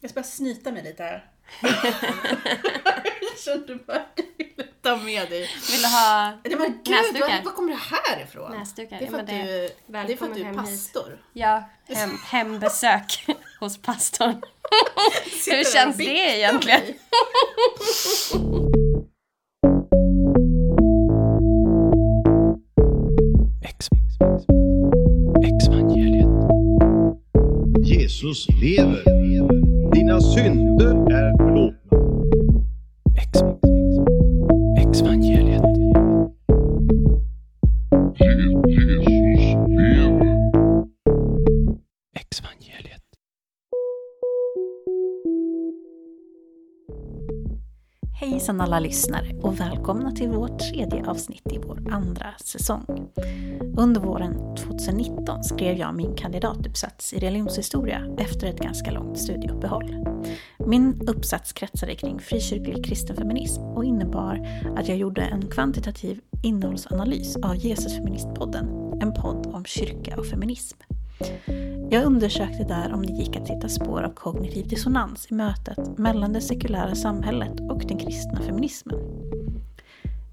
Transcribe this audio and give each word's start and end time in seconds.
Jag 0.00 0.10
ska 0.10 0.20
bara 0.20 0.24
snyta 0.26 0.72
mig 0.72 0.82
lite 0.84 1.02
här. 1.02 1.24
jag 3.20 3.38
kände 3.44 3.74
bara 3.86 3.96
att 3.96 4.06
jag 4.16 4.46
ville 4.46 4.62
ta 4.82 4.96
med 4.96 5.30
dig. 5.30 5.48
Vill 5.70 5.82
du 5.82 5.86
ha 5.88 6.32
Nej, 6.44 6.56
men 6.58 6.72
gud, 6.84 6.94
Näsdukar? 6.94 7.28
var, 7.36 7.44
var 7.44 7.52
kommer 7.52 7.72
det 7.72 7.78
här 7.80 8.22
ifrån? 8.24 8.58
näsdukar? 8.58 8.98
Det 8.98 9.06
är 9.06 9.10
för 9.10 9.18
att 9.18 9.26
det- 9.26 9.42
du, 9.42 9.70
det 10.06 10.12
är 10.12 10.16
för 10.16 10.26
att 10.26 10.34
du 10.34 10.42
är 10.42 10.54
pastor. 10.54 11.18
Ja, 11.32 11.70
hem, 11.88 12.10
hembesök 12.24 13.26
hos 13.60 13.82
pastorn. 13.82 14.42
Hur 15.46 15.72
känns 15.72 15.96
det 15.96 16.04
egentligen? 16.36 16.82
Jesus 27.84 28.46
lever. 28.62 29.02
synd. 30.20 30.67
Hejsan 48.58 48.74
alla 48.74 48.80
lyssnare 48.80 49.34
och 49.42 49.60
välkomna 49.60 50.12
till 50.12 50.28
vårt 50.28 50.58
tredje 50.58 51.06
avsnitt 51.06 51.52
i 51.52 51.58
vår 51.58 51.92
andra 51.92 52.34
säsong. 52.44 53.08
Under 53.76 54.00
våren 54.00 54.56
2019 54.56 55.44
skrev 55.44 55.78
jag 55.78 55.94
min 55.94 56.14
kandidatuppsats 56.16 57.12
i 57.12 57.18
religionshistoria 57.18 58.16
efter 58.18 58.46
ett 58.46 58.58
ganska 58.58 58.90
långt 58.90 59.18
studieuppehåll. 59.18 60.06
Min 60.66 61.08
uppsats 61.08 61.52
kretsade 61.52 61.94
kring 61.94 62.18
frikyrklig 62.18 62.84
kristen 62.84 63.16
feminism 63.16 63.62
och 63.62 63.84
innebar 63.84 64.48
att 64.76 64.88
jag 64.88 64.96
gjorde 64.96 65.22
en 65.22 65.50
kvantitativ 65.50 66.20
innehållsanalys 66.42 67.36
av 67.36 67.56
Jesusfeministpodden, 67.56 68.66
en 69.02 69.14
podd 69.14 69.46
om 69.46 69.64
kyrka 69.64 70.16
och 70.16 70.26
feminism. 70.26 70.78
Jag 71.90 72.04
undersökte 72.04 72.64
där 72.64 72.92
om 72.94 73.06
det 73.06 73.12
gick 73.12 73.36
att 73.36 73.48
hitta 73.48 73.68
spår 73.68 74.02
av 74.02 74.14
kognitiv 74.14 74.68
dissonans 74.68 75.26
i 75.30 75.34
mötet 75.34 75.98
mellan 75.98 76.32
det 76.32 76.40
sekulära 76.40 76.94
samhället 76.94 77.60
och 77.70 77.84
den 77.88 77.98
kristna 77.98 78.40
feminismen. 78.40 78.98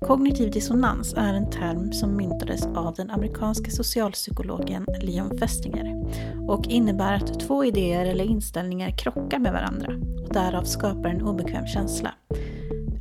Kognitiv 0.02 0.52
dissonans 0.52 1.14
är 1.14 1.34
en 1.34 1.50
term 1.50 1.94
som 1.94 2.18
myntades 2.18 2.66
av 2.66 2.94
den 2.94 3.12
amerikanska 3.12 3.72
socialpsykologen 3.72 4.86
Leon 5.02 5.38
Festinger 5.38 6.06
och 6.48 6.68
innebär 6.68 7.14
att 7.14 7.40
två 7.40 7.66
idéer 7.66 8.06
eller 8.06 8.24
inställningar 8.24 8.98
krockar 8.98 9.40
med 9.40 9.54
varandra 9.54 9.94
och 10.24 10.34
därav 10.34 10.64
skapar 10.64 11.10
en 11.10 11.22
obekväm 11.22 11.68
känsla. 11.68 12.14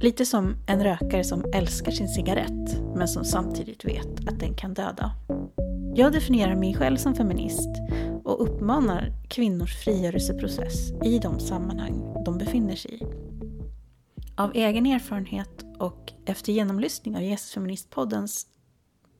Lite 0.00 0.26
som 0.26 0.56
en 0.66 0.84
rökare 0.84 1.24
som 1.24 1.44
älskar 1.54 1.92
sin 1.92 2.08
cigarett 2.08 2.82
men 2.96 3.08
som 3.08 3.24
samtidigt 3.24 3.84
vet 3.84 4.28
att 4.28 4.40
den 4.40 4.54
kan 4.54 4.74
döda. 4.74 5.12
Jag 5.94 6.12
definierar 6.12 6.54
mig 6.54 6.74
själv 6.74 6.96
som 6.96 7.14
feminist 7.14 7.68
och 8.24 8.42
uppmanar 8.42 9.12
kvinnors 9.28 9.84
frigörelseprocess 9.84 10.92
i 11.04 11.18
de 11.18 11.40
sammanhang 11.40 12.24
de 12.24 12.38
befinner 12.38 12.76
sig 12.76 12.94
i. 12.94 13.06
Av 14.36 14.50
egen 14.54 14.86
erfarenhet 14.86 15.64
och 15.78 16.12
efter 16.26 16.52
genomlyssning 16.52 17.16
av 17.16 17.22
Jesus 17.22 17.52
Feministpoddens 17.52 18.46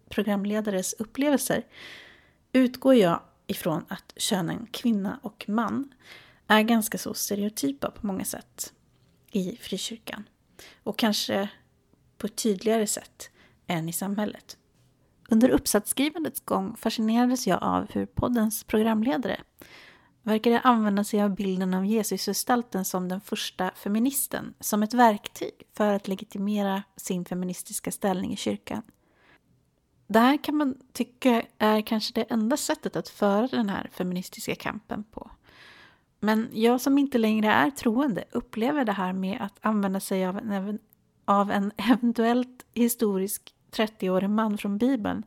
programledares 0.08 0.92
upplevelser 0.92 1.62
utgår 2.52 2.94
jag 2.94 3.20
ifrån 3.46 3.84
att 3.88 4.12
könen 4.16 4.66
kvinna 4.70 5.20
och 5.22 5.44
man 5.48 5.92
är 6.46 6.62
ganska 6.62 6.98
så 6.98 7.14
stereotypa 7.14 7.90
på 7.90 8.06
många 8.06 8.24
sätt 8.24 8.72
i 9.30 9.56
frikyrkan. 9.60 10.24
Och 10.82 10.98
kanske 10.98 11.48
på 12.18 12.26
ett 12.26 12.36
tydligare 12.36 12.86
sätt 12.86 13.30
än 13.66 13.88
i 13.88 13.92
samhället. 13.92 14.56
Under 15.28 15.48
uppsatsskrivandets 15.48 16.40
gång 16.40 16.76
fascinerades 16.76 17.46
jag 17.46 17.62
av 17.62 17.86
hur 17.92 18.06
poddens 18.06 18.64
programledare 18.64 19.40
verkade 20.22 20.60
använda 20.60 21.04
sig 21.04 21.22
av 21.22 21.34
bilden 21.34 21.74
av 21.74 21.86
Jesusgestalten 21.86 22.84
som 22.84 23.08
den 23.08 23.20
första 23.20 23.70
feministen 23.70 24.54
som 24.60 24.82
ett 24.82 24.94
verktyg 24.94 25.62
för 25.72 25.94
att 25.94 26.08
legitimera 26.08 26.82
sin 26.96 27.24
feministiska 27.24 27.90
ställning 27.90 28.32
i 28.32 28.36
kyrkan. 28.36 28.82
Det 30.06 30.18
här 30.18 30.44
kan 30.44 30.56
man 30.56 30.76
tycka 30.92 31.42
är 31.58 31.80
kanske 31.80 32.14
det 32.14 32.22
enda 32.22 32.56
sättet 32.56 32.96
att 32.96 33.08
föra 33.08 33.46
den 33.46 33.68
här 33.68 33.90
feministiska 33.92 34.54
kampen 34.54 35.04
på. 35.04 35.30
Men 36.24 36.48
jag 36.52 36.80
som 36.80 36.98
inte 36.98 37.18
längre 37.18 37.48
är 37.48 37.70
troende 37.70 38.24
upplever 38.32 38.84
det 38.84 38.92
här 38.92 39.12
med 39.12 39.38
att 39.40 39.58
använda 39.60 40.00
sig 40.00 40.26
av 40.26 40.38
en, 40.38 40.52
ev- 40.52 40.78
av 41.24 41.50
en 41.50 41.72
eventuellt 41.76 42.66
historisk 42.74 43.54
30-årig 43.70 44.30
man 44.30 44.58
från 44.58 44.78
Bibeln 44.78 45.22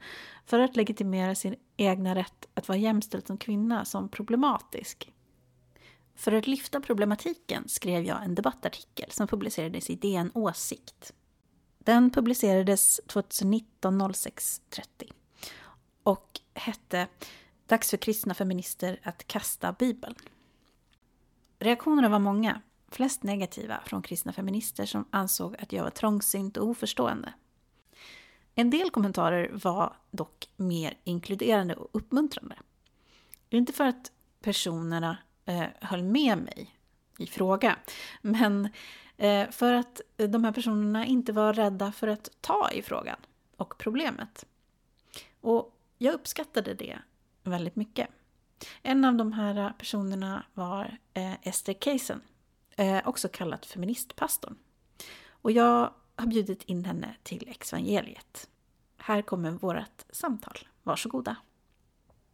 för 0.45 0.59
att 0.59 0.75
legitimera 0.75 1.35
sin 1.35 1.55
egna 1.77 2.15
rätt 2.15 2.47
att 2.53 2.67
vara 2.67 2.77
jämställd 2.77 3.27
som 3.27 3.37
kvinna 3.37 3.85
som 3.85 4.09
problematisk. 4.09 5.11
För 6.15 6.31
att 6.31 6.47
lyfta 6.47 6.81
problematiken 6.81 7.63
skrev 7.67 8.03
jag 8.03 8.23
en 8.23 8.35
debattartikel 8.35 9.11
som 9.11 9.27
publicerades 9.27 9.89
i 9.89 9.95
DN 9.95 10.31
Åsikt. 10.33 11.13
Den 11.79 12.11
publicerades 12.11 13.01
2019 13.07 14.13
06 14.13 14.61
30 14.69 15.11
och 16.03 16.39
hette 16.53 17.07
Dags 17.67 17.89
för 17.89 17.97
kristna 17.97 18.33
feminister 18.33 18.99
att 19.03 19.27
kasta 19.27 19.75
Bibeln. 19.79 20.15
Reaktionerna 21.59 22.09
var 22.09 22.19
många, 22.19 22.61
flest 22.89 23.23
negativa 23.23 23.79
från 23.85 24.01
kristna 24.01 24.33
feminister 24.33 24.85
som 24.85 25.05
ansåg 25.09 25.55
att 25.59 25.73
jag 25.73 25.83
var 25.83 25.89
trångsynt 25.89 26.57
och 26.57 26.67
oförstående. 26.67 27.33
En 28.55 28.69
del 28.69 28.89
kommentarer 28.89 29.51
var 29.53 29.95
dock 30.11 30.49
mer 30.55 30.97
inkluderande 31.03 31.75
och 31.75 31.89
uppmuntrande. 31.91 32.55
Inte 33.49 33.73
för 33.73 33.83
att 33.83 34.11
personerna 34.41 35.17
eh, 35.45 35.65
höll 35.81 36.03
med 36.03 36.37
mig 36.37 36.75
i 37.17 37.27
fråga, 37.27 37.75
men 38.21 38.69
eh, 39.17 39.49
för 39.49 39.73
att 39.73 40.01
de 40.15 40.43
här 40.43 40.51
personerna 40.51 41.05
inte 41.05 41.33
var 41.33 41.53
rädda 41.53 41.91
för 41.91 42.07
att 42.07 42.29
ta 42.41 42.71
i 42.71 42.81
frågan 42.81 43.17
och 43.57 43.77
problemet. 43.77 44.45
Och 45.41 45.77
jag 45.97 46.13
uppskattade 46.13 46.73
det 46.73 46.99
väldigt 47.43 47.75
mycket. 47.75 48.09
En 48.81 49.05
av 49.05 49.15
de 49.15 49.33
här 49.33 49.73
personerna 49.77 50.45
var 50.53 50.97
eh, 51.13 51.47
Ester 51.47 51.73
Keisen, 51.73 52.21
eh, 52.75 53.07
också 53.07 53.29
kallat 53.29 53.65
feministpastorn. 53.65 54.55
Och 55.29 55.51
jag 55.51 55.93
har 56.15 56.27
bjudit 56.27 56.63
in 56.63 56.85
henne 56.85 57.15
till 57.23 57.47
Exvangeliet. 57.49 58.49
Här 58.97 59.21
kommer 59.21 59.51
vårt 59.51 60.05
samtal. 60.09 60.57
Varsågoda. 60.83 61.35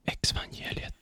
Exvangeliet. 0.06 0.96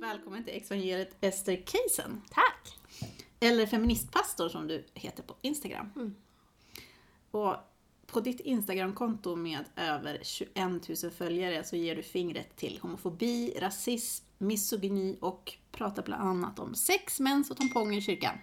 Välkommen 0.00 0.44
till 0.44 0.56
Exvangeliet 0.56 1.16
Ester 1.20 1.62
Keisen. 1.66 2.22
Tack! 2.30 2.78
Eller 3.40 3.66
feministpastor 3.66 4.48
som 4.48 4.66
du 4.66 4.84
heter 4.94 5.22
på 5.22 5.34
Instagram. 5.40 5.90
Mm. 5.96 6.14
Och 7.30 7.56
på 8.12 8.20
ditt 8.20 8.40
Instagramkonto 8.40 9.36
med 9.36 9.64
över 9.76 10.18
21 10.22 10.54
000 11.02 11.10
följare 11.10 11.64
så 11.64 11.76
ger 11.76 11.96
du 11.96 12.02
fingret 12.02 12.56
till 12.56 12.78
homofobi, 12.82 13.54
rasism, 13.60 14.24
misogyni 14.38 15.18
och 15.20 15.52
pratar 15.72 16.02
bland 16.02 16.22
annat 16.22 16.58
om 16.58 16.74
sex, 16.74 17.20
mens 17.20 17.50
och 17.50 17.56
tamponger 17.56 17.98
i 17.98 18.00
kyrkan. 18.00 18.38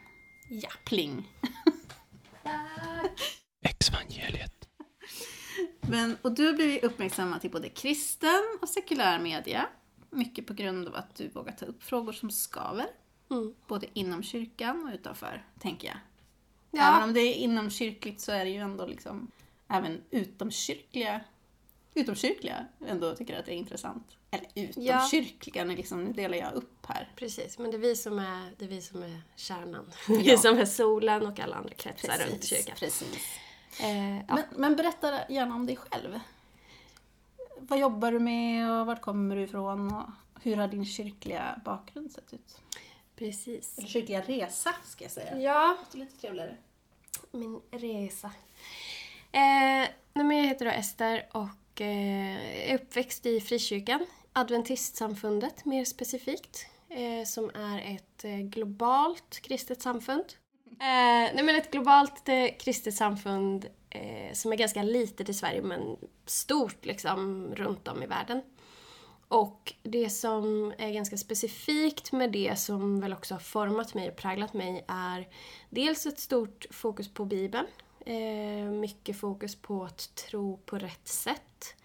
Ja, 0.50 0.70
pling! 0.86 1.22
Exvangeliet. 3.62 4.70
Men, 5.82 6.18
och 6.22 6.32
du 6.32 6.46
har 6.46 6.54
blivit 6.54 6.84
uppmärksammad 6.84 7.42
till 7.42 7.52
både 7.52 7.70
kristen 7.70 8.58
och 8.62 8.70
sekulär 8.70 9.20
media. 9.20 9.68
Mycket 10.10 10.48
på 10.48 10.54
grund 10.54 10.88
av 10.88 10.96
att 10.96 11.16
du 11.16 11.30
vågar 11.30 11.52
ta 11.52 11.66
upp 11.66 11.84
frågor 11.84 12.12
som 12.12 12.32
skaver. 12.32 12.88
Mm. 13.32 13.56
Både 13.68 13.88
inom 13.94 14.24
kyrkan 14.24 14.88
och 14.88 14.94
utanför, 14.94 15.46
tänker 15.60 15.88
jag. 15.88 15.98
Ja. 16.72 16.90
Även 16.90 17.04
om 17.04 17.14
det 17.14 17.20
är 17.20 17.34
inomkyrkligt 17.34 18.22
så 18.22 18.32
är 18.32 18.46
det 18.46 18.52
ju 18.52 18.58
ändå 18.58 18.86
liksom 18.86 19.32
även 19.68 20.02
utomkyrkliga 20.12 21.22
utomkyrkliga 21.94 22.66
ändå 22.88 23.16
tycker 23.16 23.40
att 23.40 23.46
det 23.46 23.52
är 23.54 23.58
intressant. 23.58 24.18
Eller 24.32 24.48
utomkyrkliga, 24.56 25.64
nu 25.64 25.76
liksom, 25.76 26.14
delar 26.14 26.38
jag 26.38 26.54
upp 26.54 26.86
här. 26.88 27.12
Precis, 27.16 27.58
men 27.58 27.72
det 27.72 27.78
är 27.78 27.80
vi 27.80 27.96
som 27.96 28.20
är, 28.20 28.52
det 28.58 28.66
är, 28.66 28.70
vi 28.70 28.82
som 28.82 29.04
är 29.04 29.22
kärnan. 29.36 29.92
Ja. 30.08 30.16
Vi 30.24 30.38
som 30.38 30.58
är 30.58 30.66
solen 30.66 31.28
och 31.28 31.40
alla 31.40 31.56
andra 31.56 31.74
kretsar 31.74 32.18
runt 32.30 32.44
kyrkan. 32.44 32.76
precis. 32.80 33.40
Eh, 33.82 34.18
ja. 34.18 34.24
Men, 34.36 34.44
men 34.56 34.76
berätta 34.76 35.32
gärna 35.32 35.56
om 35.56 35.66
dig 35.66 35.76
själv. 35.76 36.20
Vad 37.58 37.80
jobbar 37.80 38.12
du 38.12 38.20
med 38.20 38.72
och 38.72 38.86
vart 38.86 39.02
kommer 39.02 39.36
du 39.36 39.42
ifrån 39.42 39.94
och 39.94 40.10
hur 40.42 40.56
har 40.56 40.68
din 40.68 40.86
kyrkliga 40.86 41.62
bakgrund 41.66 42.12
sett 42.12 42.34
ut? 42.34 42.62
Precis. 43.16 43.78
Eller 43.78 43.88
kyrkliga 43.88 44.22
resa 44.22 44.76
ska 44.86 45.04
jag 45.04 45.12
säga. 45.12 45.40
Ja, 45.40 45.78
Det 45.92 45.98
är 45.98 46.00
lite 46.00 46.18
trevligare. 46.18 46.58
min 47.32 47.62
resa. 47.72 48.32
Eh, 49.36 49.88
nej, 50.14 50.26
men 50.26 50.38
jag 50.38 50.46
heter 50.46 50.66
då 50.66 50.72
Ester 50.72 51.26
och 51.32 51.82
eh, 51.82 52.72
är 52.72 52.76
uppväxt 52.76 53.26
i 53.26 53.42
frikyrkan. 53.42 54.06
Adventistsamfundet 54.34 55.66
mer 55.66 55.86
specifikt. 55.86 56.66
eh, 56.90 57.26
som 57.26 57.50
är 57.50 57.96
ett 57.96 58.26
eh, 58.26 58.38
globalt 58.38 59.40
kristet 59.42 59.82
samfund. 59.82 60.26
Eh, 60.70 61.34
nej 61.34 61.44
men 61.44 61.56
ett 61.56 61.72
globalt 61.72 62.30
eh, 62.30 62.48
kristet 62.60 62.94
samfund 62.94 63.66
eh, 63.90 64.34
som 64.34 64.52
är 64.52 64.56
ganska 64.56 64.84
litet 64.84 65.30
i 65.30 65.34
Sverige 65.34 65.62
men 65.62 65.98
stort 66.26 66.86
liksom 66.86 67.52
runt 67.56 67.88
om 67.88 68.04
i 68.04 68.06
världen. 68.06 68.42
Och 69.28 69.74
det 69.84 70.10
som 70.10 70.74
är 70.78 70.92
ganska 70.92 71.18
specifikt 71.18 72.12
med 72.12 72.32
det 72.32 72.60
som 72.60 73.00
väl 73.00 73.14
också 73.14 73.34
har 73.34 73.40
format 73.40 73.94
mig 73.94 74.10
och 74.10 74.16
präglat 74.16 74.54
mig 74.54 74.86
är 74.88 75.28
dels 75.70 76.06
ett 76.06 76.20
stort 76.20 76.66
fokus 76.72 77.14
på 77.14 77.26
Bibeln. 77.26 77.66
Eh, 78.06 78.66
mycket 78.66 79.20
fokus 79.20 79.56
på 79.56 79.84
att 79.84 80.16
tro 80.16 80.58
på 80.58 80.78
rätt 80.78 81.08
sätt. 81.08 81.76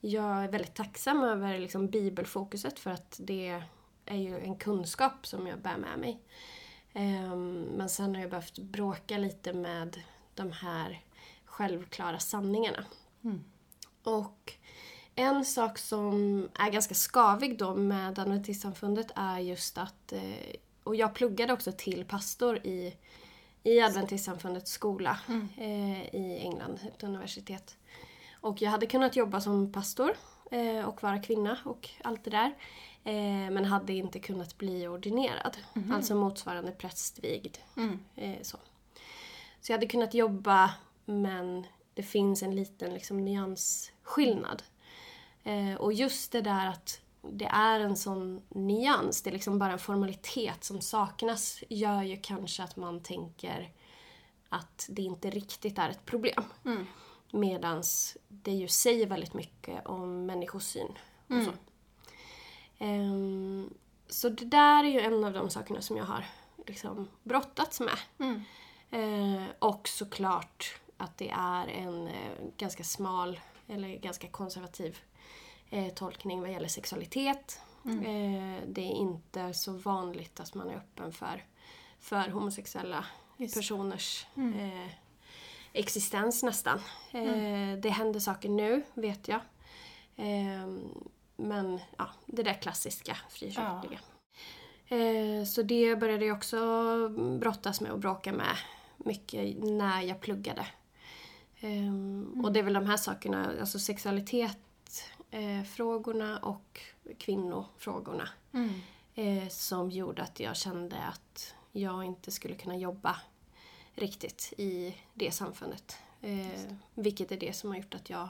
Jag 0.00 0.44
är 0.44 0.48
väldigt 0.48 0.74
tacksam 0.74 1.24
över 1.24 1.58
liksom, 1.58 1.86
bibelfokuset 1.86 2.78
för 2.78 2.90
att 2.90 3.20
det 3.22 3.62
är 4.06 4.16
ju 4.16 4.38
en 4.38 4.56
kunskap 4.56 5.26
som 5.26 5.46
jag 5.46 5.58
bär 5.58 5.76
med 5.76 5.98
mig. 5.98 6.20
Ehm, 6.92 7.62
men 7.62 7.88
sen 7.88 8.14
har 8.14 8.22
jag 8.22 8.30
behövt 8.30 8.58
bråka 8.58 9.18
lite 9.18 9.52
med 9.52 10.02
de 10.34 10.52
här 10.52 11.04
självklara 11.44 12.18
sanningarna. 12.18 12.84
Och 14.02 14.52
en 15.14 15.44
sak 15.44 15.78
som 15.78 16.48
är 16.54 16.70
ganska 16.70 16.94
skavig 16.94 17.58
då 17.58 17.74
med 17.74 18.18
Adventistsamfundet 18.18 19.10
är 19.14 19.38
just 19.38 19.78
att, 19.78 20.12
eh, 20.12 20.56
och 20.84 20.96
jag 20.96 21.14
pluggade 21.14 21.52
också 21.52 21.72
till 21.72 22.04
pastor 22.04 22.66
i, 22.66 22.96
i 23.66 23.80
Adventistsamfundets 23.80 24.72
skola 24.72 25.18
eh, 25.56 26.14
i 26.14 26.38
England, 26.42 26.80
ett 26.94 27.02
universitet. 27.02 27.76
Och 28.40 28.62
jag 28.62 28.70
hade 28.70 28.86
kunnat 28.86 29.16
jobba 29.16 29.40
som 29.40 29.72
pastor 29.72 30.16
eh, 30.50 30.84
och 30.84 31.02
vara 31.02 31.18
kvinna 31.18 31.58
och 31.64 31.88
allt 32.04 32.24
det 32.24 32.30
där. 32.30 32.54
Eh, 33.04 33.50
men 33.50 33.64
hade 33.64 33.92
inte 33.92 34.18
kunnat 34.18 34.58
bli 34.58 34.88
ordinerad. 34.88 35.56
Alltså 35.92 36.14
motsvarande 36.14 36.72
prästvigd. 36.72 37.56
Eh, 38.14 38.42
så. 38.42 38.56
så 39.60 39.72
jag 39.72 39.76
hade 39.76 39.86
kunnat 39.86 40.14
jobba 40.14 40.74
men 41.04 41.66
det 41.94 42.02
finns 42.02 42.42
en 42.42 42.56
liten 42.56 42.94
liksom, 42.94 43.24
nyansskillnad. 43.24 44.62
Eh, 45.44 45.74
och 45.74 45.92
just 45.92 46.32
det 46.32 46.40
där 46.40 46.68
att 46.68 47.00
det 47.32 47.44
är 47.44 47.80
en 47.80 47.96
sån 47.96 48.42
nyans, 48.48 49.22
det 49.22 49.30
är 49.30 49.32
liksom 49.32 49.58
bara 49.58 49.72
en 49.72 49.78
formalitet 49.78 50.64
som 50.64 50.80
saknas 50.80 51.64
gör 51.68 52.02
ju 52.02 52.16
kanske 52.16 52.62
att 52.62 52.76
man 52.76 53.02
tänker 53.02 53.72
att 54.48 54.86
det 54.90 55.02
inte 55.02 55.30
riktigt 55.30 55.78
är 55.78 55.88
ett 55.88 56.04
problem. 56.04 56.44
Mm. 56.64 56.86
Medans 57.32 58.16
det 58.28 58.52
ju 58.52 58.68
säger 58.68 59.06
väldigt 59.06 59.34
mycket 59.34 59.86
om 59.86 60.26
människosyn 60.26 60.98
och 61.26 61.42
så. 61.44 61.52
Ehm, 62.78 63.74
så 64.08 64.28
det 64.28 64.44
där 64.44 64.84
är 64.84 64.88
ju 64.88 65.00
en 65.00 65.24
av 65.24 65.32
de 65.32 65.50
sakerna 65.50 65.80
som 65.80 65.96
jag 65.96 66.04
har 66.04 66.24
liksom 66.66 67.08
brottats 67.22 67.80
med. 67.80 67.98
Mm. 68.18 68.42
Eh, 68.90 69.48
och 69.58 69.88
såklart 69.88 70.80
att 70.96 71.18
det 71.18 71.30
är 71.30 71.68
en 71.68 72.08
eh, 72.08 72.32
ganska 72.56 72.84
smal 72.84 73.40
eller 73.68 73.96
ganska 73.96 74.28
konservativ 74.28 74.98
eh, 75.70 75.88
tolkning 75.94 76.40
vad 76.40 76.50
gäller 76.50 76.68
sexualitet. 76.68 77.60
Eh, 78.04 78.62
det 78.68 78.80
är 78.80 78.92
inte 78.94 79.54
så 79.54 79.72
vanligt 79.72 80.40
att 80.40 80.54
man 80.54 80.70
är 80.70 80.74
öppen 80.76 81.12
för, 81.12 81.44
för 82.00 82.28
homosexuella 82.28 83.04
personers 83.54 84.26
eh, 84.36 84.90
existens 85.72 86.42
nästan. 86.42 86.78
Eh, 87.12 87.78
Det 87.78 87.90
händer 87.90 88.20
saker 88.20 88.48
nu, 88.48 88.82
vet 88.94 89.28
jag. 89.28 89.40
Eh, 90.16 90.68
men 91.36 91.80
ja, 91.98 92.08
det 92.26 92.42
där 92.42 92.54
klassiska 92.62 93.16
frikyrkliga. 93.30 94.00
Eh, 94.88 95.44
så 95.44 95.62
det 95.62 95.96
började 95.96 96.26
jag 96.26 96.36
också 96.36 96.58
brottas 97.40 97.80
med 97.80 97.90
och 97.92 97.98
bråka 97.98 98.32
med 98.32 98.56
mycket 98.96 99.56
när 99.58 100.02
jag 100.02 100.20
pluggade. 100.20 100.66
Ehm, 101.60 102.40
Och 102.44 102.52
det 102.52 102.58
är 102.60 102.64
väl 102.64 102.72
de 102.74 102.86
här 102.86 102.96
sakerna, 102.96 103.50
alltså 103.60 103.78
sexualitet, 103.78 104.58
eh, 105.30 105.62
frågorna 105.62 106.38
och 106.38 106.80
kvinnofrågorna 107.18 108.28
eh, 109.14 109.48
som 109.48 109.90
gjorde 109.90 110.22
att 110.22 110.40
jag 110.40 110.56
kände 110.56 110.96
att 110.96 111.54
jag 111.72 112.04
inte 112.04 112.30
skulle 112.30 112.54
kunna 112.54 112.76
jobba 112.76 113.16
riktigt 113.94 114.52
i 114.58 114.96
det 115.14 115.30
samfundet. 115.30 115.96
Eh, 116.20 116.72
vilket 116.94 117.32
är 117.32 117.36
det 117.36 117.52
som 117.52 117.70
har 117.70 117.76
gjort 117.76 117.94
att 117.94 118.10
jag 118.10 118.28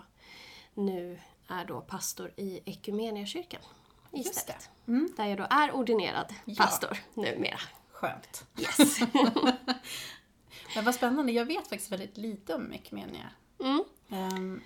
nu 0.75 1.21
är 1.49 1.65
då 1.65 1.81
pastor 1.81 2.33
i 2.37 2.61
Equmeniakyrkan 2.65 3.61
istället. 4.13 4.71
Där 5.17 5.27
jag 5.27 5.39
då 5.39 5.47
är 5.51 5.73
ordinerad 5.75 6.35
pastor 6.57 6.99
numera. 7.15 7.59
Skönt. 7.91 8.47
Yes. 8.59 9.01
Men 10.75 10.85
vad 10.85 10.95
spännande, 10.95 11.33
jag 11.33 11.45
vet 11.45 11.69
faktiskt 11.69 11.93
väldigt 11.93 12.17
lite 12.17 12.55
om 12.55 12.73
Equmenia. 12.73 13.31
Mm, 13.61 13.85
Um, 14.09 14.63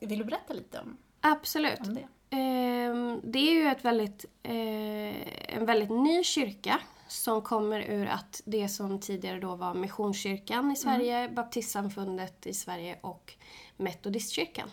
vill 0.00 0.18
du 0.18 0.24
berätta 0.24 0.54
lite 0.54 0.80
om, 0.80 0.96
absolut. 1.32 1.80
om 1.80 1.94
det? 1.94 2.08
Ehm, 2.30 3.20
det 3.24 3.38
är 3.38 3.54
ju 3.54 3.66
ett 3.68 3.84
väldigt, 3.84 4.24
eh, 4.42 5.54
en 5.54 5.66
väldigt 5.66 5.90
ny 5.90 6.24
kyrka 6.24 6.80
som 7.08 7.42
kommer 7.42 7.80
ur 7.80 8.06
att 8.06 8.42
det 8.44 8.68
som 8.68 9.00
tidigare 9.00 9.40
då 9.40 9.54
var 9.54 9.74
Missionskyrkan 9.74 10.70
i 10.70 10.76
Sverige, 10.76 11.28
Baptistsamfundet 11.28 12.46
i 12.46 12.54
Sverige 12.54 12.98
och 13.00 13.34
Metodistkyrkan 13.76 14.70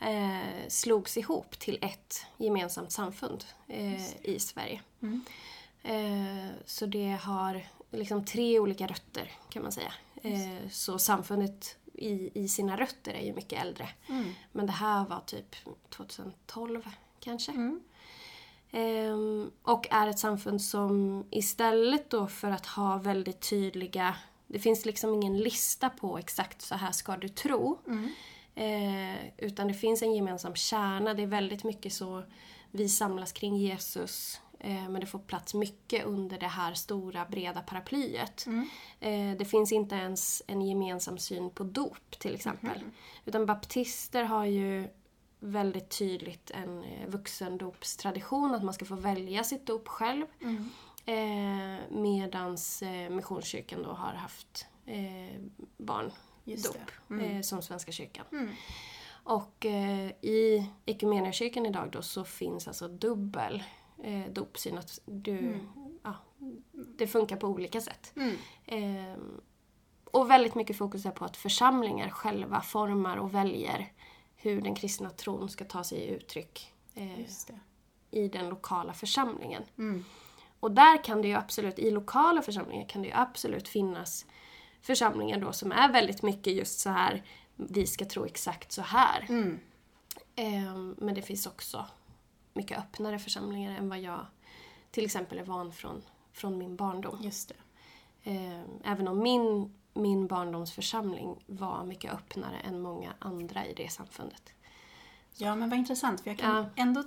eh, 0.00 0.68
slogs 0.68 1.16
ihop 1.16 1.58
till 1.58 1.78
ett 1.82 2.26
gemensamt 2.36 2.92
samfund 2.92 3.44
eh, 3.68 4.26
i 4.26 4.38
Sverige. 4.38 4.80
Eh, 5.82 6.48
så 6.66 6.86
det 6.86 7.18
har 7.22 7.66
liksom 7.90 8.24
tre 8.24 8.58
olika 8.58 8.86
rötter 8.86 9.32
kan 9.48 9.62
man 9.62 9.72
säga. 9.72 9.92
Eh, 10.22 10.68
så 10.70 10.98
samfundet 10.98 11.76
i, 11.94 12.30
i 12.34 12.48
sina 12.48 12.76
rötter 12.76 13.12
är 13.14 13.26
ju 13.26 13.32
mycket 13.32 13.62
äldre. 13.62 13.88
Men 14.52 14.66
det 14.66 14.72
här 14.72 15.04
var 15.04 15.20
typ 15.20 15.56
2012 15.90 16.88
kanske. 17.20 17.52
Ehm, 18.70 19.50
och 19.62 19.86
är 19.90 20.08
ett 20.08 20.18
samfund 20.18 20.62
som 20.62 21.24
istället 21.30 22.10
då 22.10 22.26
för 22.26 22.50
att 22.50 22.66
ha 22.66 22.98
väldigt 22.98 23.50
tydliga... 23.50 24.16
Det 24.46 24.58
finns 24.58 24.84
liksom 24.84 25.14
ingen 25.14 25.38
lista 25.38 25.90
på 25.90 26.18
exakt 26.18 26.62
så 26.62 26.74
här 26.74 26.92
ska 26.92 27.16
du 27.16 27.28
tro. 27.28 27.78
Eh, 28.54 29.26
utan 29.38 29.68
det 29.68 29.74
finns 29.74 30.02
en 30.02 30.14
gemensam 30.14 30.54
kärna. 30.54 31.14
Det 31.14 31.22
är 31.22 31.26
väldigt 31.26 31.64
mycket 31.64 31.92
så 31.92 32.22
vi 32.70 32.88
samlas 32.88 33.32
kring 33.32 33.56
Jesus. 33.56 34.40
Eh, 34.64 34.88
men 34.88 35.00
det 35.00 35.06
får 35.06 35.18
plats 35.18 35.54
mycket 35.54 36.04
under 36.04 36.38
det 36.38 36.46
här 36.46 36.74
stora 36.74 37.24
breda 37.24 37.60
paraplyet. 37.60 38.46
Eh, 39.00 39.36
det 39.38 39.44
finns 39.44 39.72
inte 39.72 39.94
ens 39.94 40.42
en 40.46 40.62
gemensam 40.62 41.18
syn 41.18 41.50
på 41.50 41.64
dop 41.64 42.10
till 42.18 42.34
exempel. 42.34 42.80
Utan 43.24 43.46
baptister 43.46 44.24
har 44.24 44.44
ju 44.44 44.88
väldigt 45.40 45.98
tydligt 45.98 46.50
en 46.50 46.84
eh, 46.84 47.08
vuxendopstradition, 47.08 48.54
att 48.54 48.64
man 48.64 48.74
ska 48.74 48.84
få 48.84 48.94
välja 48.94 49.44
sitt 49.44 49.66
dop 49.66 49.88
själv. 49.88 50.26
Eh, 51.06 51.90
medans 51.90 52.82
eh, 52.82 53.10
Missionskyrkan 53.10 53.82
då 53.82 53.90
har 53.92 54.12
haft 54.12 54.66
eh, 54.86 55.40
barndop 55.76 56.90
eh, 57.22 57.40
som 57.40 57.62
Svenska 57.62 57.92
kyrkan. 57.92 58.24
Och 59.26 59.66
eh, 59.66 60.08
i 60.08 60.66
Equmeniakyrkan 60.86 61.66
idag 61.66 61.88
då 61.92 62.02
så 62.02 62.24
finns 62.24 62.68
alltså 62.68 62.88
dubbel 62.88 63.62
eh, 64.04 64.32
dopsyn. 64.32 64.78
Att 64.78 65.00
du, 65.04 65.58
ja, 66.02 66.14
det 66.72 67.06
funkar 67.06 67.36
på 67.36 67.46
olika 67.46 67.80
sätt. 67.80 68.12
Eh, 68.66 69.18
och 70.04 70.30
väldigt 70.30 70.54
mycket 70.54 70.78
fokus 70.78 71.06
är 71.06 71.10
på 71.10 71.24
att 71.24 71.36
församlingar 71.36 72.08
själva 72.10 72.60
formar 72.60 73.16
och 73.16 73.34
väljer 73.34 73.92
hur 74.36 74.60
den 74.60 74.74
kristna 74.74 75.10
tron 75.10 75.48
ska 75.48 75.64
ta 75.64 75.84
sig 75.84 76.08
uttryck 76.08 76.72
eh, 76.94 77.20
i 78.10 78.28
den 78.28 78.48
lokala 78.48 78.92
församlingen. 78.92 79.62
Och 80.60 80.70
där 80.70 81.04
kan 81.04 81.22
det 81.22 81.28
ju 81.28 81.34
absolut, 81.34 81.78
i 81.78 81.90
lokala 81.90 82.42
församlingar 82.42 82.88
kan 82.88 83.02
det 83.02 83.08
ju 83.08 83.14
absolut 83.14 83.68
finnas 83.68 84.26
församlingar 84.82 85.40
då 85.40 85.52
som 85.52 85.72
är 85.72 85.92
väldigt 85.92 86.22
mycket 86.22 86.52
just 86.52 86.80
så 86.80 86.90
här 86.90 87.22
vi 87.56 87.86
ska 87.86 88.04
tro 88.04 88.24
exakt 88.24 88.72
så 88.72 88.82
här. 88.82 89.26
Ehm, 90.36 90.94
men 90.98 91.14
det 91.14 91.22
finns 91.22 91.46
också 91.46 91.86
mycket 92.54 92.78
öppnare 92.78 93.18
församlingar 93.18 93.78
än 93.78 93.88
vad 93.88 93.98
jag 93.98 94.26
till 94.90 95.04
exempel 95.04 95.38
är 95.38 95.44
van 95.44 95.72
från, 95.72 96.02
från 96.32 96.58
min 96.58 96.76
barndom. 96.76 97.18
Just 97.22 97.48
det. 97.48 97.54
Ehm, 98.30 98.64
även 98.84 99.08
om 99.08 99.18
min, 99.18 99.74
min 99.94 100.26
barndomsförsamling 100.26 101.44
var 101.46 101.84
mycket 101.84 102.14
öppnare 102.14 102.58
än 102.58 102.80
många 102.80 103.12
andra 103.18 103.66
i 103.66 103.74
det 103.74 103.88
samfundet. 103.92 104.52
Ja, 105.36 105.54
men 105.54 105.70
vad 105.70 105.78
intressant, 105.78 106.20
för 106.20 106.30
jag 106.30 106.38
kan 106.38 106.56
Ja. 106.56 106.66
ändå 106.76 107.04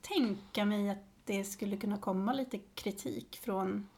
tänka 0.00 0.64
mig 0.64 0.90
att 0.90 1.04
det 1.24 1.44
skulle 1.44 1.76
kunna 1.76 1.98
komma 1.98 2.32
lite 2.32 2.58
kritik 2.74 3.36
från 3.42 3.88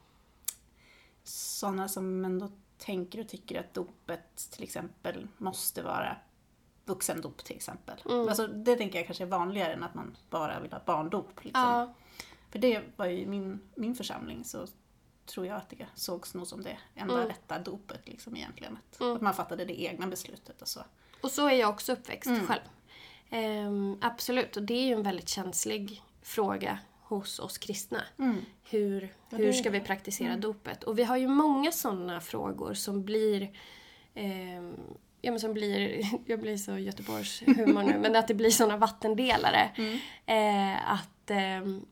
sådana 1.24 1.88
som 1.88 2.24
ändå 2.24 2.50
tänker 2.78 3.20
och 3.20 3.28
tycker 3.28 3.60
att 3.60 3.74
dopet 3.74 4.50
till 4.50 4.62
exempel 4.62 5.28
måste 5.38 5.82
vara 5.82 6.16
vuxendop 6.88 7.45
till 7.45 7.57
exempel. 7.57 8.02
Mm. 8.04 8.28
Alltså, 8.28 8.47
det 8.47 8.76
tänker 8.76 8.99
jag 8.99 9.07
kanske 9.07 9.25
är 9.25 9.28
vanligare 9.28 9.73
än 9.73 9.83
att 9.83 9.95
man 9.95 10.16
bara 10.30 10.61
vill 10.61 10.73
ha 10.73 10.80
barndop. 10.87 11.45
Liksom. 11.45 11.62
Ja, 11.62 11.95
För 12.50 12.59
det 12.59 12.83
var 12.97 13.07
ju 13.07 13.18
i 13.18 13.26
min, 13.26 13.61
min 13.75 13.95
församling 13.95 14.45
så 14.45 14.66
tror 15.26 15.47
jag 15.47 15.57
att 15.57 15.71
det 15.71 15.87
sågs 15.95 16.35
nog 16.35 16.47
som 16.47 16.62
det 16.62 16.78
enda 16.95 17.14
Mm. 17.14 17.28
rätta 17.28 17.59
dopet 17.59 18.09
liksom 18.09 18.37
egentligen. 18.37 18.76
Att, 18.90 19.00
Mm. 19.00 19.16
att 19.16 19.21
man 19.23 19.35
fattade 19.35 19.64
det 19.64 19.80
egna 19.83 20.07
beslutet 20.07 20.62
och 20.62 20.68
så. 20.68 20.80
Och 21.23 21.30
så 21.30 21.49
är 21.49 21.52
jag 21.54 21.71
också 21.71 21.92
uppväxt 21.92 22.26
Mm. 22.26 22.47
själv. 22.47 22.61
Ehm, 23.30 23.99
absolut, 24.00 24.57
och 24.57 24.62
det 24.62 24.75
är 24.75 24.87
ju 24.87 24.92
en 24.95 25.02
väldigt 25.02 25.28
känslig 25.28 26.02
fråga 26.23 26.78
hos 27.02 27.38
oss 27.38 27.59
kristna. 27.59 28.02
Hur, 28.62 29.14
Ja, 29.30 29.37
hur 29.38 29.52
ska 29.52 29.71
vi 29.71 29.80
praktisera 29.80 30.28
Mm. 30.28 30.40
dopet? 30.40 30.85
Och 30.85 30.99
vi 30.99 31.04
har 31.04 31.16
ju 31.16 31.28
många 31.28 31.73
sådana 31.73 32.21
frågor 32.21 32.75
som 32.75 33.04
blir 33.04 33.59
ehm, 34.14 34.76
Ja, 35.20 35.30
men 35.30 35.40
som 35.40 35.52
blir, 35.52 36.02
jag 36.26 36.40
blir 36.40 36.56
så 36.56 36.78
Göteborgs 36.78 37.42
humor 37.46 37.82
nu, 37.82 37.98
men 37.98 38.16
att 38.16 38.28
det 38.28 38.34
blir 38.34 38.50
sådana 38.50 38.76
vattendelare. 38.76 39.70
Mm. 39.78 39.98
Eh, 40.26 40.92
att 40.92 41.30
ehm, 41.30 41.87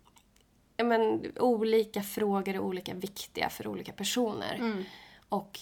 ja, 0.77 0.85
men, 0.85 1.33
olika 1.39 2.03
frågor 2.03 2.55
är 2.55 2.59
olika 2.59 2.95
viktiga 2.95 3.49
för 3.49 3.67
olika 3.67 3.93
personer. 3.93 4.55
Mm. 4.55 4.85
Och 5.29 5.61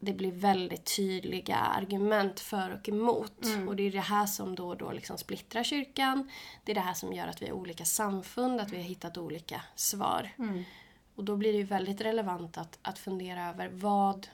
det 0.00 0.12
blir 0.12 0.32
väldigt 0.32 0.96
tydliga 0.96 1.56
argument 1.56 2.40
för 2.40 2.70
och 2.70 2.88
emot. 2.88 3.44
Mm. 3.44 3.68
Och 3.68 3.76
det 3.76 3.82
är 3.82 3.90
det 3.90 4.00
här 4.00 4.26
som 4.26 4.54
då 4.54 4.68
och 4.68 4.76
då 4.76 4.92
liksom 4.92 5.18
splittrar 5.18 5.62
kyrkan. 5.62 6.30
Det 6.64 6.72
är 6.72 6.74
det 6.74 6.80
här 6.80 6.94
som 6.94 7.12
gör 7.12 7.26
att 7.26 7.42
vi 7.42 7.46
har 7.46 7.52
olika 7.52 7.84
samfund, 7.84 8.60
att 8.60 8.70
vi 8.70 8.76
har 8.76 8.84
hittat 8.84 9.18
olika 9.18 9.62
svar. 9.74 10.30
Mm. 10.38 10.64
Och 11.14 11.24
då 11.24 11.36
blir 11.36 11.52
det 11.52 11.58
ju 11.58 11.64
väldigt 11.64 12.00
relevant 12.00 12.58
att, 12.58 12.78
att 12.82 12.98
fundera 12.98 13.48
över 13.48 13.68
vad, 13.68 14.28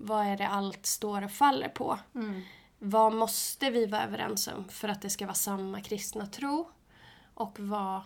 vad 0.00 0.26
är 0.26 0.36
det 0.36 0.48
allt 0.48 0.86
står 0.86 1.22
och 1.22 1.30
faller 1.30 1.68
på? 1.68 1.98
Mm. 2.14 2.42
Vad 2.78 3.12
måste 3.12 3.70
vi 3.70 3.86
vara 3.86 4.04
överens 4.04 4.48
om 4.48 4.68
för 4.68 4.88
att 4.88 5.02
det 5.02 5.10
ska 5.10 5.26
vara 5.26 5.34
samma 5.34 5.80
kristna 5.80 6.26
tro? 6.26 6.70
Och 7.34 7.60
vad, 7.60 8.00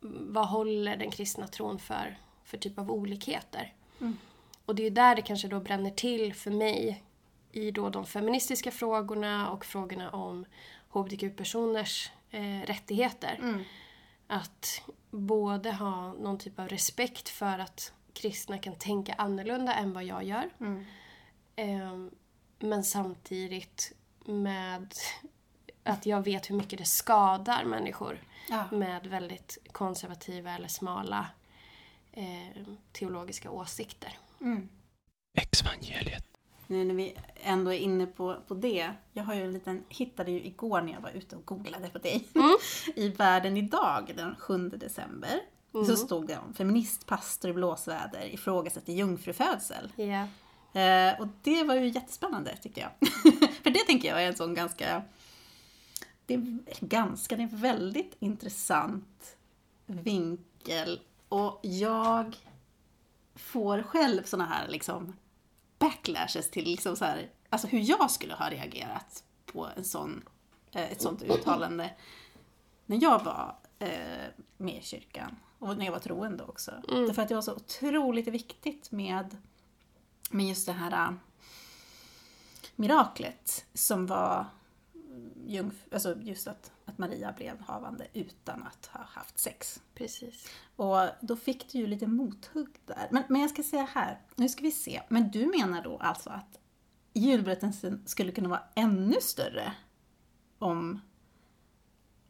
vad 0.00 0.48
håller 0.48 0.96
den 0.96 1.10
kristna 1.10 1.46
tron 1.46 1.78
för, 1.78 2.18
för 2.44 2.58
typ 2.58 2.78
av 2.78 2.90
olikheter? 2.90 3.74
Mm. 4.00 4.18
Och 4.64 4.74
det 4.74 4.82
är 4.82 4.84
ju 4.84 4.90
där 4.90 5.16
det 5.16 5.22
kanske 5.22 5.48
då 5.48 5.60
bränner 5.60 5.90
till 5.90 6.34
för 6.34 6.50
mig 6.50 7.04
i 7.52 7.70
då 7.70 7.88
de 7.88 8.06
feministiska 8.06 8.70
frågorna 8.70 9.50
och 9.50 9.64
frågorna 9.64 10.10
om 10.10 10.44
hbtq-personers 10.88 12.10
eh, 12.30 12.66
rättigheter. 12.66 13.38
Mm. 13.42 13.64
Att 14.26 14.82
både 15.10 15.72
ha 15.72 16.12
någon 16.12 16.38
typ 16.38 16.58
av 16.58 16.68
respekt 16.68 17.28
för 17.28 17.58
att 17.58 17.92
kristna 18.22 18.58
kan 18.58 18.74
tänka 18.74 19.12
annorlunda 19.12 19.74
än 19.74 19.92
vad 19.92 20.04
jag 20.04 20.24
gör. 20.24 20.50
Mm. 20.60 20.84
Ehm, 21.56 22.10
men 22.58 22.84
samtidigt 22.84 23.92
med 24.24 24.94
att 25.84 26.06
jag 26.06 26.24
vet 26.24 26.50
hur 26.50 26.54
mycket 26.54 26.78
det 26.78 26.84
skadar 26.84 27.64
människor 27.64 28.18
Ja. 28.50 28.64
med 28.72 29.06
väldigt 29.06 29.58
konservativa 29.72 30.50
eller 30.54 30.68
smala 30.68 31.26
eh, 32.12 32.62
teologiska 32.92 33.50
åsikter. 33.50 34.18
Mm. 34.40 34.68
Exvangeliet. 35.34 36.24
Nu 36.66 36.84
när 36.84 36.94
vi 36.94 37.16
ändå 37.42 37.72
är 37.72 37.78
inne 37.78 38.06
på, 38.06 38.36
på 38.48 38.54
det. 38.54 38.90
Jag 39.12 39.24
har 39.24 39.34
ju 39.34 39.42
en 39.44 39.52
liten, 39.52 39.84
hittade 39.88 40.30
ju 40.30 40.44
igår 40.44 40.80
när 40.82 40.92
jag 40.92 41.00
var 41.00 41.10
ute 41.10 41.36
och 41.36 41.44
googlade 41.46 41.88
på 41.88 41.98
dig. 41.98 42.28
Mm. 42.34 42.56
I 42.96 43.08
Världen 43.08 43.56
idag 43.56 44.12
den 44.16 44.36
7 44.36 44.68
december. 44.68 45.40
Mm. 45.74 45.86
Så 45.86 45.96
stod 45.96 46.26
det 46.26 46.38
om 46.38 46.54
feminist, 46.54 47.06
pastor 47.06 47.50
i 47.50 47.54
blåsväder 47.54 48.34
ifrågasätter 48.34 48.92
jungfrufödsel. 48.92 49.92
Ja. 49.96 50.26
Eh, 50.80 51.20
och 51.20 51.26
det 51.42 51.64
var 51.64 51.74
ju 51.74 51.88
jättespännande 51.88 52.56
tyckte 52.56 52.80
jag. 52.80 52.90
För 53.62 53.70
det 53.70 53.78
tänker 53.86 54.08
jag 54.08 54.22
är 54.22 54.26
en 54.26 54.36
sån 54.36 54.54
ganska, 54.54 55.02
det 56.26 56.34
är 56.34 56.58
ganska, 56.80 57.36
det 57.36 57.42
är 57.42 57.48
en 57.52 57.60
väldigt 57.60 58.16
intressant 58.18 59.36
vinkel. 59.86 61.00
Och 61.28 61.60
jag 61.62 62.36
får 63.34 63.82
själv 63.82 64.22
såna 64.22 64.46
här 64.46 64.68
liksom 64.68 65.16
backlashes 65.78 66.50
till 66.50 66.64
liksom 66.64 66.96
så 66.96 67.04
här, 67.04 67.30
alltså 67.48 67.66
hur 67.66 67.80
jag 67.80 68.10
skulle 68.10 68.34
ha 68.34 68.50
reagerat 68.50 69.24
på 69.46 69.68
en 69.76 69.84
sån, 69.84 70.24
eh, 70.72 70.92
ett 70.92 71.02
sånt 71.02 71.22
uttalande 71.22 71.90
när 72.86 73.02
jag 73.02 73.24
var 73.24 73.56
eh, 73.78 74.28
med 74.56 74.78
i 74.78 74.82
kyrkan. 74.82 75.36
Och 75.58 75.78
när 75.78 75.84
jag 75.84 75.92
var 75.92 75.98
troende 75.98 76.44
också. 76.44 76.82
Därför 76.88 77.22
att 77.22 77.28
det 77.28 77.34
var 77.34 77.42
så 77.42 77.54
otroligt 77.54 78.28
viktigt 78.28 78.90
med 78.90 79.36
med 80.30 80.46
just 80.46 80.66
det 80.66 80.72
här 80.72 81.08
äh, 81.08 81.14
miraklet 82.76 83.66
som 83.74 84.06
var 84.06 84.46
mm, 84.94 85.32
jungf- 85.46 85.92
alltså 85.92 86.18
just 86.20 86.48
att, 86.48 86.72
att 86.84 86.98
Maria 86.98 87.32
blev 87.32 87.60
havande 87.60 88.06
utan 88.12 88.62
att 88.62 88.86
ha 88.86 89.04
haft 89.04 89.38
sex. 89.38 89.82
Precis. 89.94 90.48
Och 90.76 91.00
då 91.20 91.36
fick 91.36 91.72
du 91.72 91.78
ju 91.78 91.86
lite 91.86 92.06
mothugg 92.06 92.68
där. 92.86 93.08
Men, 93.10 93.22
men 93.28 93.40
jag 93.40 93.50
ska 93.50 93.62
säga 93.62 93.88
här, 93.92 94.20
nu 94.34 94.48
ska 94.48 94.62
vi 94.62 94.70
se. 94.72 95.02
Men 95.08 95.30
du 95.30 95.46
menar 95.46 95.82
då 95.82 95.98
alltså 95.98 96.30
att 96.30 96.58
julberättelsen 97.12 98.02
skulle 98.06 98.32
kunna 98.32 98.48
vara 98.48 98.62
ännu 98.74 99.16
större 99.20 99.72
om, 100.58 101.00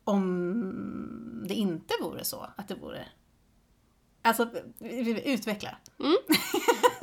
om 0.04 1.44
det 1.48 1.54
inte 1.54 1.94
vore 2.02 2.24
så? 2.24 2.46
Att 2.56 2.68
det 2.68 2.74
vore... 2.74 3.06
Alltså, 4.22 4.48
utveckla. 5.24 5.76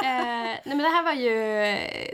Eh, 0.05 0.11
nej 0.11 0.61
men 0.65 0.77
det 0.77 0.89
här 0.89 1.03
var 1.03 1.13
ju, 1.13 1.29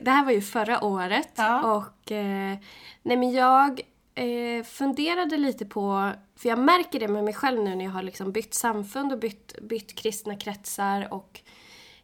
det 0.04 0.12
här 0.12 0.26
var 0.26 0.32
ju 0.32 0.42
förra 0.42 0.84
året. 0.84 1.34
Ja. 1.36 1.76
Och 1.78 2.12
eh, 2.12 2.58
nej 3.02 3.18
men 3.18 3.32
jag 3.32 3.82
eh, 4.16 4.64
funderade 4.64 5.38
lite 5.38 5.66
på, 5.66 6.12
för 6.36 6.50
jag 6.50 6.60
märker 6.60 7.00
det 7.00 7.08
med 7.08 7.24
mig 7.24 7.34
själv 7.34 7.64
nu 7.64 7.76
när 7.76 7.86
jag 7.86 7.92
har 7.92 8.04
liksom 8.04 8.32
bytt 8.32 8.54
samfund 8.54 9.12
och 9.14 9.20
bytt, 9.20 9.56
bytt 9.62 9.96
kristna 9.96 10.36
kretsar 10.36 11.14
och 11.14 11.42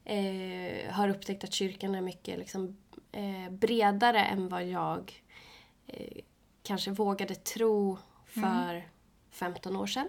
eh, 0.03 0.93
har 0.93 1.09
upptäckt 1.09 1.43
att 1.43 1.53
kyrkan 1.53 1.95
är 1.95 2.01
mycket 2.01 2.39
liksom, 2.39 2.77
eh, 3.11 3.51
bredare 3.51 4.23
än 4.23 4.49
vad 4.49 4.65
jag 4.65 5.23
eh, 5.87 6.17
kanske 6.63 6.91
vågade 6.91 7.35
tro 7.35 7.97
för 8.25 8.87
15 9.31 9.75
år 9.75 9.87
sedan. 9.87 10.07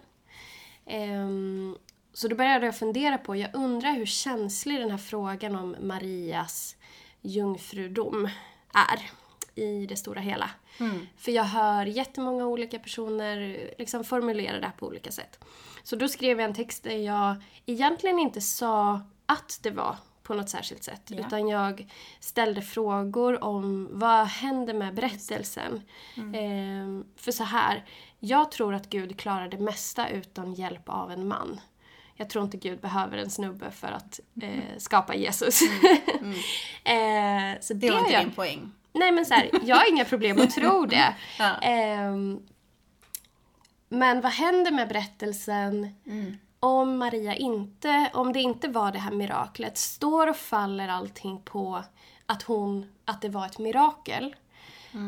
Så 2.19 2.29
då 2.29 2.37
började 2.37 2.67
jag 2.67 2.77
fundera 2.77 3.19
på, 3.19 3.37
jag 3.37 3.51
undrar 3.55 3.93
hur 3.93 4.07
känslig 4.07 4.81
den 4.81 4.91
här 4.91 4.99
frågan 4.99 5.57
om 5.57 5.77
Marias 5.81 6.77
jungfrudom 7.21 8.29
är 8.75 9.11
i 9.55 9.87
det 9.87 9.97
stora 9.97 10.21
hela. 10.21 10.51
För 11.17 11.33
jag 11.33 11.45
hör 11.45 11.87
jättemånga 11.87 12.47
olika 12.47 12.79
personer 12.79 13.71
liksom 13.79 14.05
formulera 14.05 14.61
det 14.61 14.67
här 14.67 14.73
på 14.73 14.87
olika 14.87 15.11
sätt. 15.11 15.45
Så 15.83 15.97
då 15.97 16.09
skrev 16.09 16.41
jag 16.41 16.49
en 16.49 16.55
text 16.55 16.83
där 16.83 16.97
jag 16.97 17.37
egentligen 17.67 18.19
inte 18.19 18.41
sa 18.41 19.01
att 19.27 19.61
det 19.63 19.71
var 19.71 19.97
på 20.23 20.35
något 20.35 20.51
särskilt 20.51 20.85
sätt. 20.85 21.03
Ja. 21.07 21.19
Utan 21.27 21.49
jag 21.49 21.93
ställde 22.21 22.63
frågor 22.63 23.45
om 23.45 23.89
vad 23.91 24.27
händer 24.27 24.75
med 24.75 24.95
berättelsen. 24.95 25.83
Ehm, 26.35 27.05
för 27.17 27.33
så 27.33 27.45
här, 27.45 27.85
jag 28.19 28.51
tror 28.51 28.75
att 28.75 28.91
Gud 28.91 29.19
klarar 29.19 29.49
det 29.49 29.59
mesta 29.59 30.09
utan 30.09 30.55
hjälp 30.55 30.89
av 30.89 31.11
en 31.11 31.29
man. 31.29 31.61
Jag 32.21 32.31
tror 32.31 32.45
inte 32.45 32.57
Gud 32.57 32.81
behöver 32.81 33.19
en 33.19 33.31
snubbe 33.31 33.71
för 33.71 33.89
att 33.89 34.21
eh, 34.43 34.79
skapa 34.79 35.15
Jesus. 35.15 35.63
eh, 36.85 37.61
så 37.61 37.75
det, 37.75 37.81
Det 37.81 37.91
var 37.91 37.99
inte 37.99 38.13
jag 38.13 38.25
din 38.25 38.33
poäng. 38.33 38.73
Nej 38.93 39.13
men 39.13 39.27
så 39.27 39.35
här, 39.35 39.51
jag 39.63 39.77
har 39.77 39.91
inga 39.91 40.05
problem 40.05 40.41
att 40.41 40.51
tro 40.51 40.87
det. 40.91 41.15
Ja. 41.39 41.59
Ehm, 41.63 42.41
men 43.89 44.21
vad 44.21 44.33
händer 44.33 44.71
med 44.71 44.89
berättelsen 44.89 45.95
om 46.61 46.99
Maria 46.99 47.35
inte, 47.37 48.11
om 48.15 48.33
det 48.33 48.41
inte 48.41 48.69
var 48.69 48.93
det 48.93 48.99
här 48.99 49.13
miraklet? 49.13 49.79
Står 49.79 50.27
och 50.27 50.37
faller 50.37 50.89
allting 50.89 51.43
på 51.43 51.85
att 52.27 52.43
hon, 52.43 52.87
att 53.05 53.23
det 53.23 53.29
var 53.29 53.47
ett 53.47 53.59
mirakel? 53.59 54.37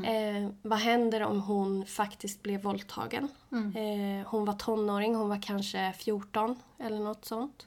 Eh, 0.04 0.50
vad 0.62 0.78
händer 0.78 1.22
om 1.22 1.40
hon 1.40 1.86
faktiskt 1.86 2.42
blev 2.42 2.62
våldtagen? 2.62 3.28
Eh, 3.76 4.26
hon 4.28 4.44
var 4.44 4.52
tonåring, 4.54 5.14
hon 5.14 5.28
var 5.28 5.42
kanske 5.42 5.92
14 5.98 6.56
eller 6.78 6.98
något 6.98 7.24
sånt. 7.24 7.66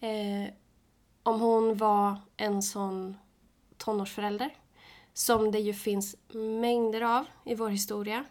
Eh, 0.00 0.52
om 1.22 1.40
hon 1.40 1.76
var 1.76 2.16
en 2.36 2.62
sån 2.62 3.16
tonårsförälder 3.76 4.50
som 5.14 5.50
det 5.50 5.58
ju 5.58 5.74
finns 5.74 6.16
mängder 6.60 7.00
av 7.00 7.24
i 7.44 7.54
vår 7.54 7.68
historia. 7.68 8.24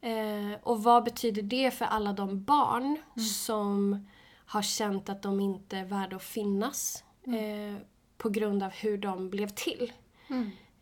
Eh, 0.00 0.58
och 0.62 0.82
vad 0.82 1.04
betyder 1.04 1.42
det 1.42 1.70
för 1.70 1.84
alla 1.84 2.12
de 2.12 2.44
barn 2.44 2.96
som 3.42 4.06
har 4.46 4.62
känt 4.62 5.08
att 5.08 5.22
de 5.22 5.40
inte 5.40 5.76
är 5.78 5.84
värda 5.84 6.16
att 6.16 6.22
finnas 6.22 7.04
eh, 7.26 7.82
på 8.16 8.28
grund 8.28 8.62
av 8.62 8.70
hur 8.70 8.98
de 8.98 9.30
blev 9.30 9.48
till? 9.48 9.92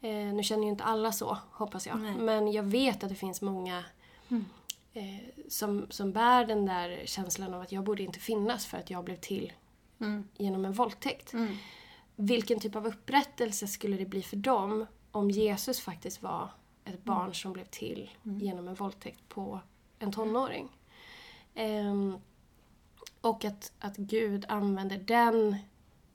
Eh, 0.05 0.35
nu 0.35 0.43
känner 0.43 0.63
ju 0.63 0.69
inte 0.69 0.85
alla 0.85 1.13
så, 1.13 1.39
hoppas 1.53 1.87
jag. 1.87 2.01
Nej. 2.01 2.15
Men 2.17 2.53
jag 2.53 2.63
vet 2.63 3.03
att 3.05 3.09
det 3.09 3.15
finns 3.15 3.43
många 3.43 3.85
eh, 4.93 5.05
som, 5.49 5.87
som 5.91 6.13
bär 6.13 6.45
den 6.45 6.67
där 6.67 7.03
känslan 7.07 7.55
av 7.55 7.61
att 7.61 7.73
jag 7.73 7.85
borde 7.85 8.03
inte 8.03 8.19
finnas 8.19 8.67
för 8.67 8.79
att 8.79 8.91
jag 8.91 9.05
blev 9.05 9.17
till 9.17 9.53
genom 10.37 10.65
en 10.65 10.73
våldtäkt. 10.73 11.33
Vilken 12.17 12.61
typ 12.61 12.77
av 12.77 12.87
upprättelse 12.87 13.67
skulle 13.67 13.97
det 13.97 14.07
bli 14.07 14.23
för 14.23 14.37
dem 14.37 14.87
om 15.11 15.31
Jesus 15.31 15.81
faktiskt 15.81 16.23
var 16.23 16.51
ett 16.85 17.05
barn 17.05 17.35
som 17.35 17.53
blev 17.53 17.65
till 17.65 18.11
genom 18.23 18.69
en 18.69 18.75
våldtäkt 18.75 19.29
på 19.29 19.61
en 19.99 20.13
tonåring? 20.13 20.69
Ehm, 21.55 22.17
Och 23.21 23.45
att, 23.45 23.73
att 23.79 23.97
Gud 23.97 24.45
använder 24.49 24.99
den 24.99 25.57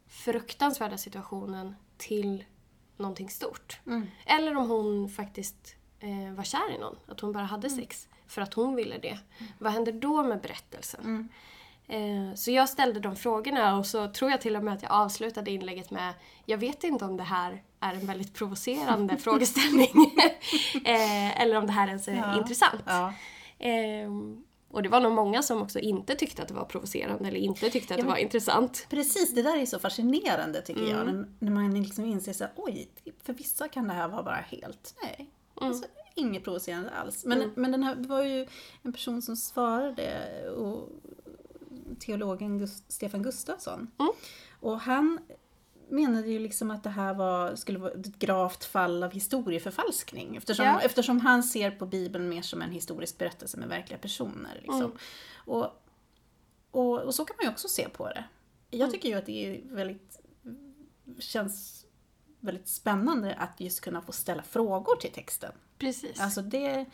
fruktansvärda 0.08 0.98
situationen 0.98 1.76
till 1.98 2.44
någonting 3.00 3.30
stort. 3.30 3.80
Mm. 3.88 4.08
Eller 4.26 4.58
om 4.58 4.70
hon 4.70 5.10
faktiskt 5.10 5.76
eh, 6.00 6.34
var 6.36 6.44
kär 6.44 6.76
i 6.76 6.78
någon, 6.78 6.96
att 7.08 7.20
hon 7.20 7.32
bara 7.32 7.44
hade 7.44 7.70
sex 7.70 8.08
för 8.28 8.42
att 8.42 8.54
hon 8.54 8.76
ville 8.76 8.98
det. 8.98 9.20
Vad 9.60 9.74
händer 9.74 9.92
då 9.92 10.24
med 10.24 10.42
berättelsen? 10.42 11.30
Eh, 11.88 12.34
så 12.36 12.52
jag 12.52 12.70
ställde 12.70 13.00
de 13.00 13.16
frågorna 13.16 13.78
och 13.78 13.86
så 13.86 14.08
tror 14.12 14.32
jag 14.32 14.42
till 14.42 14.56
och 14.56 14.64
med 14.64 14.74
att 14.74 14.82
jag 14.84 14.92
avslutade 14.92 15.52
inlägget 15.52 15.92
med 15.92 16.14
Jag 16.46 16.58
vet 16.58 16.84
inte 16.84 17.06
om 17.06 17.18
det 17.18 17.24
här 17.24 17.64
är 17.80 17.94
en 17.94 18.06
väldigt 18.08 18.34
provocerande 18.34 19.18
frågeställning. 19.28 19.90
eh, 20.86 21.42
eller 21.42 21.56
om 21.58 21.66
det 21.68 21.72
här 21.74 21.88
ens 21.88 22.08
är 22.08 22.16
Ja. 22.16 22.38
intressant. 22.38 22.82
Ja. 22.86 23.14
Ehm, 23.60 24.44
och 24.78 24.84
det 24.84 24.90
var 24.90 25.00
nog 25.00 25.12
många 25.12 25.44
som 25.44 25.62
också 25.62 25.80
inte 25.80 26.16
tyckte 26.16 26.42
att 26.42 26.48
det 26.48 26.54
var 26.54 26.66
provocerande 26.66 27.28
eller 27.28 27.40
inte 27.40 27.70
tyckte 27.70 27.94
att 27.94 27.98
Ja, 28.00 28.04
det 28.04 28.10
var 28.10 28.18
intressant. 28.18 28.88
Precis, 28.90 29.36
det 29.36 29.42
där 29.42 29.58
är 29.58 29.66
så 29.66 29.80
fascinerande 29.80 30.62
tycker 30.62 30.82
jag. 30.82 31.02
Mm. 31.02 31.16
När, 31.16 31.28
när 31.40 31.52
man 31.52 31.84
liksom 31.84 32.06
inser 32.06 32.34
så 32.34 32.44
här, 32.44 32.54
oj, 32.56 32.90
för 33.24 33.34
vissa 33.34 33.68
kan 33.68 33.88
det 33.88 33.94
här 33.94 34.08
vara 34.08 34.24
bara 34.24 34.36
helt, 34.36 34.96
nej. 35.04 35.30
Mm. 35.62 35.70
Alltså, 35.70 35.86
inget 36.16 36.44
provocerande 36.44 36.90
alls. 36.90 37.26
Men, 37.26 37.52
men 37.56 37.72
den 37.72 37.84
här, 37.84 37.96
var 37.96 38.24
ju 38.24 38.48
en 38.82 38.94
person 38.94 39.22
som 39.22 39.36
svarade, 39.36 40.50
och, 40.50 40.90
teologen 42.00 42.60
Gust, 42.60 42.92
Stefan 42.92 43.24
Gustafsson. 43.24 43.92
Mm. 44.00 44.12
Och 44.60 44.80
han 44.80 45.20
menade 45.90 46.28
ju 46.28 46.40
liksom 46.40 46.72
att 46.72 46.84
det 46.84 46.90
här 46.90 47.14
var, 47.14 47.56
skulle 47.56 47.80
vara 47.80 47.92
ett 47.92 48.20
gravt 48.20 48.64
fall 48.64 49.04
av 49.04 49.12
historieförfalskning. 49.12 50.36
Eftersom, 50.36 50.66
Ja. 50.66 50.82
eftersom 50.82 51.20
han 51.20 51.44
ser 51.44 51.72
på 51.72 51.86
Bibeln 51.86 52.30
mer 52.30 52.42
som 52.42 52.62
en 52.62 52.72
historisk 52.72 53.18
berättelse 53.18 53.58
med 53.58 53.70
verkliga 53.70 54.00
personer. 54.00 54.56
Liksom. 54.56 54.82
Mm. 54.82 54.98
Och, 55.46 55.84
och, 56.72 57.00
och 57.00 57.16
så 57.16 57.26
kan 57.26 57.36
man 57.38 57.46
ju 57.46 57.52
också 57.52 57.68
se 57.68 57.90
på 57.90 58.08
det. 58.08 58.24
Jag 58.70 58.92
tycker 58.92 59.10
ju 59.10 59.16
att 59.16 59.26
det 59.26 59.46
är 59.46 59.62
väldigt, 59.76 60.20
känns 61.20 61.86
väldigt 62.40 62.68
spännande 62.68 63.36
att 63.36 63.60
just 63.60 63.82
kunna 63.82 64.02
få 64.02 64.12
ställa 64.12 64.44
frågor 64.44 64.96
till 64.96 65.12
texten. 65.12 65.52
Precis. 65.78 66.20
Alltså 66.20 66.42
det, 66.42 66.86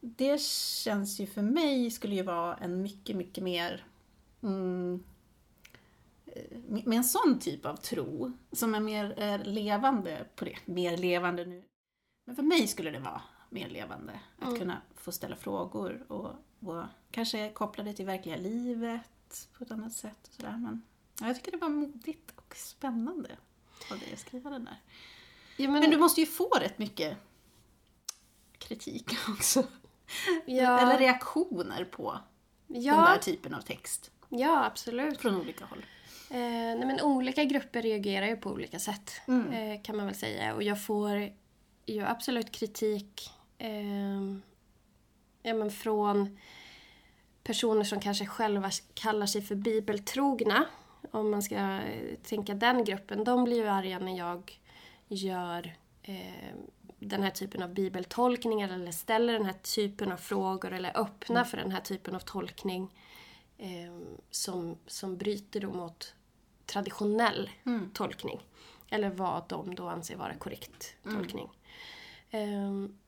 det 0.00 0.40
känns 0.40 1.20
ju 1.20 1.26
för 1.26 1.42
mig 1.42 1.90
skulle 1.90 2.14
ju 2.14 2.22
vara 2.22 2.56
en 2.56 2.82
mycket, 2.82 3.16
mycket 3.16 3.44
mer 3.44 3.86
mm, 4.42 5.04
med 6.68 6.96
en 6.96 7.04
sån 7.04 7.38
typ 7.38 7.66
av 7.66 7.76
tro 7.76 8.32
som 8.52 8.74
är 8.74 8.80
mer 8.80 9.14
eh, 9.22 9.42
levande 9.44 10.26
på 10.36 10.44
det. 10.44 10.56
Mer 10.64 10.96
levande 10.96 11.44
nu. 11.44 11.64
Men 12.26 12.36
för 12.36 12.42
mig 12.42 12.66
skulle 12.68 12.90
det 12.90 12.98
vara 12.98 13.22
mer 13.50 13.68
levande. 13.68 14.20
Att 14.38 14.46
Mm. 14.48 14.58
kunna 14.58 14.82
få 14.96 15.12
ställa 15.12 15.36
frågor 15.36 16.04
och, 16.08 16.30
och 16.60 16.84
kanske 17.10 17.50
koppla 17.52 17.84
det 17.84 17.92
till 17.92 18.06
verkliga 18.06 18.36
livet 18.36 19.48
på 19.58 19.64
ett 19.64 19.70
annat 19.70 19.92
sätt. 19.92 20.28
Och 20.28 20.34
sådär. 20.34 20.56
Men 20.58 20.82
ja, 21.20 21.26
jag 21.26 21.36
tycker 21.36 21.50
det 21.52 21.56
var 21.58 21.68
modigt 21.68 22.32
och 22.36 22.56
spännande 22.56 23.30
av 23.90 23.98
dig 23.98 24.12
att 24.12 24.18
skriva 24.18 24.50
den 24.50 24.64
där. 24.64 24.80
ja, 25.56 25.70
men, 25.70 25.80
Men 25.80 25.90
du 25.90 25.98
måste 25.98 26.20
ju 26.20 26.26
få 26.26 26.48
rätt 26.48 26.78
mycket 26.78 27.16
kritik 28.58 29.10
också. 29.28 29.64
ja, 30.46 30.80
Eller 30.80 30.98
reaktioner 30.98 31.84
på 31.84 32.18
den 32.66 32.82
ja, 32.82 32.94
där 32.96 33.18
typen 33.18 33.54
av 33.54 33.60
text. 33.60 34.10
ja, 34.28 34.64
absolut. 34.64 35.20
Från 35.20 35.36
olika 35.36 35.64
håll. 35.64 35.84
Eh, 36.32 36.38
nej, 36.78 36.86
men 36.86 37.00
olika 37.00 37.44
grupper 37.44 37.82
reagerar 37.82 38.26
ju 38.26 38.36
på 38.36 38.50
olika 38.50 38.78
sätt. 38.78 39.12
Mm. 39.28 39.52
Eh, 39.52 39.82
kan 39.82 39.96
man 39.96 40.06
väl 40.06 40.14
säga. 40.14 40.54
Och 40.54 40.62
jag 40.62 40.84
får 40.84 41.30
ju 41.86 42.00
absolut 42.04 42.50
kritik 42.50 43.30
eh, 43.58 44.22
ja, 45.42 45.54
men 45.54 45.70
från 45.70 46.38
personer 47.42 47.84
som 47.84 48.00
kanske 48.00 48.26
själva 48.26 48.70
kallar 48.94 49.26
sig 49.26 49.42
för 49.42 49.54
bibeltrogna. 49.54 50.64
Om 51.10 51.30
man 51.30 51.42
ska 51.42 51.54
eh, 51.56 52.16
tänka 52.22 52.54
den 52.54 52.84
gruppen. 52.84 53.24
De 53.24 53.44
blir 53.44 53.56
ju 53.56 53.68
arga 53.68 53.98
när 53.98 54.18
jag 54.18 54.60
gör 55.08 55.76
eh, 56.02 56.54
den 56.98 57.22
här 57.22 57.30
typen 57.30 57.62
av 57.62 57.74
bibeltolkningar 57.74 58.68
eller 58.68 58.92
ställer 58.92 59.32
den 59.32 59.46
här 59.46 59.74
typen 59.74 60.12
av 60.12 60.16
frågor 60.16 60.72
eller 60.72 61.00
öppnar 61.00 61.44
för 61.44 61.56
den 61.56 61.72
här 61.72 61.80
typen 61.80 62.14
av 62.14 62.20
tolkning 62.20 62.94
eh, 63.58 63.92
som, 64.30 64.78
som 64.86 65.16
bryter 65.16 65.60
då 65.60 65.72
mot 65.72 66.14
traditionell 66.72 67.50
tolkning. 67.92 68.40
Eller 68.90 69.10
vad 69.10 69.48
de 69.48 69.74
då 69.74 69.88
anser 69.88 70.16
vara 70.16 70.34
korrekt 70.34 70.94
tolkning. 71.04 71.48
Ehm, 72.30 72.98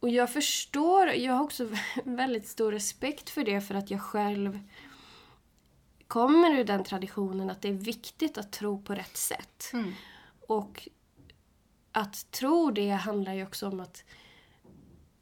och 0.00 0.08
jag 0.08 0.32
förstår, 0.32 1.08
jag 1.08 1.32
har 1.32 1.44
också 1.44 1.68
väldigt 2.04 2.48
stor 2.48 2.72
respekt 2.72 3.30
för 3.30 3.44
det 3.44 3.60
för 3.60 3.74
att 3.74 3.90
jag 3.90 4.00
själv 4.00 4.60
kommer 6.06 6.50
ur 6.50 6.64
den 6.64 6.84
traditionen 6.84 7.50
att 7.50 7.62
det 7.62 7.68
är 7.68 7.72
viktigt 7.72 8.38
att 8.38 8.52
tro 8.52 8.82
på 8.82 8.94
rätt 8.94 9.16
sätt. 9.16 9.70
Mm. 9.72 9.92
Och 10.46 10.88
att 11.92 12.30
tro 12.30 12.70
det 12.70 12.90
handlar 12.90 13.34
ju 13.34 13.42
också 13.42 13.68
om 13.68 13.80
att 13.80 14.04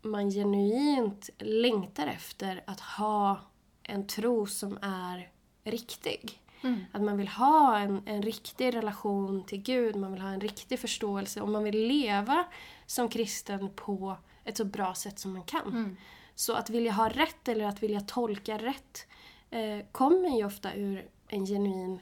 man 0.02 0.30
genuint 0.30 1.30
längtar 1.38 2.06
efter 2.06 2.62
att 2.66 2.80
ha 2.80 3.40
en 3.82 4.06
tro 4.06 4.46
som 4.46 4.78
är 4.82 5.30
riktig. 5.64 6.40
Mm. 6.62 6.80
Att 6.92 7.02
man 7.02 7.16
vill 7.16 7.28
ha 7.28 7.78
en, 7.78 8.02
en 8.06 8.22
riktig 8.22 8.74
relation 8.74 9.44
till 9.44 9.62
Gud, 9.62 9.96
man 9.96 10.12
vill 10.12 10.20
ha 10.22 10.28
en 10.28 10.40
riktig 10.40 10.78
förståelse 10.80 11.40
och 11.40 11.48
man 11.48 11.64
vill 11.64 11.86
leva 11.86 12.44
som 12.86 13.08
kristen 13.08 13.70
på 13.76 14.16
ett 14.44 14.56
så 14.56 14.64
bra 14.64 14.94
sätt 14.94 15.18
som 15.18 15.32
man 15.32 15.42
kan. 15.42 15.68
Mm. 15.68 15.96
Så 16.34 16.52
att 16.54 16.70
vilja 16.70 16.92
ha 16.92 17.08
rätt 17.08 17.48
eller 17.48 17.64
att 17.64 17.82
vilja 17.82 18.00
tolka 18.00 18.58
rätt 18.58 19.06
eh, 19.50 19.78
kommer 19.92 20.36
ju 20.38 20.44
ofta 20.44 20.74
ur 20.74 21.08
en 21.28 21.46
genuin 21.46 22.00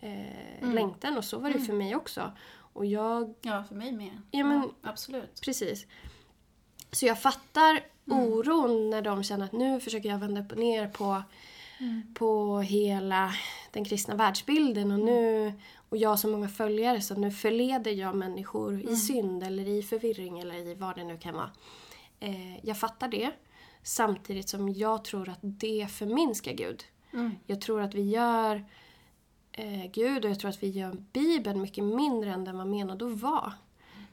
eh, 0.00 0.72
längtan 0.74 1.16
och 1.18 1.24
så 1.24 1.38
var 1.38 1.50
det 1.50 1.60
för 1.60 1.72
mig 1.72 1.96
också. 1.96 2.32
Och 2.74 2.86
jag, 2.86 3.34
Ja, 3.42 3.64
för 3.68 3.74
mig 3.74 3.92
med. 3.92 4.22
Ja, 4.30 4.44
men- 4.44 4.70
absolut. 4.82 5.40
precis. 5.40 5.86
Så 6.92 7.06
jag 7.06 7.22
fattar 7.22 7.80
oron 8.06 8.90
när 8.90 9.02
de 9.02 9.22
känner 9.22 9.44
att 9.44 9.52
nu 9.52 9.80
försöker 9.80 10.08
jag 10.08 10.18
vända 10.18 10.40
upp 10.40 10.52
och 10.52 10.58
ner 10.58 10.88
på, 10.88 11.22
på 12.14 12.60
hela 12.60 13.32
den 13.70 13.84
kristna 13.84 14.14
världsbilden 14.14 14.92
och 14.92 14.98
nu 14.98 15.52
och 15.88 15.96
jag 15.96 16.08
har 16.08 16.16
så 16.16 16.28
många 16.28 16.48
följare 16.48 17.00
så 17.00 17.14
nu 17.14 17.30
förleder 17.30 17.90
jag 17.90 18.16
människor 18.16 18.80
i 18.90 18.96
synd 18.96 19.42
eller 19.42 19.68
i 19.68 19.82
förvirring 19.82 20.38
eller 20.38 20.54
i 20.54 20.74
vad 20.74 20.96
det 20.96 21.04
nu 21.04 21.18
kan 21.18 21.34
vara. 21.34 21.50
Eh, 22.20 22.66
jag 22.66 22.78
fattar 22.78 23.08
det. 23.08 23.30
Samtidigt 23.82 24.48
som 24.48 24.68
jag 24.68 25.04
tror 25.04 25.28
att 25.28 25.38
det 25.42 25.86
förminskar 25.90 26.52
Gud. 26.52 26.84
Mm. 27.12 27.30
Jag 27.46 27.60
tror 27.60 27.80
att 27.80 27.94
vi 27.94 28.02
gör 28.02 28.64
eh, 29.52 29.90
Gud 29.92 30.24
och 30.24 30.30
jag 30.30 30.40
tror 30.40 30.50
att 30.50 30.62
vi 30.62 30.68
gör 30.68 30.96
Bibeln 31.12 31.60
mycket 31.60 31.84
mindre 31.84 32.32
än 32.32 32.44
den 32.44 32.58
var 32.58 32.64
menad 32.64 33.02
att 33.02 33.20
vara. 33.20 33.52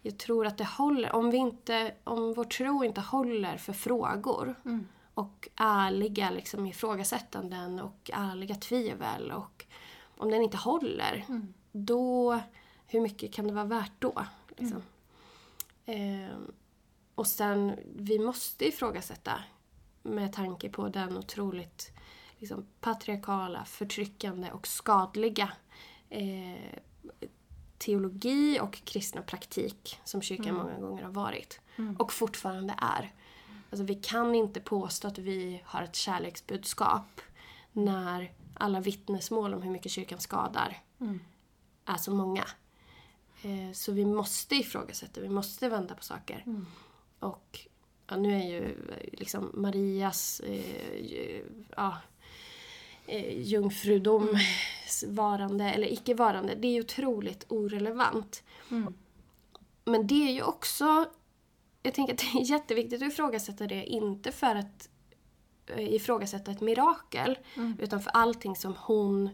Jag 0.02 0.18
tror 0.18 0.46
att 0.46 0.58
det 0.58 0.68
håller. 0.68 1.16
Om, 1.16 1.32
vi 1.32 1.38
inte, 1.38 1.92
om 2.04 2.34
vår 2.34 2.44
tro 2.44 2.84
inte 2.84 3.02
håller 3.02 3.58
för 3.58 3.74
frågor 3.74 4.56
Mm. 4.66 4.88
Och 5.20 5.50
ärliga 5.56 6.30
liksom, 6.30 6.66
ifrågasättanden 6.66 7.80
och 7.80 8.10
ärliga 8.14 8.56
tvivel 8.56 9.32
och 9.32 9.66
om 10.18 10.32
den 10.32 10.42
inte 10.42 10.58
håller, 10.58 11.26
Mm. 11.30 11.54
då 11.72 12.40
hur 12.88 13.02
mycket 13.02 13.34
kan 13.34 13.48
det 13.48 13.54
vara 13.54 13.66
värt 13.66 13.92
då? 14.00 14.26
Liksom? 14.58 14.82
Ehm, 15.86 16.52
och 17.16 17.28
sen, 17.28 17.80
vi 17.96 18.20
måste 18.20 18.68
ifrågasätta 18.68 19.44
med 20.04 20.34
tanke 20.34 20.70
på 20.70 20.90
den 20.90 21.18
otroligt 21.18 21.92
liksom, 22.38 22.66
patriarkala, 22.80 23.66
förtryckande 23.66 24.52
och 24.52 24.68
skadliga 24.68 25.52
eh, 26.10 26.80
teologi 27.78 28.60
och 28.60 28.74
kristna 28.86 29.22
praktik 29.22 30.00
som 30.04 30.22
kyrkan 30.22 30.56
många 30.56 30.80
gånger 30.80 31.04
har 31.04 31.12
varit. 31.12 31.60
Och 31.98 32.14
fortfarande 32.14 32.74
är. 32.78 33.14
Alltså, 33.70 33.84
vi 33.84 33.96
kan 33.96 34.36
inte 34.36 34.60
påstå 34.60 35.08
att 35.08 35.18
vi 35.18 35.62
har 35.66 35.84
ett 35.84 35.96
kärleksbudskap 35.96 37.22
när 37.72 38.34
alla 38.54 38.80
vittnesmål 38.80 39.54
om 39.54 39.62
hur 39.62 39.72
mycket 39.72 39.92
kyrkan 39.92 40.20
skadar 40.20 40.84
är 41.86 41.98
så 41.98 42.12
många. 42.12 42.46
Eh, 43.42 43.74
så 43.74 43.92
vi 43.92 44.06
måste 44.06 44.56
ifrågasätta, 44.56 45.22
vi 45.22 45.30
måste 45.30 45.70
vända 45.70 45.96
på 45.96 46.04
saker. 46.04 46.44
Och 47.20 47.60
ja, 48.08 48.18
nu 48.18 48.36
är 48.36 48.44
ju 48.44 48.76
liksom 49.14 49.52
Marias 49.54 50.40
eh, 50.40 51.42
ja, 51.76 51.98
eh, 53.06 53.42
jungfrudom 53.42 54.40
varande 55.08 55.66
eller 55.66 55.94
icke 55.94 56.14
varande, 56.14 56.56
det 56.56 56.68
är 56.68 56.72
ju 56.72 56.82
otroligt 56.82 57.46
orelevant. 57.48 58.44
Men 59.86 60.08
det 60.08 60.28
är 60.28 60.32
ju 60.32 60.44
också, 60.44 61.06
jag 61.84 61.94
tänker 61.94 62.14
att 62.14 62.20
det 62.20 62.40
är 62.40 62.44
jätteviktigt 62.52 63.02
att 63.02 63.08
ifrågasätta 63.08 63.68
det, 63.68 63.86
inte 63.86 64.32
för 64.32 64.56
att 64.56 64.90
eh, 65.68 65.94
ifrågasätta 65.94 66.52
ett 66.52 66.62
mirakel, 66.62 67.38
utan 67.80 68.02
för 68.02 68.12
allting 68.12 68.56
som 68.56 68.76
hon 68.80 69.30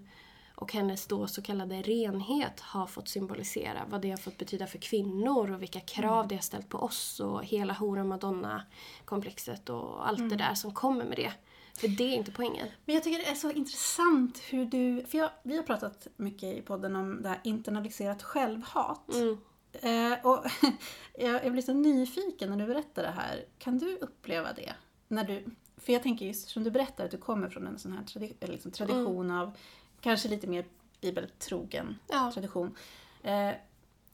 och 0.55 0.73
hennes 0.73 1.08
då 1.08 1.27
så 1.27 1.41
kallade 1.41 1.81
renhet 1.81 2.60
har 2.60 2.88
fått 2.88 3.10
symbolisera. 3.10 3.86
Vad 3.89 4.01
det 4.01 4.10
har 4.10 4.17
fått 4.17 4.38
betyda 4.38 4.67
för 4.67 4.77
kvinnor 4.77 5.51
och 5.51 5.62
vilka 5.62 5.79
krav 5.79 6.27
det 6.27 6.36
har 6.36 6.41
ställt 6.41 6.69
på 6.69 6.77
oss 6.77 7.19
och 7.19 7.45
hela 7.45 7.73
hora 7.73 8.03
madonna-komplexet 8.03 9.69
och 9.69 10.08
allt 10.08 10.29
det 10.29 10.36
där 10.36 10.53
som 10.53 10.73
kommer 10.73 11.05
med 11.05 11.17
det. 11.17 11.31
För 11.77 11.88
det 11.88 12.03
är 12.03 12.15
inte 12.15 12.31
poängen. 12.31 12.67
Men 12.86 12.95
jag 12.95 13.03
tycker 13.03 13.17
det 13.17 13.29
är 13.29 13.36
så 13.36 13.51
intressant 13.51 14.39
hur 14.49 14.65
du... 14.65 15.05
För 15.08 15.17
jag, 15.17 15.29
vi 15.43 15.55
har 15.55 15.63
pratat 15.63 16.08
mycket 16.17 16.58
i 16.58 16.62
podden 16.62 16.95
om 16.95 17.21
det 17.21 17.29
här 17.29 17.41
internaliserat 17.43 18.23
självhat. 18.23 19.13
Mm. 19.13 19.38
Eh, 19.81 20.25
och 20.25 20.45
jag, 21.17 21.45
jag 21.45 21.51
blir 21.51 21.61
så 21.61 21.73
nyfiken 21.73 22.49
när 22.49 22.57
du 22.57 22.65
berättar 22.73 23.03
det 23.03 23.09
här. 23.11 23.45
Kan 23.59 23.77
du 23.77 23.97
uppleva 23.97 24.53
det? 24.53 24.73
När 25.07 25.23
du, 25.23 25.45
för 25.77 25.93
jag 25.93 26.03
tänker 26.03 26.25
just 26.25 26.49
som 26.49 26.63
du 26.63 26.71
berättar 26.71 27.05
att 27.05 27.11
du 27.11 27.17
kommer 27.17 27.49
från 27.49 27.67
en 27.67 27.79
sån 27.79 27.91
här 27.91 28.03
tradi 28.03 28.33
liksom 28.39 28.71
tradition 28.71 29.31
av 29.31 29.57
kanske 30.01 30.29
lite 30.29 30.47
mer 30.47 30.65
bibeltrogen 31.01 31.99
Ja. 32.07 32.31
tradition. 32.33 32.75
Eh, 33.23 33.51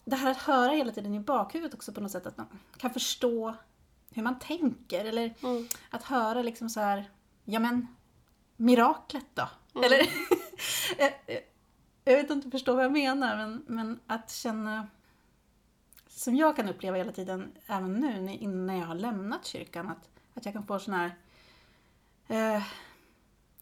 det 0.06 0.16
här 0.16 0.32
att 0.32 0.38
höra 0.38 0.72
hela 0.72 0.92
tiden 0.92 1.14
i 1.16 1.20
bakhuvudet 1.20 1.74
också 1.74 1.92
på 1.94 2.02
något 2.02 2.12
sätt 2.12 2.26
att 2.28 2.38
man 2.38 2.48
kan 2.78 2.90
förstå 2.94 3.56
hur 4.14 4.24
man 4.24 4.40
tänker. 4.40 5.06
Eller 5.06 5.34
Mm. 5.44 5.68
att 5.90 6.04
höra 6.04 6.42
liksom 6.44 6.70
så 6.70 6.80
här, 6.80 7.10
ja 7.46 7.60
men 7.60 7.88
miraklet 8.58 9.26
då? 9.34 9.50
Mm. 9.76 9.84
Eller, 9.86 9.98
jag, 10.98 11.14
jag- 11.28 11.42
jag 12.04 12.14
vet 12.14 12.22
inte 12.22 12.34
om 12.34 12.40
du 12.40 12.52
förstår 12.52 12.76
vad 12.76 12.84
jag 12.86 12.92
menar 12.92 13.38
men, 13.38 13.64
men 13.68 14.00
att 14.08 14.32
känna 14.32 14.88
som 16.22 16.36
jag 16.36 16.56
kan 16.56 16.70
uppleva 16.70 16.98
hela 16.98 17.12
tiden, 17.12 17.52
även 17.68 17.94
nu 17.94 18.34
innan 18.34 18.78
jag 18.78 18.86
har 18.88 18.96
lämnat 18.96 19.46
kyrkan, 19.46 19.90
att, 19.90 20.10
att 20.34 20.46
jag 20.46 20.54
kan 20.54 20.64
få 20.68 20.80
såna 20.80 20.98
här 20.98 21.16
eh, 22.58 22.64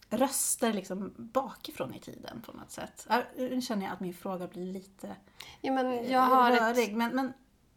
röster 0.10 0.74
liksom 0.74 1.14
bakifrån 1.18 1.94
i 1.94 2.00
tiden 2.00 2.42
på 2.42 2.52
något 2.52 2.72
sätt. 2.72 3.08
Nu 3.36 3.62
känner 3.62 3.86
jag 3.86 3.94
att 3.94 4.00
min 4.00 4.14
fråga 4.14 4.48
blir 4.48 4.74
lite 4.74 5.16
Ja, 5.62 5.72
men 5.74 6.12
jag 6.12 6.22
har 6.22 6.52
ett... 6.52 6.62
rörig, 6.62 6.96
men, 6.96 7.16
men 7.16 7.34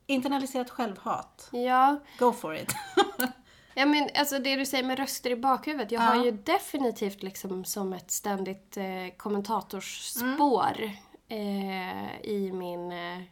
internaliserat 0.06 0.70
självhat, 0.70 1.48
Ja, 1.52 1.98
go 2.18 2.32
for 2.32 2.54
it. 2.54 2.72
Ja 3.74 3.86
men 3.86 4.08
alltså 4.14 4.38
det 4.38 4.56
du 4.56 4.66
säger 4.66 4.84
med 4.84 4.98
röster 4.98 5.30
i 5.30 5.36
bakhuvudet. 5.36 5.90
Jag 5.92 6.02
Ja. 6.02 6.06
har 6.06 6.24
ju 6.24 6.30
definitivt 6.30 7.22
liksom 7.22 7.64
som 7.64 7.92
ett 7.92 8.10
ständigt 8.10 8.76
eh, 8.76 8.84
kommentatorspår 9.16 10.90
eh, 11.28 12.20
i 12.22 12.50
min 12.52 12.92
eh, 12.92 13.18
eh, 13.18 13.22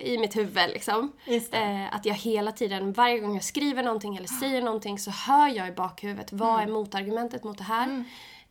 i 0.00 0.18
mitt 0.18 0.36
huvud 0.36 0.68
liksom. 0.68 1.12
Eh, 1.54 1.94
att 1.94 2.04
jag 2.04 2.14
hela 2.14 2.52
tiden, 2.52 2.92
varje 2.92 3.18
gång 3.18 3.34
jag 3.34 3.44
skriver 3.44 3.82
någonting 3.82 4.16
eller 4.16 4.28
säger 4.28 4.62
någonting 4.62 4.98
så 4.98 5.10
hör 5.10 5.48
jag 5.48 5.68
i 5.68 5.72
bakhuvudet. 5.72 6.32
Vad 6.32 6.62
är 6.62 6.66
motargumentet 6.66 7.44
mot 7.44 7.58
det 7.58 7.64
här? 7.64 8.04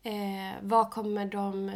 Eh, 0.03 0.53
vad 0.61 0.91
kommer 0.91 1.25
de... 1.25 1.71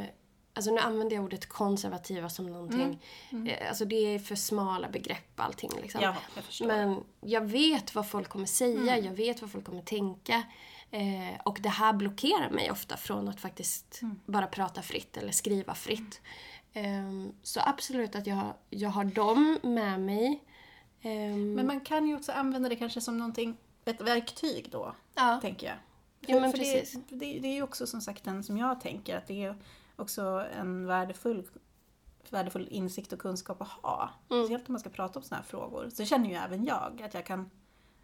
Alltså 0.53 0.71
nu 0.71 0.79
använder 0.79 1.15
jag 1.15 1.25
ordet 1.25 1.49
konservativa 1.49 2.29
som 2.29 2.47
någonting. 2.47 3.01
Eh, 3.47 3.69
alltså 3.69 3.86
det 3.86 4.15
är 4.15 4.19
för 4.19 4.36
smala 4.36 4.89
begrepp 4.89 5.39
allting 5.39 5.71
liksom. 5.82 6.01
Ja, 6.01 6.15
jag. 6.60 6.67
Men 6.67 7.03
jag 7.21 7.41
vet 7.41 7.95
vad 7.95 8.10
folk 8.10 8.29
kommer 8.29 8.45
säga, 8.45 8.97
jag 8.97 9.12
vet 9.12 9.41
vad 9.41 9.51
folk 9.51 9.65
kommer 9.65 9.82
tänka. 9.82 10.43
Eh, 10.91 11.39
och 11.43 11.58
det 11.62 11.69
här 11.69 11.93
blockerar 11.93 12.49
mig 12.49 12.71
ofta 12.71 12.97
från 12.97 13.27
att 13.27 13.39
faktiskt 13.39 14.01
bara 14.25 14.47
prata 14.47 14.82
fritt 14.82 15.17
eller 15.17 15.32
skriva 15.32 15.75
fritt. 15.75 16.21
Ehm, 16.73 17.34
så 17.43 17.60
absolut 17.65 18.15
att 18.15 18.27
jag, 18.27 18.36
har- 18.36 18.55
jag 18.69 18.89
har 18.89 19.03
dem 19.03 19.60
med 19.63 19.99
mig. 19.99 20.43
Ehm, 21.01 21.53
Men 21.53 21.67
man 21.67 21.82
kan 21.82 22.08
ju 22.08 22.15
också 22.15 22.32
använda 22.32 22.69
det 22.69 22.75
kanske 22.75 23.01
som 23.01 23.17
någonting, 23.17 23.58
ett 23.86 24.01
verktyg 24.01 24.69
då, 24.71 24.95
ja. 25.15 25.39
tänker 25.41 25.67
jag. 25.67 25.75
Ja, 26.36 26.39
men 26.39 26.51
det, 26.51 26.58
precis. 26.58 26.97
det, 27.10 27.39
det 27.39 27.47
är 27.47 27.53
ju 27.53 27.62
också 27.63 27.88
som 27.88 28.01
sagt 28.01 28.23
den 28.23 28.43
som 28.43 28.58
jag 28.58 28.82
tänker 28.82 29.17
att 29.17 29.27
det 29.27 29.43
är 29.43 29.55
också 29.95 30.45
en 30.60 30.86
värdefull, 30.86 31.47
värdefull 32.29 32.67
insikt 32.71 33.13
och 33.13 33.19
kunskap 33.19 33.62
att 33.62 33.67
ha. 33.67 34.10
Mm. 34.29 34.43
Speciellt 34.43 34.67
om 34.69 34.73
man 34.73 34.79
ska 34.79 34.89
prata 34.89 35.19
om 35.19 35.23
sådana 35.23 35.41
här 35.41 35.49
frågor. 35.49 35.89
Så 35.93 36.05
känner 36.05 36.29
ju 36.29 36.36
även 36.36 36.65
jag 36.65 37.01
att 37.05 37.13
jag 37.13 37.25
kan 37.25 37.49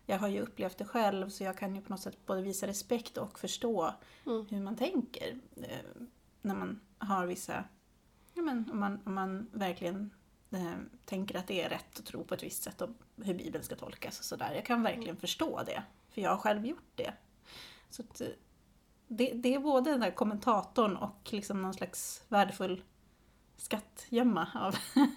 jag 0.07 0.19
har 0.19 0.27
ju 0.27 0.39
upplevt 0.41 0.77
det 0.77 0.85
själv 0.85 1.29
så 1.29 1.43
jag 1.43 1.57
kan 1.57 1.75
ju 1.75 1.81
på 1.81 1.89
något 1.93 1.99
sätt 2.01 2.25
både 2.25 2.41
visa 2.41 2.67
respekt 2.67 3.17
och 3.17 3.39
förstå 3.39 3.93
Mm. 4.25 4.45
hur 4.49 4.59
man 4.61 4.75
tänker. 4.75 5.39
Eh, 5.55 6.01
när 6.41 6.55
man 6.55 6.79
har 6.97 7.25
vissa, 7.25 7.63
ja 8.35 8.41
men 8.41 8.69
om 8.71 8.79
man, 8.79 8.99
om 9.05 9.13
man 9.13 9.47
verkligen 9.51 10.13
eh, 10.51 10.75
tänker 11.05 11.37
att 11.37 11.47
det 11.47 11.61
är 11.61 11.69
rätt 11.69 11.99
att 11.99 12.05
tro 12.05 12.23
på 12.23 12.33
ett 12.33 12.43
visst 12.43 12.63
sätt 12.63 12.81
om 12.81 12.95
hur 13.23 13.33
Bibeln 13.33 13.63
ska 13.63 13.75
tolkas 13.75 14.19
och 14.19 14.25
sådär. 14.25 14.53
Jag 14.55 14.65
kan 14.65 14.83
verkligen 14.83 15.17
förstå 15.17 15.63
det. 15.65 15.83
För 16.09 16.21
jag 16.21 16.29
har 16.29 16.37
själv 16.37 16.65
gjort 16.65 16.91
det. 16.95 17.13
Så 17.89 18.01
att, 18.01 18.21
eh, 18.21 18.27
det, 19.07 19.31
det 19.33 19.55
är 19.55 19.59
både 19.59 19.91
den 19.91 19.99
där 19.99 20.11
kommentatorn 20.11 20.95
och 20.95 21.29
liksom 21.31 21.61
någon 21.61 21.73
slags 21.73 22.23
värdefull 22.27 22.83
skattgömma 23.57 24.47
av 24.55 24.75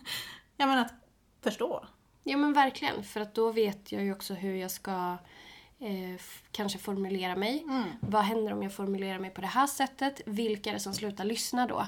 ja, 0.56 0.66
men 0.66 0.78
att 0.78 0.94
förstå. 1.40 1.86
Ja 2.22 2.36
men 2.36 2.52
verkligen, 2.52 3.04
för 3.04 3.20
att 3.20 3.34
då 3.34 3.52
vet 3.52 3.92
jag 3.92 4.04
ju 4.04 4.12
också 4.12 4.34
hur 4.34 4.54
jag 4.54 4.70
ska 4.70 5.16
eh, 5.78 6.20
kanske 6.50 6.78
formulera 6.78 7.36
mig. 7.36 7.64
Vad 8.00 8.22
händer 8.22 8.52
om 8.52 8.62
jag 8.62 8.72
formulerar 8.72 9.18
mig 9.18 9.30
på 9.30 9.40
det 9.40 9.46
här 9.46 9.66
sättet? 9.66 10.20
Vilka 10.26 10.70
är 10.70 10.74
det 10.74 10.80
som 10.80 10.94
slutar 10.94 11.24
lyssna 11.24 11.66
då? 11.66 11.86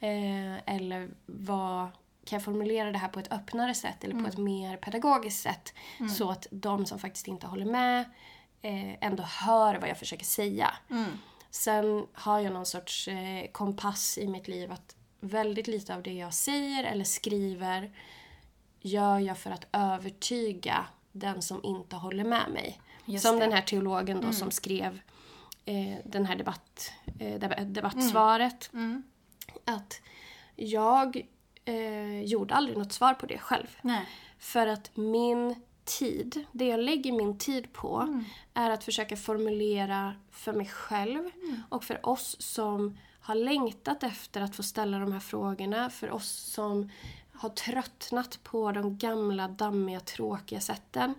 Eh, 0.00 0.74
eller 0.74 1.10
vad 1.26 1.88
kan 2.24 2.36
jag 2.36 2.42
formulera 2.44 2.92
det 2.92 2.98
här 2.98 3.08
på 3.08 3.20
ett 3.20 3.32
öppnare 3.32 3.74
sätt 3.74 4.04
eller 4.04 4.14
på 4.14 4.28
ett 4.28 4.38
mer 4.38 4.76
pedagogiskt 4.76 5.42
sätt? 5.42 5.72
Så 6.16 6.30
att 6.30 6.46
de 6.50 6.86
som 6.86 6.98
faktiskt 6.98 7.28
inte 7.28 7.46
håller 7.46 7.64
med 7.64 8.00
eh, 8.62 9.04
ändå 9.06 9.22
hör 9.22 9.74
vad 9.74 9.88
jag 9.88 9.98
försöker 9.98 10.24
säga. 10.24 10.70
Sen 11.50 12.06
har 12.12 12.40
jag 12.40 12.52
någon 12.52 12.66
sorts 12.66 13.08
eh, 13.08 13.50
kompass 13.52 14.18
i 14.18 14.28
mitt 14.28 14.48
liv 14.48 14.72
att 14.72 14.96
väldigt 15.20 15.66
lite 15.66 15.94
av 15.94 16.02
det 16.02 16.12
jag 16.12 16.34
säger 16.34 16.84
eller 16.84 17.04
skriver 17.04 17.90
gör 18.80 19.18
jag 19.18 19.38
för 19.38 19.50
att 19.50 19.66
övertyga 19.72 20.86
den 21.12 21.42
som 21.42 21.64
inte 21.64 21.96
håller 21.96 22.24
med 22.24 22.50
mig. 22.50 22.80
Just 23.04 23.24
som 23.26 23.32
det. 23.32 23.36
Mm. 23.44 23.50
den 23.50 23.58
här 23.58 23.66
teologen 23.66 24.20
då 24.20 24.32
som 24.32 24.50
skrev 24.50 25.00
eh, 25.64 25.94
den 26.04 26.26
här 26.26 26.36
debatt, 26.36 26.92
eh, 27.20 27.38
deb- 27.38 27.64
debattsvaret. 27.72 28.70
Mm. 29.48 29.78
Att 29.78 30.00
jag 30.56 31.26
eh, 31.64 32.22
gjorde 32.22 32.54
aldrig 32.54 32.78
något 32.78 32.92
svar 32.92 33.14
på 33.14 33.26
det 33.26 33.38
själv. 33.38 33.78
Nej. 33.82 34.06
För 34.38 34.66
att 34.66 34.96
min 34.96 35.54
tid, 35.84 36.44
det 36.52 36.64
jag 36.66 36.80
lägger 36.80 37.12
min 37.12 37.38
tid 37.38 37.72
på 37.72 38.22
är 38.54 38.70
att 38.70 38.84
försöka 38.84 39.16
formulera 39.16 40.14
för 40.30 40.52
mig 40.52 40.66
själv 40.66 41.30
och 41.68 41.84
för 41.84 42.08
oss 42.08 42.36
som 42.38 42.98
har 43.20 43.34
längtat 43.34 44.02
efter 44.02 44.40
att 44.40 44.56
få 44.56 44.62
ställa 44.62 44.98
de 44.98 45.12
här 45.12 45.20
frågorna. 45.20 45.90
För 45.90 46.10
oss 46.10 46.28
som 46.28 46.90
har 47.38 47.48
tröttnat 47.48 48.38
på 48.42 48.72
de 48.72 48.98
gamla, 48.98 49.48
dammiga, 49.48 50.00
tråkiga 50.00 50.60
sätten. 50.60 51.14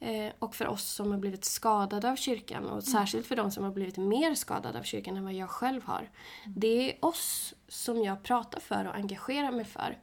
Eh, 0.00 0.32
och 0.38 0.54
för 0.54 0.66
oss 0.66 0.84
som 0.84 1.10
har 1.10 1.18
blivit 1.18 1.44
skadade 1.44 2.10
av 2.10 2.16
kyrkan 2.16 2.66
och 2.66 2.84
särskilt 2.84 3.26
för 3.26 3.36
de 3.36 3.50
som 3.50 3.64
har 3.64 3.70
blivit 3.70 3.96
mer 3.96 4.34
skadade 4.34 4.78
av 4.78 4.82
kyrkan 4.82 5.16
än 5.16 5.24
vad 5.24 5.32
jag 5.32 5.50
själv 5.50 5.84
har. 5.84 6.10
Det 6.46 6.90
är 6.90 7.04
oss 7.04 7.54
som 7.68 8.02
jag 8.02 8.22
pratar 8.22 8.60
för 8.60 8.84
och 8.84 8.94
engagerar 8.94 9.52
mig 9.52 9.64
för. 9.64 9.98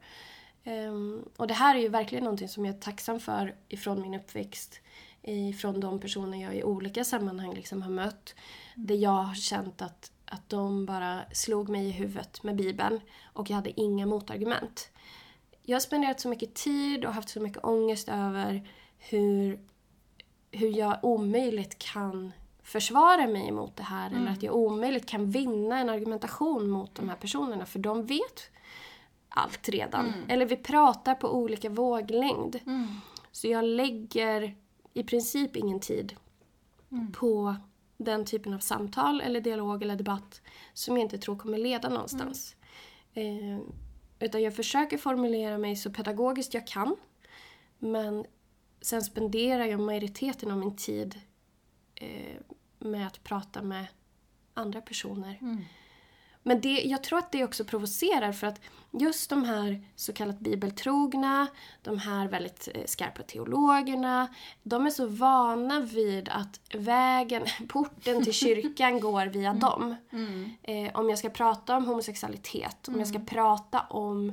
Ehm, 0.64 1.24
och 1.36 1.46
det 1.46 1.54
här 1.54 1.74
är 1.74 1.80
ju 1.80 1.88
verkligen 1.88 2.24
någonting 2.24 2.48
som 2.48 2.66
jag 2.66 2.74
är 2.74 2.80
tacksam 2.80 3.20
för 3.20 3.54
ifrån 3.68 4.00
min 4.00 4.14
uppväxt. 4.14 4.80
Ifrån 5.22 5.80
de 5.80 6.00
personer 6.00 6.42
jag 6.42 6.56
i 6.56 6.62
olika 6.64 7.04
sammanhang 7.04 7.54
liksom 7.54 7.82
har 7.82 7.90
mött. 7.90 8.34
Där 8.74 8.94
jag 8.94 9.22
har 9.22 9.34
känt 9.34 9.82
att, 9.82 10.12
att 10.24 10.48
de 10.48 10.86
bara 10.86 11.22
slog 11.32 11.68
mig 11.68 11.86
i 11.86 11.90
huvudet 11.90 12.42
med 12.42 12.56
Bibeln 12.56 13.00
och 13.32 13.50
jag 13.50 13.56
hade 13.56 13.80
inga 13.80 14.06
motargument. 14.06 14.90
Jag 15.68 15.74
har 15.74 15.80
spenderat 15.80 16.20
så 16.20 16.28
mycket 16.28 16.54
tid 16.54 17.04
och 17.04 17.12
haft 17.12 17.28
så 17.28 17.40
mycket 17.40 17.64
ångest 17.64 18.08
över 18.08 18.68
hur, 18.98 19.58
hur 20.50 20.78
jag 20.78 20.98
omöjligt 21.02 21.78
kan 21.78 22.32
försvara 22.62 23.26
mig 23.26 23.48
emot 23.48 23.76
det 23.76 23.82
här 23.82 24.10
eller 24.10 24.30
att 24.30 24.42
jag 24.42 24.56
omöjligt 24.56 25.06
kan 25.06 25.30
vinna 25.30 25.78
en 25.78 25.88
argumentation 25.88 26.70
mot 26.70 26.94
de 26.94 27.08
här 27.08 27.16
personerna 27.16 27.66
för 27.66 27.78
de 27.78 28.06
vet 28.06 28.50
allt 29.28 29.68
redan. 29.68 30.06
Eller 30.28 30.46
vi 30.46 30.56
pratar 30.56 31.14
på 31.14 31.32
olika 31.36 31.68
våglängd. 31.70 32.56
Så 33.32 33.48
jag 33.48 33.64
lägger 33.64 34.56
i 34.94 35.02
princip 35.04 35.56
ingen 35.56 35.80
tid 35.80 36.16
på 37.12 37.56
den 37.96 38.24
typen 38.24 38.54
av 38.54 38.58
samtal 38.58 39.20
eller 39.20 39.40
dialog 39.40 39.82
eller 39.82 39.96
debatt 39.96 40.40
som 40.74 40.96
jag 40.96 41.04
inte 41.04 41.18
tror 41.18 41.36
kommer 41.36 41.58
leda 41.58 41.88
någonstans. 41.88 42.56
Eh, 43.14 43.58
utan 44.20 44.42
jag 44.42 44.56
försöker 44.56 44.98
formulera 44.98 45.58
mig 45.58 45.76
så 45.76 45.90
pedagogiskt 45.90 46.54
jag 46.54 46.66
kan. 46.66 46.96
Men 47.78 48.24
sen 48.80 49.02
spenderar 49.02 49.64
jag 49.64 49.80
majoriteten 49.80 50.50
av 50.50 50.58
min 50.58 50.76
tid 50.76 51.20
eh, 51.94 52.36
med 52.78 53.06
att 53.06 53.24
prata 53.24 53.62
med 53.62 53.86
andra 54.54 54.80
personer. 54.80 55.38
Mm. 55.40 55.64
Men 56.48 56.60
det, 56.60 56.82
jag 56.82 57.02
tror 57.02 57.18
att 57.18 57.32
det 57.32 57.44
också 57.44 57.64
provocerar 57.64 58.32
för 58.32 58.46
att 58.46 58.60
just 58.90 59.30
de 59.30 59.44
här 59.44 59.82
så 59.96 60.12
kallat 60.12 60.38
bibeltrogna, 60.40 61.46
de 61.82 61.98
här 61.98 62.28
väldigt 62.28 62.68
eh, 62.74 62.82
skarpa 62.86 63.22
teologerna, 63.22 64.28
de 64.62 64.86
är 64.86 64.90
så 64.90 65.06
vana 65.06 65.80
vid 65.80 66.28
att 66.28 66.60
vägen, 66.74 67.46
porten 67.68 68.24
till 68.24 68.32
kyrkan 68.32 69.00
går 69.00 69.26
via 69.26 69.52
dem. 69.52 69.96
Eh, 70.62 70.96
om 70.98 71.10
jag 71.10 71.18
ska 71.18 71.30
prata 71.30 71.76
om 71.76 71.86
homosexualitet, 71.86 72.88
om 72.88 72.98
jag 72.98 73.08
ska 73.08 73.18
prata 73.18 73.80
om 73.80 74.28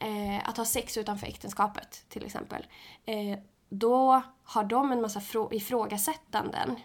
eh, 0.00 0.48
att 0.48 0.56
ha 0.56 0.64
sex 0.64 0.96
utanför 0.96 1.26
äktenskapet 1.26 2.04
till 2.08 2.26
exempel. 2.26 2.66
Eh, 3.06 3.38
då 3.78 4.22
har 4.44 4.64
de 4.64 4.92
en 4.92 5.00
massa 5.02 5.20
frå- 5.20 5.54
ifrågasättanden 5.54 6.76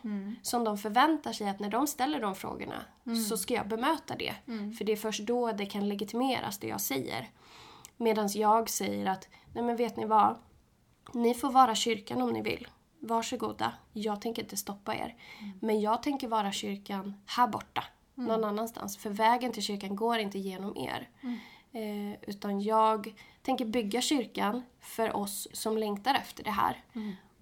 som 0.42 0.64
de 0.64 0.78
förväntar 0.78 1.34
sig 1.34 1.50
att 1.50 1.60
när 1.60 1.70
de 1.70 1.88
ställer 1.88 2.22
de 2.22 2.36
frågorna 2.36 2.82
så 3.30 3.38
ska 3.38 3.54
jag 3.54 3.68
bemöta 3.68 4.16
det. 4.16 4.34
För 4.78 4.86
det 4.86 4.92
är 4.92 4.96
först 4.98 5.22
då 5.26 5.52
det 5.52 5.66
kan 5.66 5.88
legitimeras, 5.90 6.58
det 6.58 6.68
jag 6.68 6.82
säger. 6.82 7.30
Medan 7.98 8.30
jag 8.34 8.70
säger 8.70 9.06
att, 9.06 9.28
nej 9.54 9.64
men 9.64 9.76
vet 9.76 9.98
ni 9.98 10.06
vad? 10.06 10.36
Ni 11.14 11.34
får 11.34 11.52
vara 11.52 11.76
kyrkan 11.76 12.22
om 12.22 12.30
ni 12.30 12.42
vill. 12.42 12.68
Varsågoda. 13.00 13.74
Jag 13.94 14.22
tänker 14.22 14.42
inte 14.44 14.58
stoppa 14.58 14.96
er. 14.96 15.16
Men 15.62 15.82
jag 15.82 16.04
tänker 16.04 16.28
vara 16.28 16.52
kyrkan 16.52 17.14
här 17.26 17.48
borta. 17.48 17.84
Någon 18.16 18.44
annanstans. 18.44 18.98
För 18.98 19.10
vägen 19.10 19.52
till 19.52 19.64
kyrkan 19.64 19.96
går 19.96 20.18
inte 20.20 20.40
genom 20.40 20.78
er. 20.78 21.10
Eh, 21.72 22.30
utan 22.30 22.62
jag 22.62 23.14
tänker 23.50 23.66
bygga 23.66 24.02
kyrkan 24.02 24.64
för 24.80 25.16
oss 25.16 25.48
som 25.54 25.78
längtar 25.78 26.16
efter 26.16 26.44
det 26.44 26.52
här. 26.52 26.84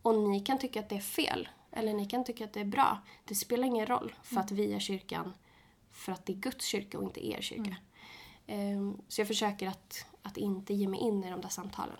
Och 0.01 0.15
ni 0.15 0.39
kan 0.39 0.59
tycka 0.59 0.79
att 0.79 0.89
det 0.89 0.95
är 0.95 0.99
fel. 0.99 1.49
Eller 1.71 1.93
ni 1.93 2.05
kan 2.05 2.23
tycka 2.23 2.45
att 2.45 2.53
det 2.53 2.59
är 2.59 2.65
bra. 2.65 3.01
Det 3.25 3.35
spelar 3.35 3.67
ingen 3.67 3.85
roll 3.85 4.15
för 4.23 4.39
att 4.39 4.51
vi 4.51 4.73
är 4.73 4.79
kyrkan. 4.79 5.33
För 5.91 6.11
att 6.11 6.25
det 6.25 6.33
är 6.33 6.37
Guds 6.37 6.65
kyrka 6.65 6.97
och 6.97 7.03
inte 7.03 7.27
er 7.27 7.41
kyrka. 7.41 7.75
Eh, 8.47 8.91
så 9.07 9.21
jag 9.21 9.27
försöker 9.27 9.67
att, 9.67 10.05
att 10.21 10.37
inte 10.37 10.73
ge 10.73 10.87
mig 10.87 10.99
in 10.99 11.23
i 11.23 11.29
de 11.29 11.41
där 11.41 11.49
samtalen. 11.49 11.97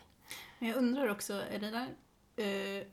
Men 0.59 0.69
jag 0.69 0.77
undrar 0.77 1.07
också, 1.07 1.33
är 1.33 1.59
det 1.59 1.71
där... 1.71 1.87
Eh, 2.35 2.87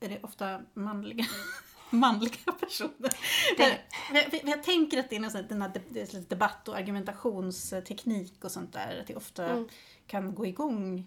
är 0.00 0.08
det 0.08 0.22
ofta 0.22 0.60
manliga, 0.74 1.24
manliga 1.90 2.52
personer? 2.60 3.10
Det- 3.56 3.78
Jag, 4.14 4.40
jag, 4.44 4.62
tänker 4.62 4.98
att 4.98 5.10
det 5.10 5.16
är 5.16 5.20
någon 5.20 5.46
den 5.48 5.62
här 5.62 6.28
debatt 6.28 6.68
och 6.68 6.76
argumentationsteknik 6.76 8.44
och 8.44 8.50
sånt 8.50 8.72
där. 8.72 9.00
Att 9.00 9.06
det 9.06 9.14
ofta 9.16 9.46
Mm. 9.50 9.68
kan 10.06 10.34
gå 10.34 10.46
igång 10.46 11.06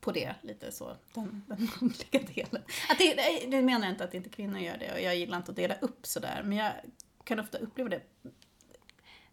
på 0.00 0.12
det 0.12 0.34
lite 0.42 0.72
så, 0.72 0.96
den, 1.14 1.44
den 1.48 1.68
manliga 1.80 2.26
delen. 2.34 2.62
Att 2.88 2.98
det, 2.98 3.14
det 3.50 3.62
menar 3.62 3.86
jag 3.86 3.92
inte 3.94 4.04
att 4.04 4.14
inte 4.14 4.28
kvinnor 4.30 4.58
gör 4.58 4.76
det 4.78 4.92
och 4.92 5.00
jag 5.00 5.16
gillar 5.16 5.36
inte 5.38 5.50
att 5.50 5.56
dela 5.56 5.74
upp 5.74 6.06
sådär. 6.06 6.42
Men 6.44 6.58
jag 6.58 6.72
kan 7.24 7.40
ofta 7.40 7.58
uppleva 7.58 7.88
det. 7.90 8.02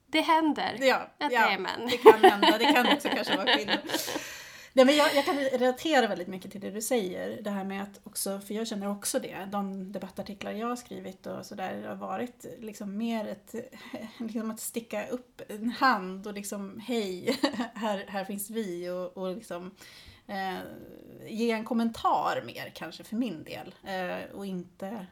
Det 0.08 0.22
händer 0.22 0.78
Ja, 0.80 0.96
att 0.96 1.32
ja, 1.32 1.48
det 1.48 1.54
är 1.54 1.60
män. 1.60 1.88
Det 1.90 1.98
kan 1.98 2.24
hända, 2.24 2.58
det 2.58 2.74
kan 2.74 2.88
också 2.88 3.10
kanske 3.10 3.38
vara 3.38 3.58
kvinnor. 3.58 3.76
Nej, 4.78 4.86
men 4.86 4.96
jag, 4.96 5.16
jag 5.16 5.26
kan 5.26 5.38
relatera 5.38 6.08
väldigt 6.08 6.28
mycket 6.28 6.52
till 6.52 6.62
det 6.62 6.72
du 6.72 6.82
säger. 6.82 7.42
Det 7.42 7.50
här 7.50 7.64
med 7.64 7.84
att 7.84 8.00
också, 8.04 8.40
för 8.40 8.54
jag 8.54 8.68
känner 8.68 8.90
också 8.90 9.20
det. 9.20 9.48
De 9.52 9.92
debattartiklar 9.92 10.52
jag 10.52 10.68
har 10.68 10.76
skrivit 10.76 11.28
och 11.28 11.46
sådär 11.46 11.88
har 11.88 11.96
varit 11.96 12.46
liksom 12.60 12.98
mer 12.98 13.28
ett, 13.28 13.56
liksom 14.20 14.52
att 14.52 14.60
sticka 14.60 15.08
upp 15.08 15.42
en 15.48 15.70
hand 15.70 16.28
och 16.28 16.34
liksom 16.34 16.80
hej, 16.80 17.40
här, 17.74 18.06
här 18.08 18.26
finns 18.26 18.50
vi 18.50 18.90
och, 18.90 19.18
och 19.18 19.36
liksom 19.36 19.72
eh, 20.28 20.58
ge 21.28 21.52
en 21.52 21.66
kommentar 21.66 22.44
mer 22.46 22.72
kanske 22.76 23.04
för 23.04 23.16
min 23.16 23.44
del. 23.44 23.76
Eh, 23.84 24.36
och 24.36 24.46
inte 24.46 25.08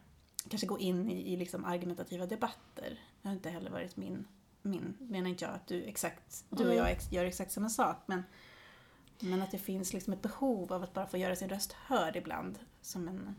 kanske 0.49 0.67
gå 0.67 0.80
in 0.80 1.10
i, 1.10 1.34
i 1.34 1.38
liksom 1.38 1.65
argumentativa 1.65 2.25
debatter. 2.25 2.99
Det 3.21 3.28
har 3.28 3.36
inte 3.36 3.49
heller 3.49 3.71
varit 3.71 3.97
min, 3.97 4.28
min 4.62 4.97
menar 4.99 5.30
inte 5.30 5.45
jag 5.45 5.54
att 5.54 5.67
du 5.67 5.84
exakt, 5.84 6.45
du 6.49 6.67
och 6.67 6.75
jag 6.75 6.91
ex, 6.91 7.12
gör 7.12 7.25
exakt 7.25 7.51
samma 7.51 7.69
sak 7.69 8.04
men 8.06 8.23
men 9.19 9.41
att 9.41 9.51
det 9.51 9.58
finns 9.58 9.93
liksom 9.93 10.13
ett 10.13 10.21
behov 10.21 10.73
av 10.73 10.84
att 10.84 10.93
bara 10.93 11.08
få 11.08 11.17
göra 11.17 11.36
sin 11.36 11.49
röst 11.49 11.73
hörd 11.73 12.15
ibland. 12.15 12.60
Som 12.82 13.08
en... 13.08 13.36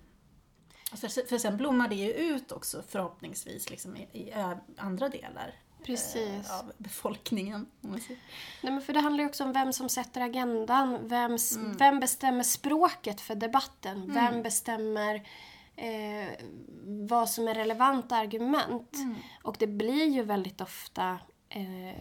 Alltså, 0.90 1.20
för 1.28 1.38
sen 1.38 1.56
blommar 1.56 1.88
det 1.88 1.94
ju 1.94 2.12
ut 2.12 2.52
också 2.52 2.82
förhoppningsvis 2.88 3.70
liksom 3.70 3.96
i, 3.96 4.00
i 4.00 4.32
andra 4.76 5.08
delar 5.08 5.54
Precis. 5.86 6.50
eh, 6.50 6.58
av 6.58 6.72
befolkningen. 6.78 7.66
Nej, 8.62 8.72
men 8.72 8.80
för 8.80 8.92
det 8.92 9.00
handlar 9.00 9.24
ju 9.24 9.28
också 9.28 9.44
om 9.44 9.52
vem 9.52 9.72
som 9.72 9.88
sätter 9.88 10.20
agendan. 10.20 11.08
Vem, 11.08 11.36
vem 11.78 12.00
bestämmer 12.00 12.42
språket 12.42 13.20
för 13.20 13.34
debatten? 13.34 14.12
Vem 14.14 14.42
bestämmer 14.42 15.14
eh, 15.76 16.46
vad 17.08 17.30
som 17.30 17.48
är 17.48 17.54
relevanta 17.54 18.16
argument? 18.16 18.96
Och 19.42 19.56
det 19.58 19.66
blir 19.66 20.06
ju 20.06 20.22
väldigt 20.22 20.60
ofta 20.60 21.18
eh, 21.48 22.00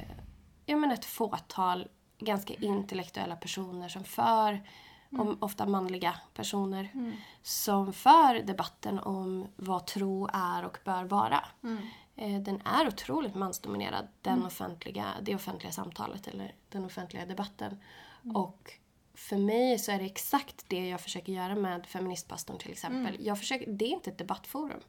ja, 0.65 0.77
men 0.77 0.91
ett 0.91 1.05
fåtal 1.05 1.87
ganska 2.19 2.53
intellektuella 2.53 3.35
personer 3.35 3.89
som 3.89 4.03
för, 4.03 4.63
om, 5.11 5.37
ofta 5.41 5.65
manliga 5.65 6.15
personer, 6.33 6.91
som 7.41 7.93
för 7.93 8.43
debatten 8.43 8.99
om 8.99 9.47
vad 9.55 9.87
tro 9.87 10.29
är 10.33 10.65
och 10.65 10.77
bör 10.85 11.03
vara. 11.03 11.45
Eh, 12.15 12.41
den 12.41 12.61
är 12.65 12.87
otroligt 12.87 13.35
mansdominerad, 13.35 14.07
den 14.21 14.45
offentliga, 14.45 15.05
det 15.21 15.35
offentliga 15.35 15.71
samtalet 15.71 16.27
eller 16.27 16.55
den 16.69 16.85
offentliga 16.85 17.25
debatten. 17.25 17.81
Och 18.33 18.71
för 19.13 19.37
mig 19.37 19.79
så 19.79 19.91
är 19.91 19.99
det 19.99 20.05
exakt 20.05 20.65
det 20.67 20.87
jag 20.87 21.01
försöker 21.01 21.33
göra 21.33 21.55
med 21.55 21.85
Feministpastorn 21.85 22.57
till 22.57 22.71
exempel. 22.71 23.17
Jag 23.25 23.39
försöker, 23.39 23.71
det 23.71 23.85
är 23.85 23.89
inte 23.89 24.09
ett 24.09 24.17
debattforum. 24.17 24.79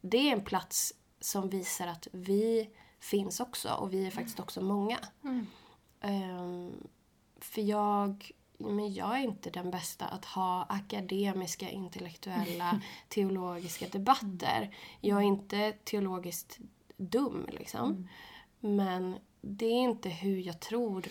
Det 0.00 0.28
är 0.28 0.32
en 0.32 0.44
plats 0.44 0.92
som 1.20 1.48
visar 1.48 1.86
att 1.86 2.08
vi 2.12 2.70
finns 3.00 3.40
också 3.40 3.68
och 3.74 3.92
vi 3.92 4.06
är 4.06 4.10
faktiskt 4.10 4.40
också 4.40 4.60
många. 4.60 4.98
Ehm, 6.02 6.88
för 7.40 7.62
jag, 7.62 8.30
men 8.58 8.94
jag 8.94 9.18
är 9.18 9.22
inte 9.22 9.50
den 9.50 9.70
bästa 9.70 10.06
att 10.06 10.24
ha 10.24 10.66
akademiska, 10.68 11.70
intellektuella, 11.70 12.80
teologiska 13.08 13.86
debatter. 13.88 14.74
Jag 15.00 15.18
är 15.18 15.22
inte 15.22 15.72
teologiskt 15.72 16.58
dum 16.96 17.46
liksom. 17.50 18.08
Men 18.60 19.18
det 19.40 19.66
är 19.66 19.80
inte 19.80 20.08
hur 20.08 20.36
jag 20.36 20.60
tror 20.60 21.06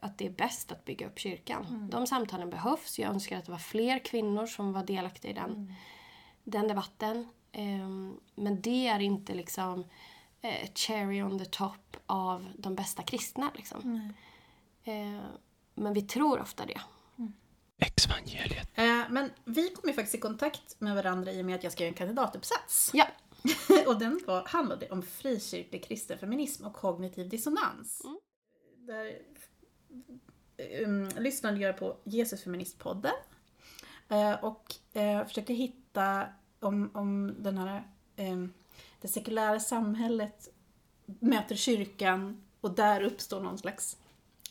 att 0.00 0.18
det 0.18 0.26
är 0.26 0.30
bäst 0.30 0.72
att 0.72 0.84
bygga 0.84 1.06
upp 1.06 1.18
kyrkan. 1.18 1.88
De 1.90 2.06
samtalen 2.06 2.50
behövs. 2.50 2.98
Jag 2.98 3.10
önskar 3.10 3.38
att 3.38 3.44
det 3.44 3.52
var 3.52 3.58
fler 3.58 3.98
kvinnor 3.98 4.46
som 4.46 4.72
var 4.72 4.84
delaktiga 4.84 5.30
i 5.30 5.34
den, 5.34 5.74
den 6.44 6.68
debatten. 6.68 7.28
Ehm, 7.52 8.20
men 8.34 8.60
det 8.60 8.86
är 8.86 9.00
inte 9.00 9.34
liksom 9.34 9.84
eh, 10.44 10.68
cherry 10.74 11.22
on 11.22 11.38
the 11.38 11.44
top 11.44 11.96
av 12.06 12.48
de 12.58 12.74
bästa 12.74 13.02
kristna. 13.02 13.50
Liksom. 13.54 14.12
Eh, 14.84 15.24
men 15.74 15.92
vi 15.92 16.02
tror 16.02 16.40
ofta 16.40 16.66
det. 16.66 16.80
Exvangeliet. 17.78 18.68
Eh, 18.74 19.02
men 19.10 19.30
vi 19.44 19.68
kom 19.68 19.88
ju 19.88 19.94
faktiskt 19.94 20.14
i 20.14 20.18
kontakt 20.18 20.80
med 20.80 20.94
varandra 20.94 21.32
i 21.32 21.40
och 21.40 21.44
med 21.44 21.54
att 21.54 21.62
jag 21.62 21.72
skrev 21.72 21.88
en 21.88 21.94
kandidatuppsats. 21.94 22.90
Ja, 22.94 23.06
och 23.86 23.98
den 23.98 24.20
var, 24.26 24.44
handlade 24.46 24.90
om 24.90 25.02
frikyrklig 25.02 25.84
kristen 25.84 26.18
feminism 26.18 26.66
och 26.66 26.74
kognitiv 26.74 27.28
dissonans. 27.28 28.02
Där 28.76 29.18
um, 30.84 31.08
lyssnade 31.08 31.60
jag 31.60 31.78
på 31.78 31.96
Jesusfeministpodden 32.04 33.12
eh, 34.08 34.44
och 34.44 34.74
eh, 34.92 35.26
försökte 35.26 35.54
hitta 35.54 36.26
om, 36.60 36.90
om 36.94 37.34
den 37.38 37.58
här, 37.58 37.88
eh, 38.16 38.36
det 39.04 39.08
sekulära 39.08 39.60
samhället 39.60 40.48
möter 41.06 41.54
kyrkan 41.54 42.42
och 42.60 42.70
där 42.70 43.00
uppstår 43.00 43.40
någon 43.40 43.58
slags 43.58 43.96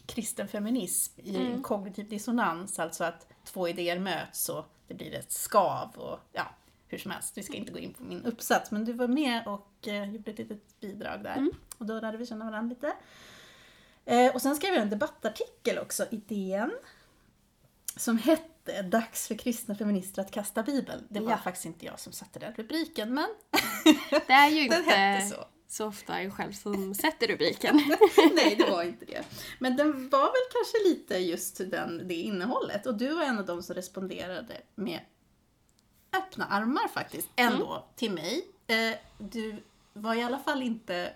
kristen 0.05 0.47
feminism 0.47 1.21
i 1.23 1.35
en 1.35 1.61
kognitiv 1.61 2.09
dissonans, 2.09 2.79
alltså 2.79 3.03
att 3.03 3.27
två 3.43 3.67
idéer 3.67 3.99
möts 3.99 4.49
och 4.49 4.65
det 4.87 4.93
blir 4.93 5.13
ett 5.13 5.31
skav 5.31 5.89
och 5.95 6.19
ja, 6.33 6.43
hur 6.87 6.97
som 6.97 7.11
helst. 7.11 7.37
Vi 7.37 7.43
ska 7.43 7.53
inte 7.53 7.71
gå 7.71 7.79
in 7.79 7.93
på 7.93 8.03
min 8.03 8.25
uppsats, 8.25 8.71
men 8.71 8.85
du 8.85 8.93
var 8.93 9.07
med 9.07 9.47
och 9.47 9.87
eh, 9.87 10.11
gjorde 10.11 10.31
ett 10.31 10.39
litet 10.39 10.79
bidrag 10.79 11.23
där. 11.23 11.47
Och 11.77 11.85
då 11.85 11.99
lärde 11.99 12.17
vi 12.17 12.25
känna 12.25 12.45
varandra 12.45 12.75
lite. 12.75 12.93
Eh, 14.05 14.35
och 14.35 14.41
sen 14.41 14.55
skrev 14.55 14.73
jag 14.73 14.81
en 14.81 14.89
debattartikel 14.89 15.77
också 15.79 16.05
i 16.11 16.17
DN 16.17 16.71
som 17.95 18.17
hette 18.17 18.52
Dags 18.83 19.27
för 19.27 19.35
kristna 19.35 19.75
feminister 19.75 20.21
att 20.21 20.31
kasta 20.31 20.63
bibeln. 20.63 21.07
Det 21.09 21.19
var 21.19 21.31
Ja. 21.31 21.37
faktiskt 21.37 21.65
inte 21.65 21.85
jag 21.85 21.99
som 21.99 22.13
satte 22.13 22.39
den 22.39 22.53
rubriken, 22.53 23.13
men 23.13 23.27
det 24.27 24.33
är 24.33 24.49
ju 24.49 24.61
inte 24.63 25.27
så. 25.35 25.45
så 25.67 25.87
ofta 25.87 26.19
en 26.19 26.31
själv 26.31 26.51
som 26.51 26.95
sätter 26.95 27.27
rubriken. 27.27 27.75
Nej, 28.35 28.55
det 28.55 28.69
var 28.69 28.83
inte 28.83 29.05
det. 29.05 29.23
Men 29.59 29.75
den 29.77 30.09
var 30.09 30.21
väl 30.25 30.51
kanske 30.53 30.89
lite 30.89 31.17
just 31.17 31.57
den, 31.71 32.07
det 32.07 32.13
innehållet. 32.15 32.85
Och 32.85 32.97
du 32.97 33.15
var 33.15 33.23
en 33.23 33.39
av 33.39 33.45
de 33.45 33.63
som 33.63 33.75
responderade 33.75 34.61
med 34.75 34.99
öppna 36.17 36.45
armar 36.45 36.87
faktiskt, 36.87 37.27
ändå, 37.35 37.85
till 37.95 38.11
mig. 38.11 38.45
Eh, 38.67 38.97
du 39.17 39.63
var 39.93 40.15
i 40.15 40.23
alla 40.23 40.39
fall 40.39 40.61
inte 40.63 41.13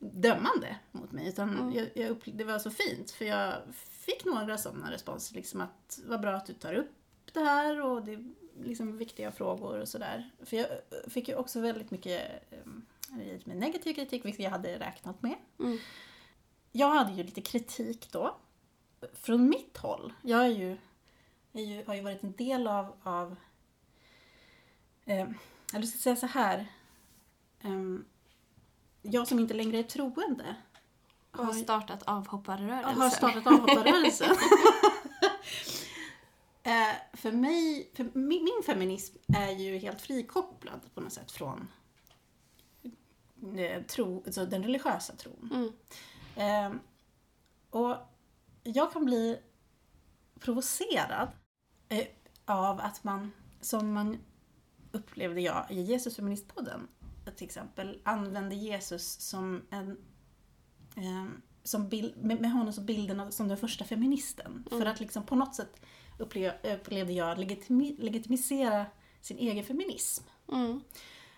dömande 0.00 0.76
mot 0.92 1.12
mig, 1.12 1.28
utan 1.28 1.72
jag, 1.74 1.88
jag 1.94 2.10
upple- 2.10 2.36
det 2.36 2.44
var 2.44 2.58
så 2.58 2.70
fint, 2.70 3.10
för 3.10 3.24
jag 3.24 3.54
fick 4.00 4.24
några 4.24 4.58
sådana 4.58 4.90
responser, 4.90 5.34
liksom 5.34 5.60
att 5.60 6.00
vad 6.06 6.20
bra 6.20 6.32
att 6.32 6.46
du 6.46 6.54
tar 6.54 6.74
upp 6.74 6.90
det 7.32 7.40
här 7.40 7.80
och 7.80 8.04
det 8.04 8.12
är 8.12 8.24
liksom 8.64 8.98
viktiga 8.98 9.32
frågor 9.32 9.80
och 9.80 9.88
sådär. 9.88 10.30
För 10.44 10.56
jag 10.56 10.66
fick 11.08 11.28
ju 11.28 11.34
också 11.34 11.60
väldigt 11.60 11.90
mycket 11.90 12.42
eh, 12.50 13.38
med 13.44 13.56
negativ 13.56 13.94
kritik, 13.94 14.24
vilket 14.24 14.44
jag 14.44 14.50
hade 14.50 14.78
räknat 14.78 15.22
med. 15.22 15.36
Mm. 15.58 15.78
Jag 16.72 16.90
hade 16.90 17.12
ju 17.12 17.22
lite 17.22 17.40
kritik 17.40 18.12
då. 18.12 18.36
Från 19.12 19.48
mitt 19.48 19.76
håll. 19.76 20.12
Jag 20.22 20.40
är 20.40 20.50
ju, 20.50 20.76
är 21.52 21.62
ju, 21.62 21.84
har 21.84 21.94
ju 21.94 22.00
varit 22.00 22.22
en 22.22 22.32
del 22.32 22.66
av, 22.66 22.96
av 23.02 23.36
eh, 25.04 25.28
eller 25.74 25.86
ska 25.86 25.98
säga 25.98 26.16
så 26.16 26.26
här. 26.26 26.66
Ehm, 27.60 28.04
jag 29.02 29.28
som 29.28 29.38
inte 29.38 29.54
längre 29.54 29.78
är 29.78 29.82
troende 29.82 30.56
har 31.30 31.52
startat 31.52 32.02
avhopparrörelser. 32.02 33.00
har 33.00 33.10
startat 33.10 33.46
avhopparrörelsen. 33.46 34.36
Eh, 36.62 36.96
för 37.12 37.32
mig, 37.32 37.90
för 37.94 38.04
min, 38.04 38.44
min 38.44 38.62
feminism 38.66 39.16
är 39.36 39.50
ju 39.50 39.78
helt 39.78 40.00
frikopplad 40.00 40.80
på 40.94 41.00
något 41.00 41.12
sätt 41.12 41.32
från 41.32 41.68
eh, 43.56 43.82
tro, 43.82 44.22
alltså 44.26 44.46
den 44.46 44.62
religiösa 44.62 45.12
tron. 45.12 45.50
Mm. 45.52 45.72
Eh, 46.36 46.80
och 47.70 47.96
jag 48.62 48.92
kan 48.92 49.04
bli 49.04 49.40
provocerad 50.40 51.28
eh, 51.88 52.06
av 52.44 52.80
att 52.80 53.04
man, 53.04 53.32
som 53.60 53.92
man 53.92 54.18
upplevde 54.92 55.40
jag 55.40 55.66
i 55.70 55.80
Jesusfeministpodden, 55.80 56.88
till 57.36 57.46
exempel 57.46 58.00
använde 58.04 58.54
Jesus 58.54 59.20
som 59.20 59.66
en 59.70 59.98
som 61.62 61.88
bild, 61.88 62.16
med, 62.16 62.40
med 62.40 62.52
honom 62.52 62.72
som 62.72 62.86
bilden 62.86 63.20
av, 63.20 63.30
som 63.30 63.48
den 63.48 63.56
första 63.56 63.84
feministen. 63.84 64.64
För 64.70 64.86
att 64.86 65.00
liksom 65.00 65.26
på 65.26 65.34
något 65.34 65.54
sätt 65.54 65.80
upplevde, 66.18 66.74
upplevde 66.74 67.12
jag 67.12 67.38
legitimi, 67.38 67.96
legitimisera 67.98 68.86
sin 69.20 69.38
egen 69.38 69.64
feminism. 69.64 70.24
Mm. 70.52 70.80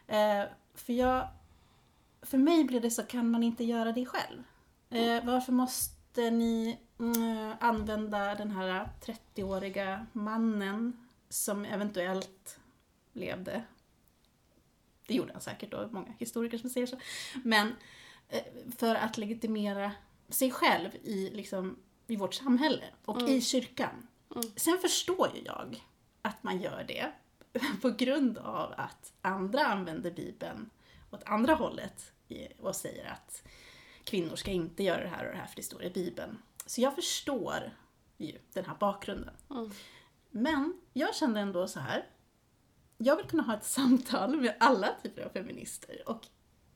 Eh, 0.07 0.49
för 0.75 0.93
jag, 0.93 1.29
för 2.23 2.39
mig 2.39 2.65
blir 2.65 2.81
det 2.81 2.91
så, 2.91 3.03
kan 3.03 3.31
man 3.31 3.43
inte 3.43 3.65
göra 3.65 3.93
det 3.93 4.07
själv? 4.07 4.43
Eh, 4.91 5.25
varför 5.25 5.53
måste 5.53 6.31
ni 6.31 6.79
mm, 6.99 7.55
använda 7.61 8.35
den 8.35 8.51
här 8.51 8.89
30-åriga 9.05 10.07
mannen 10.13 11.09
som 11.29 11.65
eventuellt 11.65 12.59
levde? 13.13 13.63
Det 15.07 15.15
gjorde 15.15 15.33
han 15.33 15.43
säkert 15.43 15.71
då, 15.71 15.89
många 15.91 16.13
historiker 16.19 16.59
som 16.59 16.71
säger 16.71 16.87
så. 16.87 16.97
Men 17.45 17.73
för 18.79 18.95
att 18.95 19.19
legitimera 19.19 19.93
sig 20.29 20.51
själv 20.51 20.91
i, 21.03 21.31
liksom, 21.31 21.77
i 22.07 22.17
vårt 22.17 22.35
samhälle 22.35 22.85
och 23.05 23.29
i 23.29 23.41
kyrkan. 23.41 24.07
Sen 24.57 24.79
förstår 24.79 25.31
ju 25.35 25.43
jag 25.43 25.85
att 26.23 26.43
man 26.43 26.61
gör 26.61 26.85
det 26.89 27.13
på 27.83 27.91
grund 27.91 28.39
av 28.39 28.75
att 28.77 29.13
andra 29.21 29.67
använder 29.67 30.11
Bibeln 30.11 30.71
åt 31.11 31.23
andra 31.27 31.55
hållet 31.55 32.13
och 32.59 32.77
säger 32.77 33.11
att 33.11 33.43
kvinnor 34.05 34.37
ska 34.37 34.51
inte 34.51 34.83
göra 34.83 35.03
det 35.03 35.09
här 35.09 35.27
och 35.27 35.33
det 35.33 35.39
här 35.39 35.47
för 35.47 35.57
det 35.57 35.63
står 35.63 35.85
i 35.85 35.91
Bibeln. 35.91 36.43
Så 36.67 36.81
jag 36.81 36.95
förstår 36.95 37.73
ju 38.19 38.39
den 38.53 38.65
här 38.65 38.77
bakgrunden. 38.81 39.35
Men 40.31 40.81
jag 40.93 41.15
kände 41.15 41.41
ändå 41.41 41.69
så 41.69 41.81
här. 41.81 42.07
Jag 42.99 43.17
vill 43.17 43.27
kunna 43.27 43.43
ha 43.43 43.57
ett 43.57 43.65
samtal 43.65 44.41
med 44.41 44.57
alla 44.61 44.89
typer 45.03 45.23
av 45.23 45.29
feminister 45.29 46.09
och 46.09 46.27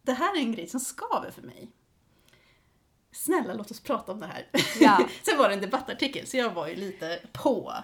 det 0.06 0.12
här 0.12 0.36
är 0.36 0.40
en 0.40 0.52
grej 0.52 0.66
som 0.66 0.80
skaver 0.80 1.30
för 1.30 1.42
mig. 1.42 1.70
Snälla 3.12 3.54
låt 3.54 3.70
oss 3.70 3.80
prata 3.80 4.12
om 4.12 4.20
det 4.20 4.26
här. 4.26 4.48
Ja. 4.80 5.08
Sen 5.22 5.38
var 5.38 5.48
det 5.48 5.54
en 5.54 5.60
debattartikel 5.60 6.26
så 6.26 6.36
jag 6.36 6.50
var 6.50 6.68
ju 6.68 6.76
lite 6.76 7.20
på. 7.32 7.74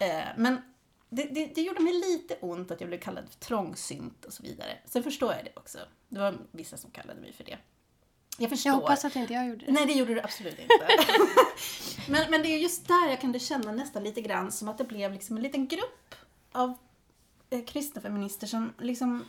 Eh, 0.00 0.24
men 0.36 0.62
det, 1.08 1.22
det, 1.22 1.46
det 1.54 1.60
gjorde 1.60 1.80
mig 1.80 1.92
lite 1.92 2.36
ont 2.40 2.70
att 2.70 2.80
jag 2.80 2.88
blev 2.88 3.00
kallad 3.00 3.24
för 3.30 3.38
trångsynt 3.38 4.24
och 4.24 4.32
så 4.32 4.42
vidare. 4.42 4.78
Sen 4.84 5.02
förstår 5.02 5.32
jag 5.32 5.44
det 5.44 5.52
också. 5.56 5.78
Det 6.08 6.20
var 6.20 6.38
vissa 6.50 6.76
som 6.76 6.90
kallade 6.90 7.20
mig 7.20 7.32
för 7.32 7.44
det. 7.44 7.58
Jag 8.38 8.50
förstår. 8.50 8.70
Jag 8.70 8.76
hoppas 8.76 9.04
att 9.04 9.16
inte 9.16 9.32
jag 9.32 9.46
gjorde 9.46 9.66
det. 9.66 9.72
Nej, 9.72 9.86
det 9.86 9.92
gjorde 9.92 10.14
du 10.14 10.20
absolut 10.20 10.58
inte. 10.58 10.88
men, 12.08 12.30
men 12.30 12.42
det 12.42 12.48
är 12.48 12.58
just 12.58 12.88
där 12.88 13.08
jag 13.08 13.20
kunde 13.20 13.38
känna 13.38 13.72
nästan 13.72 14.04
lite 14.04 14.20
grann 14.20 14.52
som 14.52 14.68
att 14.68 14.78
det 14.78 14.84
blev 14.84 15.12
liksom 15.12 15.36
en 15.36 15.42
liten 15.42 15.68
grupp 15.68 16.14
av 16.52 16.78
eh, 17.50 17.64
kristna 17.64 18.00
feminister 18.00 18.46
som 18.46 18.72
liksom 18.78 19.24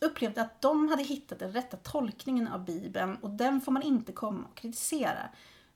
upplevde 0.00 0.42
att 0.42 0.60
de 0.62 0.88
hade 0.88 1.02
hittat 1.02 1.38
den 1.38 1.52
rätta 1.52 1.76
tolkningen 1.76 2.48
av 2.48 2.64
Bibeln 2.64 3.16
och 3.16 3.30
den 3.30 3.60
får 3.60 3.72
man 3.72 3.82
inte 3.82 4.12
komma 4.12 4.44
och 4.50 4.56
kritisera. 4.56 5.28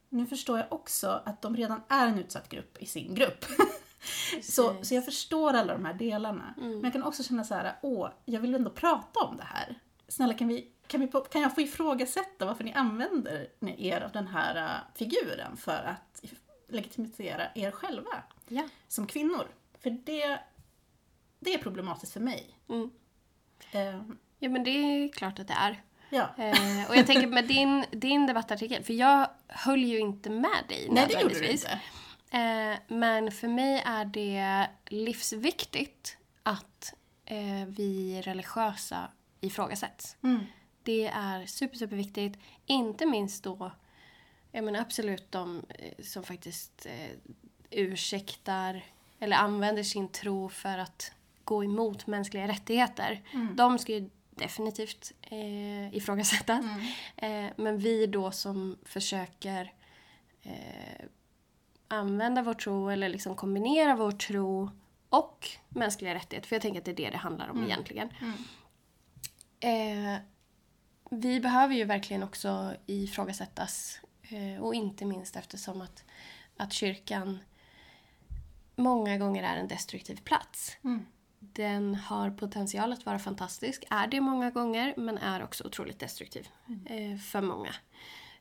Nu 0.08 0.26
förstår 0.26 0.58
jag 0.58 0.72
också 0.72 1.22
att 1.24 1.42
de 1.42 1.56
redan 1.56 1.80
är 1.88 2.06
en 2.06 2.18
utsatt 2.18 2.48
grupp 2.48 2.82
i 2.82 2.86
sin 2.86 3.14
grupp. 3.14 3.44
så, 4.42 4.84
så 4.84 4.94
jag 4.94 5.04
förstår 5.04 5.52
alla 5.52 5.72
de 5.72 5.84
här 5.84 5.94
delarna. 5.94 6.54
Men 6.56 6.82
jag 6.82 6.92
kan 6.92 7.02
också 7.02 7.22
känna 7.22 7.44
så 7.44 7.54
här, 7.54 7.74
åh, 7.82 8.08
jag 8.24 8.40
vill 8.40 8.54
ändå 8.54 8.70
prata 8.70 9.20
om 9.20 9.36
det 9.36 9.44
här. 9.44 9.78
Snälla, 10.08 10.34
kan, 10.34 10.48
vi, 10.48 10.72
kan, 10.86 11.00
vi, 11.00 11.08
kan 11.32 11.42
jag 11.42 11.54
få 11.54 11.60
ifrågasätta 11.60 12.46
varför 12.46 12.64
ni 12.64 12.72
använder 12.72 13.48
er 13.60 14.00
av 14.00 14.12
den 14.12 14.26
här 14.26 14.56
äh, 14.56 14.96
figuren 14.98 15.56
för 15.56 15.82
att 15.84 16.24
legitimisera 16.68 17.46
er 17.54 17.70
själva 17.70 18.10
Ja. 18.48 18.68
som 18.88 19.06
kvinnor? 19.06 19.46
För 19.78 19.90
det, 19.90 20.40
det 21.40 21.54
är 21.54 21.58
problematiskt 21.58 22.12
för 22.12 22.20
mig. 22.20 22.58
Mm. 22.68 22.90
Eh, 23.72 24.00
ja, 24.38 24.48
men 24.48 24.64
det 24.64 24.70
är 24.70 25.12
klart 25.12 25.38
att 25.38 25.48
det 25.48 25.54
är. 25.54 25.82
ja. 26.10 26.34
Eh, 26.38 26.90
och 26.90 26.96
jag 26.96 27.06
tänker 27.06 27.26
med 27.26 27.44
din, 27.48 27.84
din 27.90 28.26
debattartikel, 28.26 28.84
för 28.84 28.92
jag 28.94 29.30
höll 29.48 29.84
ju 29.84 29.98
inte 29.98 30.30
med 30.30 30.64
dig 30.68 30.88
Nej, 30.90 31.06
det 31.08 31.20
gjorde 31.20 31.40
du 31.40 31.48
inte. 31.48 31.80
Eh, 32.30 32.78
men 32.88 33.32
för 33.32 33.48
mig 33.48 33.82
är 33.86 34.04
det 34.04 34.66
livsviktigt 34.86 36.16
att 36.42 36.94
eh, 37.24 37.66
vi 37.66 38.22
religiösa 38.24 39.10
ifrågasätts. 39.40 40.16
Mm. 40.22 40.40
Det 40.82 41.06
är 41.06 41.46
super, 41.46 41.76
superviktigt. 41.76 42.38
Inte 42.66 43.06
minst 43.06 43.44
då, 43.44 43.72
jag 44.52 44.64
menar 44.64 44.80
absolut 44.80 45.32
de 45.32 45.64
eh, 45.68 46.04
som 46.04 46.24
faktiskt 46.24 46.86
eh, 46.86 47.10
ursäktar 47.70 48.84
eller 49.18 49.36
använder 49.36 49.82
sin 49.82 50.08
tro 50.08 50.48
för 50.48 50.78
att 50.78 51.12
gå 51.44 51.64
emot 51.64 52.06
mänskliga 52.06 52.48
rättigheter. 52.48 53.22
De 53.54 53.78
ska 53.78 53.92
ju 53.92 54.10
definitivt 54.30 55.12
eh, 55.22 55.94
ifrågasättas. 55.94 56.64
Eh, 57.16 57.46
men 57.56 57.78
vi 57.78 58.06
då 58.06 58.30
som 58.30 58.78
försöker 58.84 59.72
eh, 60.42 61.06
använda 61.88 62.42
vår 62.42 62.54
tro 62.54 62.88
eller 62.88 63.08
liksom 63.08 63.34
kombinera 63.34 63.96
vår 63.96 64.12
tro 64.12 64.70
och 65.08 65.48
mänskliga 65.68 66.14
rättigheter. 66.14 66.48
För 66.48 66.56
jag 66.56 66.62
tänker 66.62 66.80
att 66.80 66.84
det 66.84 66.90
är 66.90 66.96
det 66.96 67.10
det 67.10 67.16
handlar 67.16 67.48
om 67.48 67.64
egentligen. 67.64 68.08
Eh, 69.60 70.18
vi 71.10 71.40
behöver 71.40 71.74
ju 71.74 71.84
verkligen 71.84 72.22
också 72.22 72.74
ifrågasättas. 72.86 74.00
Eh, 74.22 74.62
och 74.62 74.74
inte 74.74 75.04
minst 75.04 75.36
eftersom 75.36 75.80
att, 75.80 76.04
att 76.56 76.72
kyrkan 76.72 77.38
många 78.76 79.18
gånger 79.18 79.42
är 79.42 79.56
en 79.56 79.68
destruktiv 79.68 80.20
plats. 80.24 80.76
Mm. 80.84 81.06
Den 81.52 81.94
har 81.94 82.30
potential 82.30 82.92
att 82.92 83.06
vara 83.06 83.18
fantastisk, 83.18 83.84
är 83.90 84.06
det 84.06 84.20
många 84.20 84.50
gånger, 84.50 84.94
men 84.96 85.18
är 85.18 85.44
också 85.44 85.64
otroligt 85.64 85.98
destruktiv 85.98 86.48
eh, 86.86 87.18
för 87.18 87.40
många. 87.40 87.74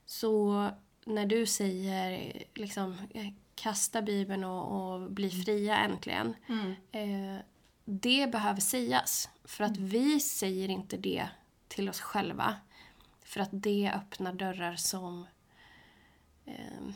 Så 0.05 0.69
när 1.05 1.25
du 1.25 1.45
säger 1.45 2.33
liksom 2.53 2.97
eh, 3.13 3.27
kasta 3.55 4.01
Bibeln 4.01 4.43
och, 4.43 4.93
och 4.93 5.11
bli 5.11 5.29
fria 5.29 5.77
äntligen. 5.77 6.35
Mm. 6.47 6.75
Eh, 6.91 7.41
det 7.85 8.31
behöver 8.31 8.61
sägas. 8.61 9.29
För 9.43 9.63
att 9.63 9.77
vi 9.77 10.19
säger 10.19 10.69
inte 10.69 10.97
det 10.97 11.27
till 11.67 11.89
oss 11.89 12.01
själva. 12.01 12.55
För 13.25 13.39
att 13.39 13.49
det 13.51 13.91
öppnar 13.95 14.33
dörrar 14.33 14.75
som... 14.75 15.27
Eh, 16.45 16.93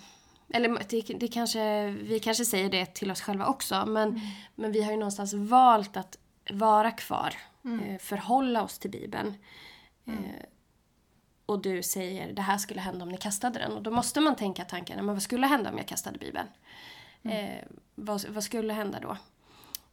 eller 0.50 0.84
det, 0.90 1.20
det 1.20 1.28
kanske, 1.28 1.90
vi 1.90 2.20
kanske 2.20 2.46
säger 2.46 2.70
det 2.70 2.86
till 2.86 3.12
oss 3.12 3.22
själva 3.22 3.46
också. 3.48 3.86
Men, 3.86 4.22
men 4.56 4.72
vi 4.72 4.84
har 4.84 4.92
ju 4.92 4.98
någonstans 4.98 5.34
valt 5.34 5.98
att 5.98 6.18
vara 6.52 6.92
kvar. 6.92 7.34
Eh, 7.64 7.98
förhålla 8.00 8.64
oss 8.64 8.80
till 8.80 8.92
Bibeln. 8.92 9.34
Eh, 10.06 10.46
och 11.46 11.62
du 11.62 11.84
säger 11.84 12.34
det 12.34 12.42
här 12.42 12.58
skulle 12.58 12.82
hända 12.82 13.04
om 13.04 13.10
ni 13.10 13.18
kastade 13.18 13.60
den. 13.60 13.72
Och 13.72 13.82
då 13.82 13.92
måste 13.92 14.20
man 14.20 14.36
tänka 14.36 14.66
tanken, 14.66 15.06
men 15.06 15.16
vad 15.16 15.24
skulle 15.24 15.48
hända 15.48 15.70
om 15.70 15.78
jag 15.78 15.88
kastade 15.88 16.20
Bibeln? 16.20 16.48
Eh, 17.24 17.64
vad, 17.96 18.26
vad 18.30 18.44
skulle 18.44 18.74
hända 18.74 19.00
då? 19.00 19.18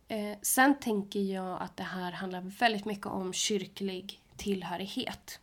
Eh, 0.08 0.38
sen 0.42 0.74
tänker 0.80 1.20
jag 1.20 1.62
att 1.62 1.76
det 1.76 1.82
här 1.82 2.12
handlar 2.12 2.40
väldigt 2.40 2.84
mycket 2.84 3.06
om 3.06 3.32
kyrklig 3.32 4.22
tillhörighet. 4.36 5.40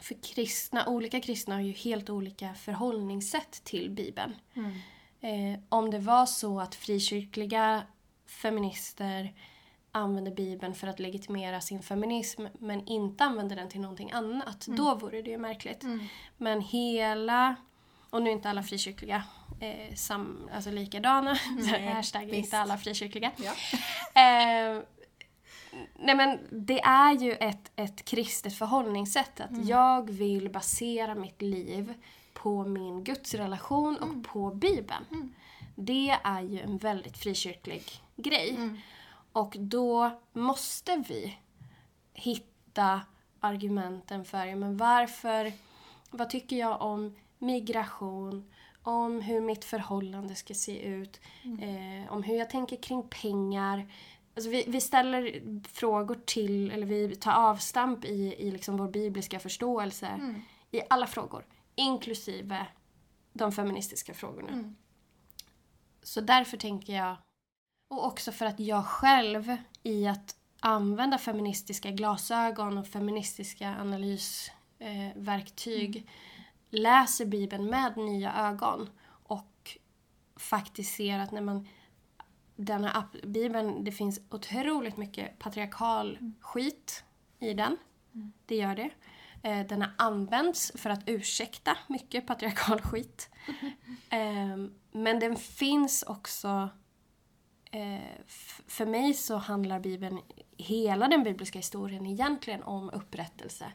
För 0.00 0.34
kristna, 0.34 0.86
olika 0.86 1.20
kristna 1.20 1.54
har 1.54 1.62
ju 1.62 1.72
helt 1.72 2.10
olika 2.10 2.54
förhållningssätt 2.54 3.64
till 3.64 3.90
Bibeln. 3.90 4.34
Eh, 5.20 5.60
om 5.68 5.90
det 5.90 5.98
var 5.98 6.26
så 6.26 6.60
att 6.60 6.74
frikyrkliga 6.74 7.82
feminister 8.26 9.34
använder 9.92 10.32
Bibeln 10.32 10.74
för 10.74 10.86
att 10.86 11.00
legitimera 11.00 11.60
sin 11.60 11.82
feminism 11.82 12.46
men 12.58 12.86
inte 12.86 13.24
använder 13.24 13.56
den 13.56 13.68
till 13.68 13.80
någonting 13.80 14.10
annat, 14.10 14.66
då 14.66 14.94
vore 14.94 15.22
det 15.22 15.30
ju 15.30 15.38
märkligt. 15.38 15.84
Men 16.36 16.60
hela, 16.60 17.56
och 18.10 18.22
nu 18.22 18.30
är 18.30 18.34
inte 18.34 18.50
alla 18.50 18.62
frikyrkliga 18.62 19.22
eh, 19.60 19.94
sam, 19.94 20.48
alltså 20.54 20.70
likadana, 20.70 21.38
hashtag 21.94 22.28
inte 22.28 22.58
alla 22.58 22.78
frikyrkliga. 22.78 23.32
Ja. 23.36 23.52
Eh, 24.20 24.82
nej 25.94 26.14
men 26.14 26.38
det 26.50 26.80
är 26.80 27.12
ju 27.12 27.32
ett, 27.32 27.70
ett 27.76 28.04
kristet 28.04 28.54
förhållningssätt. 28.54 29.40
Att 29.40 29.66
jag 29.66 30.10
vill 30.10 30.50
basera 30.50 31.14
mitt 31.14 31.42
liv 31.42 31.94
på 32.34 32.64
min 32.64 33.04
gudsrelation 33.04 33.96
och 33.96 34.32
på 34.32 34.50
Bibeln. 34.50 35.34
Det 35.74 36.18
är 36.24 36.40
ju 36.42 36.60
en 36.60 36.78
väldigt 36.78 37.18
frikyrklig 37.18 37.82
grej. 38.16 38.58
Och 39.32 39.56
då 39.58 40.10
måste 40.32 41.04
vi 41.08 41.38
hitta 42.14 43.00
argumenten 43.40 44.24
för, 44.24 44.54
men 44.54 44.76
varför, 44.76 45.52
vad 46.10 46.30
tycker 46.30 46.56
jag 46.56 46.82
om 46.82 47.16
migration, 47.38 48.50
om 48.82 49.20
hur 49.20 49.40
mitt 49.40 49.64
förhållande 49.64 50.34
ska 50.34 50.54
se 50.54 50.82
ut, 50.82 51.20
eh, 51.44 52.12
om 52.12 52.22
hur 52.22 52.36
jag 52.36 52.50
tänker 52.50 52.76
kring 52.76 53.02
pengar. 53.02 53.86
Alltså 54.38 54.50
vi, 54.50 54.64
vi 54.68 54.80
ställer 54.80 55.42
frågor 55.68 56.18
till, 56.26 56.70
eller 56.70 56.86
vi 56.86 57.16
tar 57.16 57.32
avstamp 57.32 58.04
i, 58.04 58.34
i 58.38 58.50
liksom 58.50 58.76
vår 58.76 58.88
bibliska 58.88 59.40
förståelse 59.40 60.20
i 60.70 60.80
alla 60.90 61.06
frågor, 61.06 61.46
inklusive 61.74 62.66
de 63.32 63.52
feministiska 63.52 64.14
frågorna. 64.14 64.74
Så 66.02 66.20
därför 66.20 66.56
tänker 66.56 66.92
jag, 66.92 67.16
och 67.90 68.06
också 68.06 68.32
för 68.32 68.46
att 68.46 68.60
jag 68.60 68.86
själv 68.86 69.56
i 69.82 70.06
att 70.06 70.36
använda 70.60 71.18
feministiska 71.18 71.90
glasögon 71.90 72.78
och 72.78 72.86
feministiska 72.86 73.68
analysverktyg 73.68 74.52
eh, 74.78 75.22
verktyg, 75.22 76.10
läser 76.70 77.26
Bibeln 77.26 77.66
med 77.66 77.96
nya 77.96 78.48
ögon 78.48 78.90
och 79.08 79.78
faktiskt 80.36 80.96
ser 80.96 81.18
att 81.18 81.32
när 81.32 81.40
man 81.40 81.68
den 82.60 82.84
här 82.84 82.92
app- 83.00 83.22
Bibeln, 83.26 83.84
det 83.84 83.92
finns 83.92 84.20
otroligt 84.30 84.96
mycket 84.96 85.38
patriarkal 85.38 86.18
skit 86.40 87.04
i 87.38 87.54
den. 87.54 87.76
Det 88.46 88.56
gör 88.56 88.74
det. 88.76 88.90
Eh, 89.42 89.66
Den 89.66 89.82
har 89.82 89.90
använts 89.98 90.72
för 90.74 90.90
att 90.90 91.00
ursäkta 91.06 91.76
mycket 91.88 92.26
patriarkal 92.26 92.80
skit. 92.80 93.30
Ehm, 94.10 94.74
Men 94.92 95.18
den 95.20 95.36
finns 95.36 96.02
också... 96.02 96.68
eh, 97.70 98.24
För 98.66 98.86
mig 98.86 99.14
så 99.14 99.36
handlar 99.36 99.80
Bibeln, 99.80 100.20
hela 100.56 101.08
den 101.08 101.22
bibliska 101.22 101.58
historien 101.58 102.06
egentligen 102.06 102.62
om 102.62 102.90
upprättelse. 102.90 103.72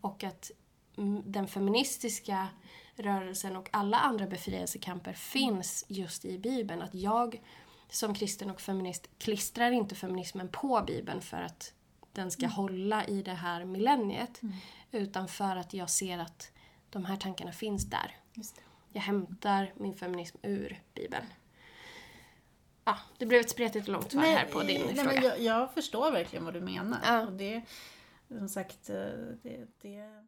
Och 0.00 0.24
att 0.24 0.50
mm, 0.96 1.22
den 1.32 1.46
feministiska 1.48 2.48
rörelsen 2.96 3.56
och 3.56 3.68
alla 3.72 3.96
andra 3.98 4.26
befrielsekamper 4.26 5.12
finns 5.12 5.84
just 5.88 6.24
i 6.24 6.38
Bibeln. 6.38 6.82
Att 6.82 6.94
jag 6.94 7.40
som 7.90 8.14
kristen 8.14 8.50
och 8.50 8.60
feminist 8.60 9.08
klistrar 9.18 9.70
inte 9.70 9.94
feminismen 9.94 10.48
på 10.48 10.84
Bibeln 10.86 11.20
för 11.20 11.36
att 11.36 11.72
den 12.12 12.30
ska 12.30 12.46
hålla 12.46 13.04
i 13.04 13.22
det 13.22 13.32
här 13.32 13.64
millenniet. 13.64 14.40
Utan 14.90 15.28
för 15.28 15.56
att 15.56 15.74
jag 15.74 15.90
ser 15.90 16.18
att 16.18 16.52
de 16.90 17.04
här 17.04 17.16
tankarna 17.16 17.52
finns 17.52 17.90
där. 17.90 18.16
Jag 18.92 19.02
hämtar 19.02 19.72
min 19.76 19.94
feminism 19.94 20.38
ur 20.42 20.82
Bibeln. 20.94 21.24
Ja, 22.84 22.98
det 23.18 23.26
blev 23.26 23.40
ett 23.40 23.50
spretigt 23.50 23.88
och 23.88 23.92
långt 23.92 24.12
svar 24.12 24.22
här 24.22 24.46
på 24.46 24.62
din 24.62 24.82
nej, 24.86 24.94
fråga. 24.94 25.20
Men 25.20 25.24
jag, 25.24 25.40
jag 25.40 25.74
förstår 25.74 26.12
verkligen 26.12 26.44
vad 26.44 26.54
du 26.54 26.60
menar. 26.60 26.98
Ja. 27.04 27.26
Och 27.26 27.32
det, 27.32 27.62
som 28.28 28.48
sagt, 28.48 28.90
eh, 28.90 28.96
det, 29.42 29.66
det... 29.82 30.24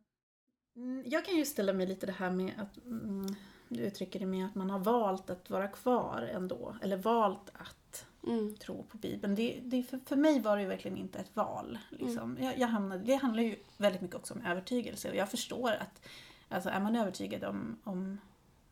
Mm, 0.77 1.03
Jag 1.07 1.25
kan 1.25 1.37
ju 1.37 1.45
ställa 1.45 1.73
mig 1.73 1.87
lite 1.87 2.07
det 2.07 2.13
här 2.13 2.31
med 2.31 2.53
att 2.59 2.85
mm, 2.85 3.37
du 3.73 3.83
uttrycker 3.83 4.21
det 4.21 4.27
med 4.27 4.47
att 4.47 4.55
man 4.55 4.71
har 4.71 4.79
valt 4.79 5.31
att 5.31 5.51
vara 5.51 5.69
kvar 5.69 6.31
ändå. 6.33 6.77
Eller 6.83 6.97
valt 6.97 7.51
att 7.53 8.07
Mm. 8.27 8.57
tro 8.57 8.83
på 8.83 8.97
Bibeln. 8.97 9.35
Det, 9.35 9.61
det, 9.63 9.83
för, 9.83 10.01
för 10.07 10.17
mig 10.17 10.41
var 10.41 10.57
det 10.57 10.63
ju 10.63 10.69
verkligen 10.69 10.97
inte 10.97 11.19
ett 11.19 11.37
val. 11.37 11.79
Liksom. 11.91 12.39
Jag, 12.41 12.59
jag 12.59 12.69
hamnade, 12.69 13.05
det 13.05 13.15
handlar 13.15 13.43
ju 13.43 13.57
väldigt 13.77 14.03
mycket 14.03 14.17
också 14.17 14.35
om 14.35 14.41
övertygelse. 14.47 15.11
Och 15.11 15.17
jag 15.17 15.31
förstår 15.31 15.73
att 15.73 16.09
alltså, 16.49 16.71
är 16.71 16.81
man 16.81 16.97
övertygad 16.97 17.45
om, 17.45 17.79
om 17.85 18.21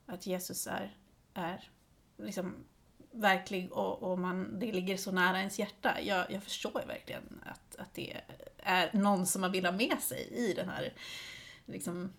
att 0.06 0.26
Jesus 0.26 0.66
är, 0.66 0.96
är 1.34 1.70
liksom 2.16 2.54
verklig 3.10 3.72
och, 3.72 4.02
och 4.02 4.18
man, 4.18 4.58
det 4.58 4.72
ligger 4.72 4.96
så 4.96 5.12
nära 5.12 5.38
ens 5.38 5.58
hjärta. 5.58 6.00
Jag, 6.02 6.30
jag 6.30 6.42
förstår 6.42 6.82
verkligen 6.86 7.42
att, 7.46 7.76
att 7.76 7.94
det 7.94 8.16
är 8.58 8.90
någon 8.92 9.26
som 9.26 9.40
man 9.40 9.52
vill 9.52 9.64
ha 9.64 9.72
med 9.72 9.96
sig 10.00 10.28
i 10.32 10.52
den 10.54 10.68
här 10.68 10.92
liksom, 11.66 12.12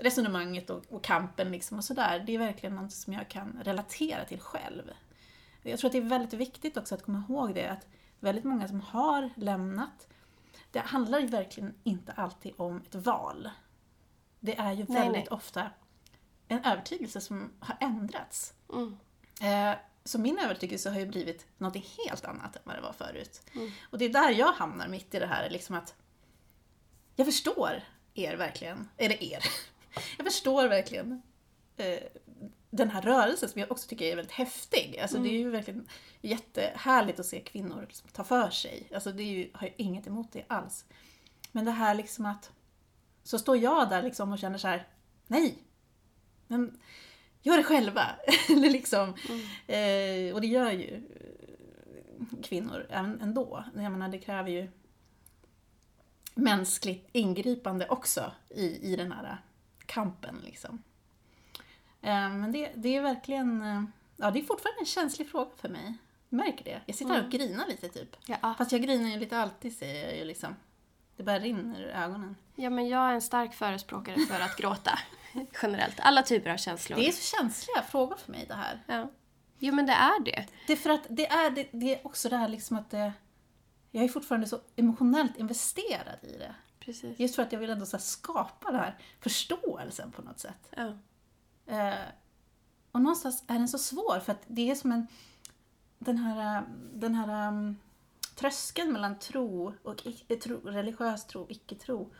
resonemanget 0.00 0.70
och, 0.70 0.84
och 0.88 1.04
kampen 1.04 1.52
liksom 1.52 1.78
och 1.78 1.84
sådär. 1.84 2.24
Det 2.26 2.34
är 2.34 2.38
verkligen 2.38 2.76
något 2.76 2.92
som 2.92 3.12
jag 3.12 3.28
kan 3.28 3.60
relatera 3.62 4.24
till 4.24 4.40
själv. 4.40 4.90
Jag 5.62 5.78
tror 5.78 5.88
att 5.88 5.92
det 5.92 5.98
är 5.98 6.02
väldigt 6.02 6.32
viktigt 6.32 6.76
också 6.76 6.94
att 6.94 7.02
komma 7.02 7.24
ihåg 7.28 7.54
det 7.54 7.66
att 7.66 7.86
väldigt 8.20 8.44
många 8.44 8.68
som 8.68 8.80
har 8.80 9.30
lämnat, 9.36 10.08
det 10.70 10.78
handlar 10.78 11.18
ju 11.18 11.26
verkligen 11.26 11.74
inte 11.84 12.12
alltid 12.12 12.52
om 12.56 12.76
ett 12.76 12.94
val. 12.94 13.50
Det 14.40 14.58
är 14.58 14.72
ju 14.72 14.84
väldigt 14.84 15.12
nej. 15.12 15.28
ofta 15.30 15.70
en 16.48 16.64
övertygelse 16.64 17.20
som 17.20 17.50
har 17.60 17.76
ändrats. 17.80 18.54
Mm. 18.72 18.96
Eh, 19.42 19.78
så 20.04 20.18
min 20.18 20.38
övertygelse 20.38 20.90
har 20.90 21.00
ju 21.00 21.06
blivit 21.06 21.46
något 21.58 21.76
helt 21.76 22.24
annat 22.24 22.56
än 22.56 22.62
vad 22.64 22.76
det 22.76 22.80
var 22.80 22.92
förut. 22.92 23.42
Och 23.90 23.98
det 23.98 24.04
är 24.04 24.08
där 24.08 24.30
jag 24.30 24.52
hamnar 24.52 24.88
mitt 24.88 25.14
i 25.14 25.18
det 25.18 25.26
här, 25.26 25.50
liksom 25.50 25.76
att 25.76 25.94
jag 27.16 27.26
förstår 27.26 27.82
er 28.14 28.36
verkligen, 28.36 28.88
eller 28.96 29.22
er. 29.22 29.44
Jag 30.16 30.26
förstår 30.26 30.68
verkligen 30.68 31.22
eh, 31.76 31.98
den 32.70 32.90
här 32.90 33.02
rörelsen 33.02 33.48
som 33.48 33.60
jag 33.60 33.72
också 33.72 33.88
tycker 33.88 34.04
är 34.04 34.16
väldigt 34.16 34.32
häftig. 34.32 34.98
Alltså 35.02 35.18
det 35.18 35.28
är 35.28 35.38
ju 35.38 35.50
verkligen 35.50 35.88
jättehärligt 36.20 37.20
att 37.20 37.26
se 37.26 37.40
kvinnor 37.40 37.80
liksom 37.88 38.10
ta 38.12 38.24
för 38.24 38.50
sig. 38.50 38.88
Alltså 38.94 39.12
det 39.12 39.22
ju, 39.22 39.50
har 39.54 39.66
jag 39.66 39.74
inget 39.78 40.06
emot 40.06 40.32
det 40.32 40.44
alls. 40.48 40.84
Men 41.52 41.64
det 41.64 41.70
här 41.70 41.94
liksom 41.94 42.26
att, 42.26 42.50
så 43.22 43.38
står 43.38 43.56
jag 43.56 43.88
där 43.88 44.02
liksom 44.02 44.32
och 44.32 44.38
känner 44.38 44.58
så 44.58 44.68
här: 44.68 44.88
nej, 45.26 45.58
men 46.46 46.80
gör 47.42 47.56
det 47.56 47.64
själva. 47.64 48.02
Eller 48.48 48.70
liksom, 48.70 49.08
eh, 49.66 50.34
och 50.34 50.40
det 50.40 50.46
gör 50.46 50.70
ju 50.70 50.94
eh, 50.94 52.42
kvinnor 52.42 52.86
ändå. 52.90 53.64
Jag 53.74 53.92
menar, 53.92 54.08
det 54.08 54.18
kräver 54.18 54.50
ju 54.50 54.70
mänskligt 56.34 57.08
ingripande 57.12 57.88
också 57.88 58.32
i, 58.48 58.92
i 58.92 58.96
den 58.96 59.12
här 59.12 59.38
kampen. 59.88 60.40
Liksom. 60.44 60.82
Eh, 62.02 62.30
men 62.30 62.52
det, 62.52 62.72
det 62.74 62.96
är 62.96 63.02
verkligen, 63.02 63.62
eh, 63.62 63.82
ja 64.16 64.30
det 64.30 64.38
är 64.38 64.44
fortfarande 64.44 64.80
en 64.80 64.86
känslig 64.86 65.30
fråga 65.30 65.50
för 65.56 65.68
mig. 65.68 65.94
Jag 66.28 66.36
märker 66.36 66.64
det. 66.64 66.80
Jag 66.86 66.96
sitter 66.96 67.14
här 67.14 67.24
och 67.24 67.30
grinar 67.30 67.66
lite 67.66 67.88
typ. 67.88 68.16
Ja. 68.26 68.54
Fast 68.58 68.72
jag 68.72 68.82
grinar 68.82 69.10
ju 69.10 69.18
lite 69.18 69.38
alltid 69.38 69.76
säger 69.76 70.06
jag 70.06 70.16
ju 70.16 70.24
liksom. 70.24 70.56
Det 71.16 71.22
bara 71.22 71.38
rinner 71.38 71.80
ur 71.80 71.88
ögonen. 71.88 72.36
ja, 72.54 72.70
men 72.70 72.88
jag 72.88 73.08
är 73.10 73.14
en 73.14 73.22
stark 73.22 73.54
förespråkare 73.54 74.16
för 74.20 74.40
att 74.40 74.56
gråta. 74.56 74.98
Generellt. 75.62 76.00
Alla 76.00 76.22
typer 76.22 76.50
av 76.50 76.56
känslor. 76.56 76.98
Det 76.98 77.08
är 77.08 77.12
så 77.12 77.36
känsliga 77.36 77.82
frågor 77.82 78.16
för 78.16 78.32
mig 78.32 78.44
det 78.48 78.54
här. 78.54 78.82
Ja. 78.86 79.10
Jo, 79.58 79.74
men 79.74 79.86
det 79.86 79.92
är 79.92 80.24
det. 80.24 80.46
Det 80.66 80.72
är 80.72 80.76
för 80.76 80.90
att 80.90 81.06
det 81.08 81.26
är, 81.26 81.50
det, 81.50 81.68
det 81.72 81.94
är 81.94 82.06
också 82.06 82.28
det 82.28 82.36
här 82.36 82.48
liksom 82.48 82.76
att 82.76 82.90
det, 82.90 83.12
jag 83.90 84.04
är 84.04 84.08
fortfarande 84.08 84.46
så 84.46 84.60
emotionellt 84.76 85.36
investerad 85.36 86.18
i 86.22 86.38
det. 86.38 86.54
Precis. 86.88 87.20
Just 87.20 87.34
för 87.34 87.42
att 87.42 87.52
jag 87.52 87.60
vill 87.60 87.70
ändå 87.70 87.86
så 87.86 87.98
skapa 87.98 88.70
den 88.70 88.80
här 88.80 88.98
förståelsen 89.20 90.12
på 90.12 90.22
något 90.22 90.38
sätt. 90.38 90.72
Ja. 90.76 90.92
Eh, 91.66 92.08
och 92.92 93.00
någonstans 93.00 93.44
är 93.46 93.58
den 93.58 93.68
så 93.68 93.78
svår 93.78 94.20
för 94.20 94.32
att 94.32 94.42
det 94.46 94.70
är 94.70 94.74
som 94.74 94.92
en, 94.92 95.06
den 95.98 96.18
här, 96.18 96.58
eh, 96.58 96.62
den 96.94 97.14
här 97.14 97.48
um, 97.48 97.76
tröskeln 98.34 98.92
mellan 98.92 99.18
tro 99.18 99.74
och 99.82 100.06
icke, 100.06 100.36
tro, 100.36 100.60
religiös 100.60 101.26
tro 101.26 101.42
och 101.42 101.50
icke-tro. 101.50 102.12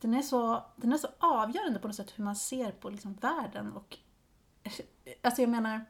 Den 0.00 0.14
är, 0.14 0.22
så, 0.22 0.64
den 0.76 0.92
är 0.92 0.98
så 0.98 1.08
avgörande 1.18 1.78
på 1.78 1.86
något 1.86 1.96
sätt 1.96 2.12
hur 2.18 2.24
man 2.24 2.36
ser 2.36 2.70
på 2.70 2.90
liksom 2.90 3.14
världen 3.14 3.72
och 3.72 3.98
Alltså 5.22 5.42
jag 5.42 5.50
menar, 5.50 5.84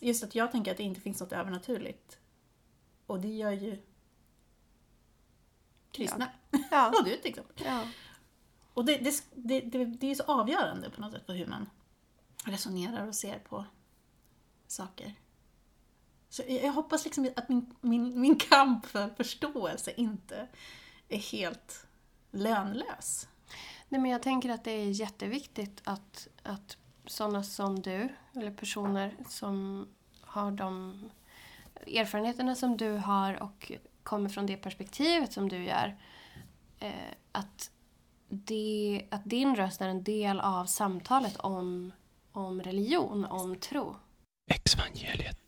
just 0.00 0.24
att 0.24 0.34
jag 0.34 0.52
tänker 0.52 0.70
att 0.70 0.76
det 0.76 0.82
inte 0.82 1.00
finns 1.00 1.20
något 1.20 1.32
övernaturligt. 1.32 2.18
Och 3.06 3.20
det 3.20 3.28
gör 3.28 3.52
ju 3.52 3.82
kristna. 5.94 6.28
Ja. 6.70 6.88
och 6.98 7.04
du 7.04 7.16
till 7.16 7.30
exempel. 7.30 7.66
ja. 7.66 7.82
Och 8.74 8.84
det, 8.84 8.96
det, 8.98 9.60
det, 9.60 9.84
det, 9.84 10.10
är 10.10 10.14
så 10.14 10.22
avgörande 10.22 10.90
på 10.90 11.00
något 11.00 11.12
sätt 11.12 11.26
för 11.26 11.34
hur 11.34 11.46
man 11.46 11.70
resonerar 12.44 13.06
och 13.06 13.14
ser 13.14 13.38
på 13.38 13.64
saker. 14.66 15.14
Så 16.28 16.42
jag 16.48 16.64
jag 16.64 16.72
hoppas 16.72 17.04
liksom 17.04 17.30
att 17.36 17.48
min, 17.48 17.74
min, 17.80 18.20
min 18.20 18.36
kamp 18.36 18.86
för 18.86 19.08
förståelse 19.08 19.92
inte 19.96 20.48
är 21.08 21.18
helt 21.18 21.86
lönlös. 22.30 23.28
Nej, 23.88 24.00
men 24.00 24.10
jag 24.10 24.22
tänker 24.22 24.50
att 24.50 24.64
det 24.64 24.70
är 24.70 24.90
jätteviktigt 24.90 25.80
att, 25.84 26.28
att 26.42 26.76
sådana 27.06 27.42
som 27.42 27.82
du, 27.82 28.08
eller 28.32 28.50
personer 28.50 29.16
som 29.28 29.88
har 30.20 30.50
de 30.50 31.00
erfarenheterna 31.86 32.54
som 32.54 32.76
du 32.76 32.90
har 32.90 33.42
och 33.42 33.72
kommer 34.04 34.28
från 34.28 34.46
det 34.46 34.56
perspektivet 34.56 35.32
som 35.32 35.48
du 35.48 35.64
gör, 35.64 35.96
eh, 36.78 36.90
att, 37.32 37.70
det, 38.28 39.06
att 39.10 39.24
din 39.24 39.56
röst 39.56 39.80
är 39.80 39.88
en 39.88 40.02
del 40.04 40.40
av 40.40 40.64
samtalet 40.64 41.36
om, 41.36 41.92
om 42.32 42.62
religion, 42.62 43.24
om 43.24 43.56
tro. 43.56 43.96
Exvangeliet. 44.50 45.40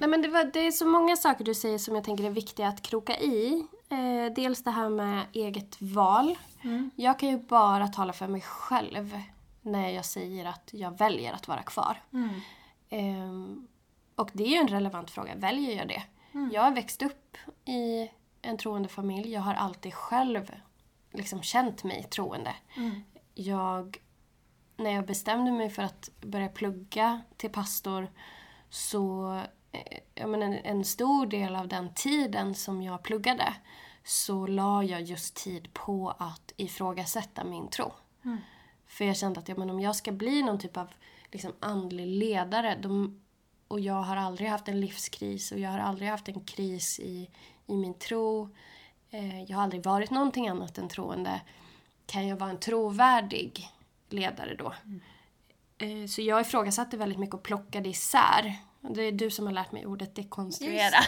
Nej, 0.00 0.08
men 0.08 0.22
det, 0.22 0.28
var, 0.28 0.44
det 0.44 0.60
är 0.66 0.70
så 0.70 0.86
många 0.86 1.16
saker 1.16 1.44
du 1.44 1.54
säger 1.54 1.78
som 1.78 1.94
jag 1.94 2.04
tänker 2.04 2.24
är 2.24 2.30
viktiga 2.30 2.68
att 2.68 2.82
kroka 2.82 3.18
i. 3.18 3.66
Eh, 3.88 4.32
dels 4.36 4.64
det 4.64 4.70
här 4.70 4.88
med 4.88 5.26
eget 5.32 5.80
val. 5.80 6.38
Jag 6.96 7.18
kan 7.18 7.28
ju 7.28 7.38
bara 7.38 7.88
tala 7.88 8.12
för 8.12 8.28
mig 8.28 8.40
själv 8.40 9.20
när 9.62 9.90
jag 9.90 10.04
säger 10.04 10.44
att 10.44 10.70
jag 10.72 10.98
väljer 10.98 11.32
att 11.32 11.48
vara 11.48 11.62
kvar. 11.62 12.02
Ehm, 12.88 13.66
och 14.14 14.30
det 14.32 14.44
är 14.44 14.48
ju 14.48 14.56
en 14.56 14.68
relevant 14.68 15.10
fråga. 15.10 15.34
Väljer 15.34 15.76
jag 15.76 15.88
det? 15.88 16.02
Jag 16.52 16.62
har 16.62 16.70
växt 16.70 17.02
upp 17.02 17.36
i 17.64 18.10
en 18.42 18.58
troende 18.58 18.88
familj. 18.88 19.32
Jag 19.32 19.40
har 19.40 19.54
alltid 19.54 19.94
själv 19.94 20.50
liksom 21.12 21.42
känt 21.42 21.84
mig 21.84 22.02
troende. 22.02 22.54
jag, 23.34 23.98
när 24.76 24.90
jag 24.90 25.06
bestämde 25.06 25.52
mig 25.52 25.70
för 25.70 25.82
att 25.82 26.10
börja 26.20 26.48
plugga 26.48 27.20
till 27.36 27.50
pastor 27.50 28.10
så, 28.68 29.34
eh, 29.72 29.98
jag 30.14 30.28
menar, 30.28 30.60
en, 30.64 30.84
stor 30.84 31.26
del 31.26 31.56
av 31.56 31.68
den 31.68 31.94
tiden 31.94 32.54
som 32.54 32.82
jag 32.82 33.02
pluggade 33.02 33.54
så 34.04 34.46
la 34.46 34.84
jag 34.84 35.02
just 35.02 35.36
tid 35.36 35.74
på 35.74 36.14
att 36.18 36.52
ifrågasätta 36.56 37.44
min 37.44 37.68
tro. 37.68 37.92
För 38.86 39.04
jag 39.04 39.16
kände 39.16 39.40
att 39.40 39.48
ja, 39.48 39.54
men 39.58 39.70
om 39.70 39.80
jag 39.80 39.96
ska 39.96 40.12
bli 40.12 40.42
någon 40.42 40.58
typ 40.58 40.76
av 40.76 40.88
liksom, 41.32 41.52
andlig 41.60 42.06
ledare 42.06 42.78
då, 42.82 42.88
och 43.68 43.80
jag 43.80 44.02
har 44.02 44.16
aldrig 44.16 44.48
haft 44.48 44.68
en 44.68 44.80
livskris 44.80 45.52
och 45.52 45.58
jag 45.58 45.70
har 45.70 45.78
aldrig 45.78 46.08
haft 46.08 46.28
en 46.28 46.40
kris 46.40 47.00
i, 47.00 47.30
i 47.66 47.76
min 47.76 47.94
tro. 47.94 48.48
Eh, 49.10 49.42
jag 49.42 49.56
har 49.56 49.62
aldrig 49.62 49.82
varit 49.82 50.10
någonting 50.10 50.48
annat 50.48 50.78
än 50.78 50.88
troende. 50.88 51.40
Kan 52.06 52.26
jag 52.26 52.36
vara 52.36 52.50
en 52.50 52.60
trovärdig 52.60 53.68
ledare 54.08 54.54
då? 54.54 54.74
Eh, 55.78 56.06
så 56.06 56.22
jag 56.22 56.40
ifrågasatte 56.40 56.96
väldigt 56.96 57.18
mycket 57.18 57.34
och 57.34 57.42
plockade 57.42 57.88
isär. 57.88 58.54
Det 58.80 59.02
är 59.02 59.12
du 59.12 59.30
som 59.30 59.46
har 59.46 59.52
lärt 59.52 59.72
mig 59.72 59.86
ordet 59.86 60.14
dekonstruera. 60.14 60.98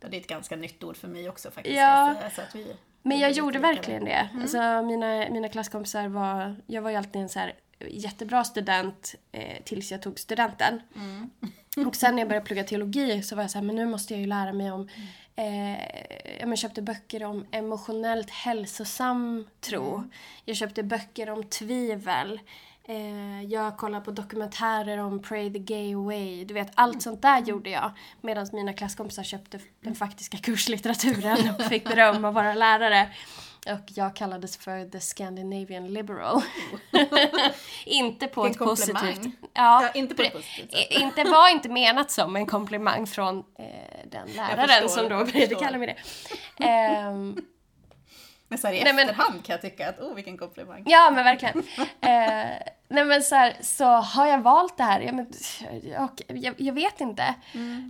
Och 0.00 0.10
det 0.10 0.16
är 0.16 0.20
ett 0.20 0.26
ganska 0.26 0.56
nytt 0.56 0.84
ord 0.84 0.96
för 0.96 1.08
mig 1.08 1.28
också 1.28 1.50
faktiskt. 1.50 1.76
Ja. 1.76 2.14
Så 2.34 2.42
att 2.42 2.54
vi, 2.54 2.76
Men 3.02 3.18
jag 3.18 3.30
gjorde 3.30 3.58
verkligen 3.58 4.04
det. 4.04 4.28
Alltså, 4.34 4.82
mina, 4.82 5.30
mina 5.30 5.48
klasskompisar 5.48 6.08
var... 6.08 6.56
Jag 6.66 6.82
var 6.82 6.90
ju 6.90 6.96
alltid 6.96 7.22
en 7.22 7.28
så 7.28 7.38
här 7.38 7.52
jättebra 7.90 8.44
student 8.44 9.14
eh, 9.32 9.62
tills 9.64 9.92
jag 9.92 10.02
tog 10.02 10.18
studenten. 10.18 10.80
Och 11.86 11.96
sen 11.96 12.14
när 12.14 12.22
jag 12.22 12.28
började 12.28 12.46
plugga 12.46 12.64
teologi 12.64 13.22
så 13.22 13.36
var 13.36 13.42
jag 13.42 13.50
så 13.50 13.58
här, 13.58 13.64
men 13.64 13.76
nu 13.76 13.86
måste 13.86 14.14
jag 14.14 14.20
ju 14.20 14.26
lära 14.26 14.52
mig 14.52 14.70
om... 14.70 14.88
Eh, 15.36 15.78
jag 16.40 16.58
köpte 16.58 16.82
böcker 16.82 17.24
om 17.24 17.46
emotionellt 17.50 18.30
hälsosam 18.30 19.46
tro. 19.60 20.04
Jag 20.44 20.56
köpte 20.56 20.82
böcker 20.82 21.30
om 21.30 21.44
tvivel. 21.44 22.40
Eh, 22.88 23.42
jag 23.42 23.76
kollade 23.76 24.04
på 24.04 24.10
dokumentärer 24.10 24.98
om 24.98 25.22
Pray 25.22 25.52
the 25.52 25.58
Gay 25.58 25.94
Away. 25.94 26.44
Du 26.44 26.54
vet, 26.54 26.70
allt 26.74 27.02
sånt 27.02 27.22
där 27.22 27.40
gjorde 27.40 27.70
jag. 27.70 27.92
Medan 28.20 28.46
mina 28.52 28.72
klasskompisar 28.72 29.22
köpte 29.22 29.58
den 29.80 29.94
faktiska 29.94 30.38
kurslitteraturen 30.38 31.54
och 31.54 31.62
fick 31.62 31.84
beröm 31.84 32.24
av 32.24 32.34
våra 32.34 32.54
lärare. 32.54 33.08
Och 33.66 33.90
jag 33.94 34.16
kallades 34.16 34.56
för 34.56 34.90
the 34.90 35.00
Scandinavian 35.00 35.92
liberal. 35.92 36.42
inte 37.84 38.26
på 38.26 38.46
ett 38.46 38.58
positivt... 38.58 39.20
Ja, 39.54 39.90
inte 39.94 40.14
på 40.14 40.22
ett 40.22 40.32
positivt 40.32 40.72
sätt. 40.72 40.86
Inte 40.90 41.24
var 41.24 41.50
inte 41.50 41.68
menat 41.68 42.10
som 42.10 42.36
en 42.36 42.46
komplimang 42.46 43.06
från 43.06 43.38
eh, 43.38 43.64
den 44.04 44.28
läraren 44.28 44.88
som 44.88 45.08
då 45.08 45.24
började 45.24 45.54
kalla 45.54 45.78
mig 45.78 45.86
det. 45.86 46.64
Ehm, 46.64 47.36
Men 48.54 48.58
så 48.58 48.66
här 48.66 48.74
i 48.74 48.84
Nej, 48.84 48.92
men- 48.92 49.08
efterhand 49.08 49.44
kan 49.44 49.52
jag 49.52 49.62
tycka 49.62 49.88
att, 49.88 50.00
oh 50.00 50.14
vilken 50.14 50.36
komplimang. 50.38 50.82
Ja, 50.86 51.10
men 51.14 51.24
verkligen. 51.24 51.62
Eh, 52.00 52.50
nej 52.88 53.04
men 53.04 53.22
så, 53.22 53.34
här, 53.34 53.56
så 53.60 53.84
har 53.84 54.26
jag 54.26 54.38
valt 54.42 54.76
det 54.76 54.82
här? 54.84 55.00
Ja, 55.00 55.12
men, 55.12 55.26
och, 56.04 56.22
jag, 56.36 56.54
jag 56.60 56.72
vet 56.74 57.00
inte. 57.00 57.34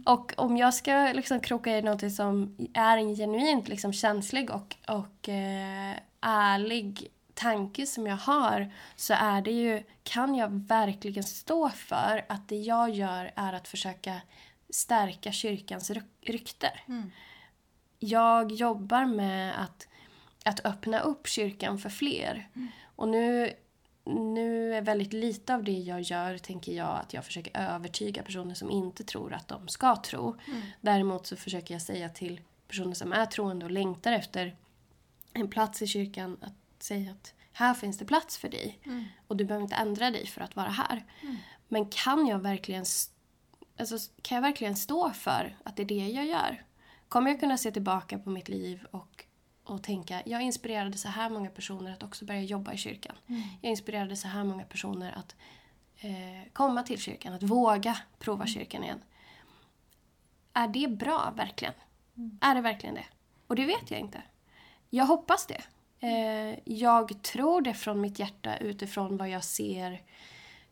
Och 0.07 0.35
om 0.37 0.57
jag 0.57 0.75
ska 0.75 0.93
liksom 1.15 1.41
kroka 1.41 1.79
i 1.79 1.83
något 1.83 2.13
som 2.13 2.57
är 2.75 2.97
en 2.99 3.15
genuint 3.17 3.69
liksom, 3.69 3.93
känslig 3.93 4.51
och, 4.51 4.77
och 4.89 5.29
eh, 5.29 5.95
ärlig 6.21 7.09
tanke 7.35 7.87
som 7.87 8.07
jag 8.07 8.17
har 8.17 8.73
så 8.97 9.15
är 9.15 9.43
det 9.43 9.51
ju, 9.53 9.83
kan 10.03 10.35
jag 10.35 10.67
verkligen 10.69 11.25
stå 11.25 11.69
för 11.71 12.25
att 12.29 12.49
det 12.49 12.57
jag 12.57 12.91
gör 12.91 13.33
är 13.37 13.53
att 13.53 13.69
försöka 13.69 14.21
stärka 14.71 15.33
kyrkans 15.33 15.91
ryk- 15.91 16.23
rykte? 16.27 16.73
Jag 17.99 18.53
jobbar 18.53 19.05
med 19.05 19.61
att, 19.63 19.89
att 20.45 20.67
öppna 20.67 21.01
upp 21.01 21.27
kyrkan 21.27 21.79
för 21.79 21.91
fler. 21.91 22.49
Och 22.97 23.09
nu, 23.09 23.53
nu 24.05 24.75
är 24.75 24.83
väldigt 24.83 25.13
lite 25.13 25.55
av 25.55 25.65
det 25.65 25.79
jag 25.79 26.01
gör, 26.01 26.39
tänker 26.39 26.73
jag, 26.73 27.01
att 27.01 27.15
jag 27.15 27.25
försöker 27.25 27.61
övertyga 27.61 28.23
personer 28.23 28.55
som 28.55 28.71
inte 28.71 29.05
tror 29.05 29.33
att 29.33 29.49
de 29.49 29.69
ska 29.69 29.97
tro. 29.97 30.37
Däremot 30.81 31.27
så 31.27 31.37
försöker 31.37 31.75
jag 31.75 31.83
säga 31.83 32.09
till 32.09 32.41
personer 32.69 32.95
som 32.95 33.13
är 33.13 33.27
troende 33.27 33.65
och 33.65 33.71
längtar 33.71 34.13
efter 34.13 34.57
en 35.33 35.49
plats 35.49 35.83
i 35.83 35.87
kyrkan 35.87 36.37
att 36.41 36.83
säga 36.83 37.11
att 37.11 37.35
här 37.53 37.75
finns 37.75 37.99
det 37.99 38.05
plats 38.05 38.39
för 38.39 38.49
dig. 38.49 38.79
Och 39.27 39.37
du 39.37 39.45
behöver 39.45 39.63
inte 39.65 39.77
ändra 39.77 40.11
dig 40.11 40.27
för 40.27 40.41
att 40.41 40.57
vara 40.57 40.69
här. 40.69 41.05
Men 41.69 41.87
kan 41.87 42.27
jag 42.27 42.39
verkligen 42.39 42.85
alltså, 43.79 43.97
kan 44.23 44.37
jag 44.37 44.43
verkligen 44.43 44.77
stå 44.77 45.11
för 45.11 45.57
att 45.65 45.77
det 45.77 45.83
är 45.83 45.87
det 45.87 46.09
jag 46.09 46.27
gör? 46.27 46.65
Kommer 47.09 47.31
jag 47.31 47.41
kunna 47.41 47.59
se 47.59 47.71
tillbaka 47.71 48.19
på 48.19 48.31
mitt 48.31 48.49
liv 48.49 48.87
och, 48.91 49.25
och 49.65 49.83
tänka 49.83 50.23
jag 50.27 50.43
inspirerade 50.43 50.99
så 50.99 51.09
här 51.09 51.31
många 51.31 51.51
personer 51.51 51.93
att 51.93 52.03
också 52.03 52.25
börja 52.25 52.43
jobba 52.43 52.73
i 52.73 52.77
kyrkan. 52.77 53.17
Jag 53.61 53.71
inspirerade 53.71 54.17
så 54.17 54.29
här 54.29 54.45
många 54.45 54.65
personer 54.65 55.13
att 55.13 55.37
eh, 55.99 56.53
komma 56.53 56.83
till 56.83 57.01
kyrkan, 57.01 57.33
att 57.33 57.43
våga 57.43 57.97
prova 58.19 58.47
kyrkan 58.47 58.85
igen. 58.85 59.03
Är 60.53 60.69
det 60.69 60.89
bra, 60.89 61.33
verkligen? 61.37 61.75
Är 62.41 62.55
det 62.55 62.61
verkligen 62.61 62.95
det? 62.95 63.05
Och 63.47 63.57
det 63.57 63.65
vet 63.65 63.91
jag 63.91 64.01
inte. 64.01 64.23
Jag 64.91 65.07
hoppas 65.07 65.47
det. 65.47 65.63
Eh, 66.07 66.59
jag 66.65 67.23
tror 67.23 67.61
det 67.61 67.75
från 67.75 68.01
mitt 68.01 68.19
hjärta 68.19 68.57
utifrån 68.57 69.17
vad 69.17 69.29
jag 69.29 69.45
ser 69.45 70.03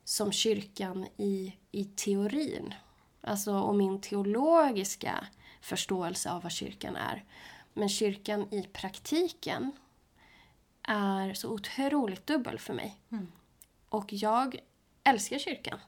som 0.05 0.33
kyrkan 0.33 1.07
i, 1.17 1.57
i 1.71 1.85
teorin. 1.85 2.75
Alltså 3.21 3.55
och 3.55 3.75
min 3.75 4.01
teologiska 4.01 5.27
förståelse 5.61 6.31
av 6.31 6.43
vad 6.43 6.53
kyrkan 6.53 6.97
är. 6.97 7.25
Men 7.73 7.89
kyrkan 7.89 8.55
i 8.55 8.63
praktiken 8.63 9.73
är 10.83 11.35
så 11.35 11.51
otroligt 11.51 12.27
dubbel 12.27 12.59
för 12.59 12.75
mig. 12.75 12.97
Och 13.89 14.13
jag 14.13 14.57
älskar 15.05 15.39
kyrkan. 15.39 15.79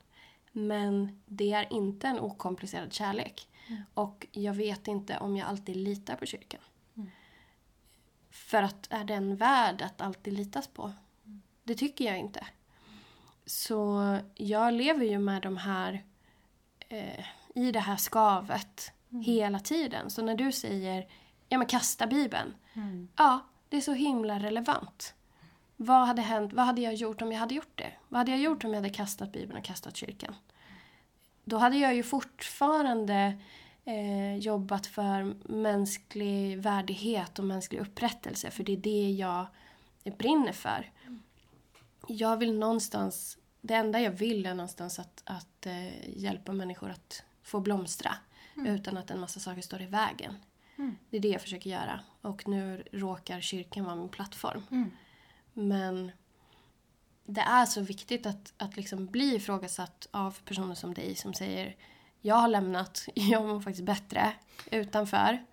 Men 0.53 1.23
det 1.27 1.53
är 1.53 1.73
inte 1.73 2.09
en 2.09 2.21
okomplicerad 2.21 2.93
kärlek. 2.93 3.49
Och 3.95 4.27
jag 4.33 4.55
vet 4.55 4.89
inte 4.89 5.19
om 5.19 5.37
jag 5.37 5.49
alltid 5.49 5.77
litar 5.77 6.17
på 6.17 6.27
kyrkan. 6.27 6.61
För 8.31 8.63
att 8.63 8.87
är 8.91 9.05
den 9.05 9.37
värd 9.37 9.83
att 9.83 10.01
alltid 10.01 10.33
litas 10.33 10.69
på? 10.69 10.93
Det 11.63 11.75
tycker 11.75 12.05
jag 12.05 12.19
inte. 12.19 12.47
Så 13.47 14.19
jag 14.35 14.75
lever 14.75 15.05
ju 15.05 15.19
med 15.19 15.43
de 15.43 15.57
här 15.57 16.05
eh, 16.89 17.25
i 17.55 17.73
det 17.73 17.81
här 17.81 17.97
skavet 17.97 18.93
hela 19.25 19.59
tiden. 19.59 20.11
Så 20.11 20.23
när 20.23 20.35
du 20.35 20.53
säger 20.53 21.09
ja 21.49 21.59
men 21.59 21.67
kasta 21.67 22.07
bibeln. 22.07 22.55
Ja, 23.17 23.41
det 23.69 23.77
är 23.77 23.81
så 23.81 23.93
himla 23.93 24.39
relevant. 24.39 25.15
Vad 25.77 26.07
hade 26.07 26.23
hänt? 26.23 26.53
Vad 26.53 26.67
hade 26.67 26.81
jag 26.81 26.95
gjort 26.95 27.23
om 27.23 27.33
jag 27.33 27.39
hade 27.39 27.55
gjort 27.55 27.73
det? 27.79 27.93
Vad 28.09 28.19
hade 28.19 28.31
jag 28.31 28.41
gjort 28.41 28.65
om 28.65 28.71
jag 28.71 28.77
hade 28.77 28.95
kastat 28.95 29.33
bibeln 29.33 29.59
och 29.59 29.65
kastat 29.65 29.97
kyrkan? 29.97 30.35
Då 31.45 31.57
hade 31.57 31.77
jag 31.77 31.95
ju 31.95 32.03
fortfarande 32.03 33.39
eh, 33.85 34.37
jobbat 34.37 34.87
för 34.87 35.35
mänsklig 35.53 36.59
värdighet 36.59 37.39
och 37.39 37.45
mänsklig 37.45 37.81
upprättelse. 37.81 38.51
För 38.51 38.65
det 38.65 38.73
är 38.73 38.77
det 38.77 39.11
jag 39.11 39.47
brinner 40.19 40.53
för. 40.53 40.91
Jag 42.09 42.37
vill 42.37 42.59
någonstans, 42.59 43.39
det 43.61 43.75
enda 43.75 44.01
jag 44.01 44.11
vill 44.11 44.47
är 44.47 44.55
någonstans 44.55 44.99
att, 44.99 45.23
att 45.25 45.67
eh, 45.67 46.19
hjälpa 46.19 46.53
människor 46.53 46.91
att 46.91 47.23
få 47.43 47.61
blomstra. 47.61 48.15
Utan 48.57 48.97
att 48.97 49.11
en 49.11 49.21
massa 49.21 49.41
saker 49.41 49.63
står 49.63 49.83
i 49.83 49.87
vägen. 49.87 50.35
Det 51.11 51.17
är 51.17 51.21
det 51.21 51.29
jag 51.29 51.41
försöker 51.41 51.71
göra. 51.71 52.01
Och 52.21 52.49
nu 52.49 52.85
råkar 52.93 53.41
kyrkan 53.41 53.85
vara 53.85 53.97
min 53.97 54.09
plattform. 54.09 54.91
Men 55.53 56.13
det 57.27 57.41
är 57.41 57.67
så 57.67 57.81
viktigt 57.81 58.27
att, 58.27 58.53
att 58.57 58.77
liksom 58.77 59.07
bli 59.07 59.35
ifrågasatt 59.35 60.09
av 60.11 60.39
personer 60.45 60.75
som 60.75 60.95
dig 60.95 61.15
som 61.15 61.35
säger 61.35 61.77
jag 62.21 62.35
har 62.35 62.49
lämnat, 62.49 63.09
jag 63.15 63.47
mår 63.47 63.61
faktiskt 63.61 63.85
bättre 63.85 64.33
utanför. 64.71 65.45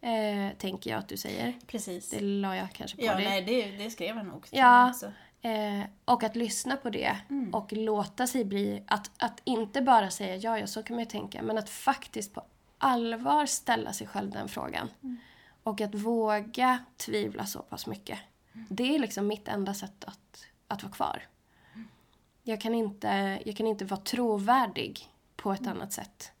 Eh, 0.00 0.56
tänker 0.58 0.90
jag 0.90 0.98
att 0.98 1.08
du 1.08 1.16
säger. 1.16 1.54
Precis. 1.66 2.10
Det 2.10 2.20
la 2.20 2.56
jag 2.56 2.72
kanske 2.72 2.96
på 2.96 3.04
Ja, 3.04 3.14
dig. 3.14 3.24
nej, 3.24 3.42
det, 3.44 3.84
det 3.84 3.90
skrev 3.90 4.16
jag 4.16 4.26
nog. 4.26 4.46
Ja. 4.50 4.58
jag 4.58 4.90
också. 4.90 5.12
Eh, 5.42 5.82
och 6.04 6.22
att 6.24 6.36
lyssna 6.36 6.76
på 6.76 6.90
det 6.90 7.16
och 7.52 7.72
låta 7.72 8.26
sig 8.26 8.44
bli... 8.44 8.82
Att, 8.86 9.10
att 9.18 9.40
inte 9.44 9.82
bara 9.82 10.10
säga 10.10 10.36
ja, 10.36 10.58
ja, 10.58 10.66
så 10.66 10.82
kan 10.82 10.96
man 10.96 11.04
ju 11.04 11.10
tänka. 11.10 11.42
Men 11.42 11.58
att 11.58 11.70
faktiskt 11.70 12.34
på 12.34 12.44
allvar 12.78 13.46
ställa 13.46 13.92
sig 13.92 14.06
själv 14.06 14.30
den 14.30 14.48
frågan. 14.48 14.88
Och 15.62 15.80
att 15.80 15.94
våga 15.94 16.84
tvivla 16.96 17.46
så 17.46 17.58
pass 17.58 17.86
mycket. 17.86 18.18
Det 18.68 18.94
är 18.94 18.98
liksom 18.98 19.26
mitt 19.26 19.48
enda 19.48 19.74
sätt 19.74 20.04
att, 20.04 20.46
att 20.68 20.82
vara 20.82 20.92
kvar. 20.92 21.22
Jag 22.42 22.60
kan, 22.60 22.74
inte, 22.74 23.42
jag 23.44 23.56
kan 23.56 23.66
inte 23.66 23.84
vara 23.84 24.00
trovärdig 24.00 25.08
på 25.36 25.52
ett 25.52 25.66
annat 25.66 25.92
sätt. 25.92 26.32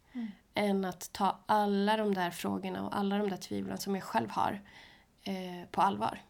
Än 0.54 0.84
att 0.84 1.12
ta 1.12 1.38
alla 1.46 1.96
de 1.96 2.14
där 2.14 2.30
frågorna 2.30 2.86
och 2.86 2.96
alla 2.96 3.18
de 3.18 3.28
där 3.30 3.36
tvivlen 3.36 3.78
som 3.78 3.94
jag 3.94 4.04
själv 4.04 4.30
har 4.30 4.60
eh, 5.22 5.68
på 5.70 5.82
allvar. 5.82 6.22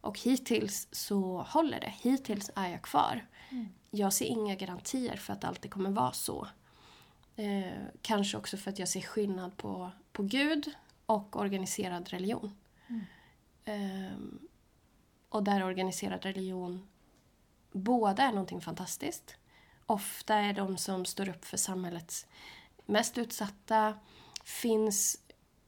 Och 0.00 0.18
hittills 0.18 0.88
så 0.92 1.42
håller 1.48 1.80
det. 1.80 1.94
Hittills 2.00 2.50
är 2.54 2.68
jag 2.68 2.82
kvar. 2.82 3.26
Jag 3.90 4.12
ser 4.12 4.24
inga 4.24 4.54
garantier 4.54 5.16
för 5.16 5.32
att 5.32 5.40
det 5.40 5.48
alltid 5.48 5.70
kommer 5.70 5.90
vara 5.90 6.12
så. 6.12 6.48
Eh, 7.36 7.72
kanske 8.02 8.36
också 8.38 8.56
för 8.56 8.70
att 8.70 8.78
jag 8.78 8.88
ser 8.88 9.00
skillnad 9.00 9.56
på, 9.56 9.90
på 10.12 10.22
Gud 10.22 10.70
och 11.06 11.36
organiserad 11.36 12.08
religion. 12.08 12.56
Ehm, 13.64 14.38
och 15.28 15.42
där 15.42 15.64
organiserad 15.64 16.22
religion 16.24 16.88
både 17.72 18.22
är 18.22 18.30
någonting 18.30 18.60
fantastiskt. 18.60 19.36
Ofta 19.86 20.34
är 20.34 20.52
de 20.52 20.76
som 20.76 21.04
står 21.04 21.28
upp 21.28 21.44
för 21.44 21.56
samhällets 21.56 22.26
mest 22.86 23.18
utsatta, 23.18 23.94
finns 24.44 25.18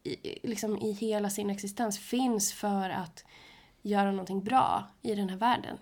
i, 0.03 0.39
liksom 0.49 0.79
i 0.79 0.93
hela 0.93 1.31
sin 1.31 1.51
existens, 1.51 1.99
finns 1.99 2.53
för 2.53 2.91
att 2.91 3.25
göra 3.83 4.11
någonting 4.11 4.45
bra 4.45 4.89
i 5.03 5.15
den 5.15 5.29
här 5.29 5.37
världen. 5.37 5.79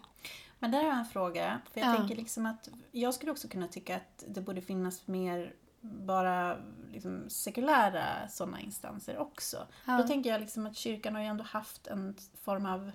Men 0.59 0.71
där 0.71 0.79
har 0.79 0.89
jag 0.89 0.99
en 0.99 1.05
fråga. 1.05 1.61
För 1.73 1.81
jag 1.81 1.89
Ja. 1.95 1.97
tänker 1.99 2.17
liksom 2.17 2.47
att 2.47 2.69
jag 2.93 3.15
skulle 3.15 3.33
också 3.33 3.49
kunna 3.49 3.69
tycka 3.69 3.97
att 3.97 4.25
det 4.29 4.41
borde 4.41 4.61
finnas 4.63 5.07
mer 5.07 5.55
bara 5.83 6.59
liksom 6.93 7.31
sekulära 7.31 8.29
sådana 8.29 8.61
instanser 8.61 9.19
också. 9.19 9.67
Ja. 9.87 9.97
Då 9.97 10.07
tänker 10.07 10.31
jag 10.31 10.41
liksom 10.41 10.67
att 10.67 10.77
kyrkan 10.77 11.15
har 11.15 11.23
ju 11.23 11.29
ändå 11.29 11.45
haft 11.45 11.87
en 11.87 12.17
form 12.43 12.67
av 12.67 12.93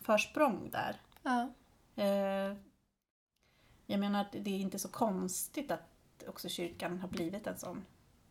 försprång 0.00 0.70
där. 0.70 1.00
Ja. 1.22 1.48
Eh, 1.96 2.56
jag 3.86 4.00
menar 4.00 4.20
att 4.20 4.32
det 4.32 4.50
är 4.50 4.58
inte 4.58 4.78
så 4.78 4.88
konstigt 4.88 5.70
att 5.70 6.24
också 6.26 6.48
kyrkan 6.48 6.98
har 6.98 7.08
blivit 7.08 7.46
en 7.46 7.58
sån 7.58 7.84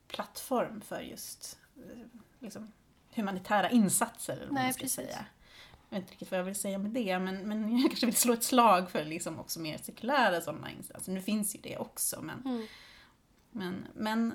plattform 0.07 0.81
för 0.81 0.99
just 1.01 1.59
eh, 1.77 1.97
liksom, 2.39 2.71
humanitära 3.15 3.69
insatser. 3.69 4.33
Eller 4.33 4.45
vad 4.45 4.53
Nej, 4.53 4.63
man 4.63 4.73
ska 4.73 4.81
precis. 4.81 4.95
säga. 4.95 5.25
Jag 5.89 5.97
vet 5.97 6.03
inte 6.03 6.11
riktigt 6.11 6.31
vad 6.31 6.39
jag 6.39 6.45
vill 6.45 6.55
säga 6.55 6.77
med 6.77 6.91
det, 6.91 7.19
men, 7.19 7.47
men 7.47 7.77
jag 7.81 7.89
kanske 7.89 8.05
vill 8.05 8.15
slå 8.15 8.33
ett 8.33 8.43
slag 8.43 8.91
för 8.91 9.05
liksom 9.05 9.39
också 9.39 9.59
mer 9.59 9.77
sekulära 9.77 10.41
sådana 10.41 10.71
insatser. 10.71 11.11
Nu 11.11 11.21
finns 11.21 11.55
ju 11.55 11.59
det 11.63 11.77
också, 11.77 12.21
men, 12.21 12.41
Mm. 12.45 12.67
Men, 13.57 13.87
men 13.95 14.33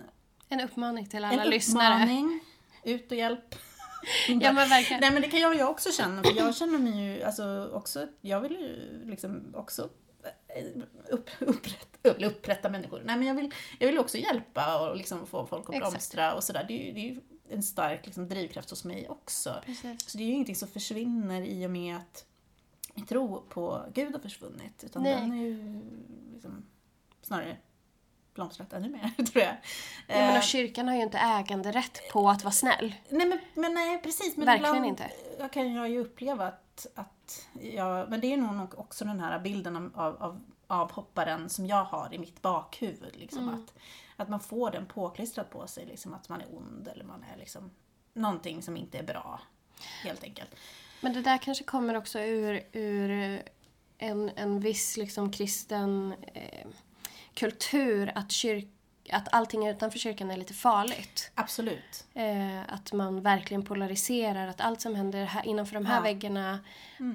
En 0.49 0.61
uppmaning 0.61 1.07
till 1.07 1.25
alla 1.25 1.43
en 1.43 1.51
lyssnare. 1.51 1.95
uppmaning, 1.95 2.41
ut 2.83 3.13
och 3.13 3.19
hjälp. 3.19 3.55
Ja 4.29 4.53
men 4.53 4.69
verkligen. 4.69 5.01
Nej 5.01 5.11
men 5.11 5.23
det 5.23 5.29
kan 5.29 5.41
jag 5.41 5.55
ju 5.55 5.65
också 5.65 5.93
känna, 5.93 6.23
för 6.23 6.37
jag 6.37 6.57
känner 6.57 6.79
mig 6.79 7.05
ju 7.05 7.23
alltså 7.23 7.71
också, 7.73 8.07
jag 8.21 8.41
vill 8.41 8.53
ju 8.53 9.03
liksom 9.05 9.55
också 9.55 9.91
eh, 10.49 10.83
upp, 11.11 11.31
upprätta, 11.41 12.27
upprätta 12.27 12.69
människor. 12.69 13.03
Nej 13.05 13.17
men 13.17 13.27
jag 13.27 13.35
vill, 13.35 13.55
jag 13.79 13.87
vill 13.87 13.99
också 13.99 14.19
hjälpa 14.19 14.81
och 14.81 14.97
liksom 14.97 15.27
få 15.27 15.47
folk 15.47 15.69
att 15.69 15.77
blomstra 15.77 16.35
och 16.35 16.45
sådär. 16.45 16.65
Det, 16.69 16.91
är 16.91 16.95
det 16.95 17.01
är 17.01 17.05
ju 17.05 17.21
en 17.49 17.63
stark 17.63 18.07
liksom, 18.07 18.29
drivkraft 18.29 18.71
hos 18.71 18.85
mig 18.85 19.09
också. 19.09 19.63
Precis. 19.67 20.11
Så 20.11 20.19
det 20.19 20.25
är 20.25 20.27
ju 20.27 20.33
ingenting 20.33 20.57
som 20.57 20.69
försvinner 20.69 21.43
i 21.43 21.67
och 21.67 21.71
med 21.71 21.97
att 21.97 22.27
min 22.95 23.07
tro 23.07 23.43
på 23.49 23.85
Gud 23.95 24.13
har 24.13 24.21
försvunnit. 24.21 24.85
Utan 24.85 25.03
Nej. 25.03 25.15
den 25.21 25.33
är 25.33 25.43
ju 25.43 25.81
liksom, 26.33 26.67
snarare 27.23 27.57
blomstrat 28.35 28.73
ännu 28.73 28.89
mer, 28.89 29.25
tror 29.33 29.45
jag. 29.45 29.57
Jag 30.09 30.17
menar, 30.19 30.37
Eh, 30.37 30.43
kyrkan 30.43 30.89
har 30.89 30.95
ju 30.95 31.03
inte 31.03 31.19
äganderätt 31.19 32.13
på 32.13 32.29
att 32.29 32.45
vara 32.45 32.53
snäll. 32.53 32.95
Nej 33.09 33.27
men, 33.27 33.39
men 33.55 33.75
nej 33.75 34.03
precis. 34.03 34.37
Men 34.37 34.47
Verkligen 34.47 34.75
ibland 34.75 34.87
inte. 34.87 35.11
Jag 35.39 35.53
kan 35.53 35.75
jag 35.75 35.89
ju 35.89 35.99
uppleva 36.01 36.47
att, 36.47 36.87
att 36.95 37.47
jag, 37.61 38.11
men 38.11 38.21
det 38.21 38.33
är 38.33 38.37
nog 38.37 38.79
också 38.79 39.05
den 39.05 39.21
här 39.21 39.39
bilden 39.39 39.77
av, 39.77 39.93
av, 39.95 40.23
av 40.23 40.41
avhopparen 40.67 41.49
som 41.49 41.67
jag 41.67 41.85
har 41.85 42.15
i 42.15 42.19
mitt 42.19 42.43
bakhuvud. 42.43 43.17
Liksom, 43.17 43.43
Mm. 43.49 43.55
att, 43.55 43.75
att 44.17 44.29
man 44.29 44.41
får 44.41 44.71
den 44.71 44.87
påklistrad 44.87 45.51
på 45.51 45.67
sig, 45.67 45.87
liksom, 45.87 46.15
att 46.15 46.29
man 46.29 46.41
är 46.41 46.47
ond 46.57 46.89
eller 46.89 47.05
man 47.05 47.25
är 47.35 47.37
liksom 47.39 47.71
någonting 48.15 48.63
som 48.63 48.77
inte 48.77 48.99
är 48.99 49.03
bra. 49.03 49.41
Helt 50.03 50.25
enkelt. 50.25 50.51
Men 51.01 51.13
det 51.13 51.23
där 51.23 51.39
kanske 51.39 51.65
kommer 51.65 51.97
också 51.97 52.21
ur, 52.21 52.63
ur 52.73 53.43
en, 53.99 54.31
en 54.37 54.61
viss 54.61 54.97
liksom 54.97 55.33
kristen 55.33 56.15
eh, 56.35 56.69
kultur 57.35 58.13
att, 58.15 58.31
kyrk, 58.33 58.67
att 59.13 59.29
allting 59.35 59.67
utanför 59.67 59.99
kyrkan 59.99 60.31
är 60.31 60.37
lite 60.37 60.55
farligt. 60.55 61.31
Absolut. 61.35 62.05
Eh, 62.15 62.61
att 62.75 62.93
man 62.93 63.23
verkligen 63.23 63.65
polariserar, 63.65 64.47
att 64.49 64.61
allt 64.61 64.81
som 64.81 64.95
händer 64.95 65.25
här, 65.25 65.47
innanför 65.47 65.75
de 65.75 65.87
här 65.87 65.97
Ja. 65.97 66.01
väggarna, 66.03 66.59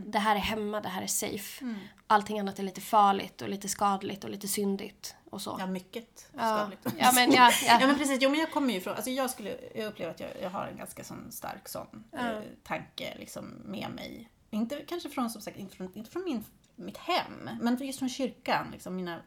det 0.05 0.19
här 0.19 0.35
är 0.35 0.39
hemma, 0.39 0.81
det 0.81 0.89
här 0.89 1.01
är 1.01 1.07
safe. 1.07 1.63
Mm. 1.63 1.75
Allting 2.07 2.39
annat 2.39 2.59
är 2.59 2.63
lite 2.63 2.81
farligt 2.81 3.41
och 3.41 3.49
lite 3.49 3.67
skadligt 3.69 4.23
och 4.23 4.29
lite 4.29 4.47
syndigt 4.47 5.15
och 5.29 5.41
så. 5.41 5.55
Ja, 5.59 5.65
mycket 5.67 6.29
Ja. 6.33 6.57
skadligt. 6.57 6.95
Ja, 6.99 7.11
men 7.15 7.31
ja, 7.31 7.51
ja. 7.65 7.77
ja 7.81 7.87
men 7.87 7.97
precis, 7.97 8.17
jo 8.21 8.29
men 8.29 8.39
jag 8.39 8.51
kommer 8.51 8.69
ju 8.73 8.77
ifrån, 8.79 8.95
alltså 8.95 9.11
jag 9.11 9.29
skulle, 9.29 9.57
jag 9.75 9.85
upplever 9.85 10.11
att 10.11 10.19
jag, 10.19 10.29
jag 10.41 10.49
har 10.49 10.67
en 10.67 10.77
ganska 10.77 11.03
sån 11.03 11.31
stark 11.31 11.69
sån 11.69 12.03
Ja. 12.11 12.19
eh, 12.19 12.39
tanke 12.63 13.15
liksom 13.19 13.45
med 13.65 13.89
mig. 13.95 14.29
Inte 14.49 14.75
kanske 14.87 15.09
från, 15.09 15.29
som 15.29 15.41
sagt, 15.41 15.57
inte 15.57 15.75
från, 15.75 15.91
inte 15.93 16.11
från 16.11 16.23
min, 16.23 16.43
mitt 16.75 16.97
hem, 16.97 17.49
men 17.61 17.77
just 17.87 17.99
från 17.99 18.09
kyrkan, 18.09 18.67
liksom 18.71 18.95
mina 18.95 19.21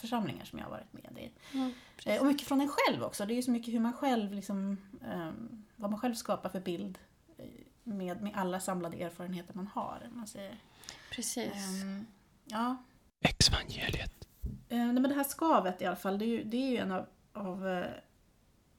församlingar 0.00 0.44
som 0.44 0.58
jag 0.58 0.66
har 0.66 0.70
varit 0.70 0.92
med 0.92 1.18
i. 1.18 1.32
Mm, 1.56 2.20
och 2.20 2.26
mycket 2.26 2.48
från 2.48 2.60
en 2.60 2.68
själv 2.68 3.02
också, 3.02 3.26
det 3.26 3.32
är 3.32 3.36
ju 3.36 3.42
så 3.42 3.50
mycket 3.50 3.74
hur 3.74 3.80
man 3.80 3.92
själv, 3.92 4.32
liksom, 4.32 4.76
ehm, 5.04 5.64
vad 5.76 5.90
man 5.90 6.00
själv 6.00 6.14
skapar 6.14 6.48
för 6.48 6.60
bild 6.60 6.98
eh, 7.36 7.44
med, 7.84 8.22
med 8.22 8.32
alla 8.34 8.60
samlade 8.60 8.96
erfarenheter 9.02 9.54
man 9.54 9.66
har. 9.66 10.08
Man 10.12 10.26
säger. 10.26 10.58
Precis. 11.12 11.82
Ehm, 11.82 12.06
ja, 12.44 12.76
Exvangeliet. 13.20 14.28
Eh, 14.68 14.78
nej, 14.78 14.92
men 14.92 15.02
det 15.02 15.14
här 15.14 15.24
skavet 15.24 15.82
i 15.82 15.86
alla 15.86 15.96
fall, 15.96 16.18
det 16.18 16.24
är 16.24 16.28
ju, 16.28 16.44
det 16.44 16.56
är 16.56 16.70
ju 16.70 16.76
en 16.76 16.90
av, 16.92 17.06
av 17.32 17.68
eh, 17.68 17.86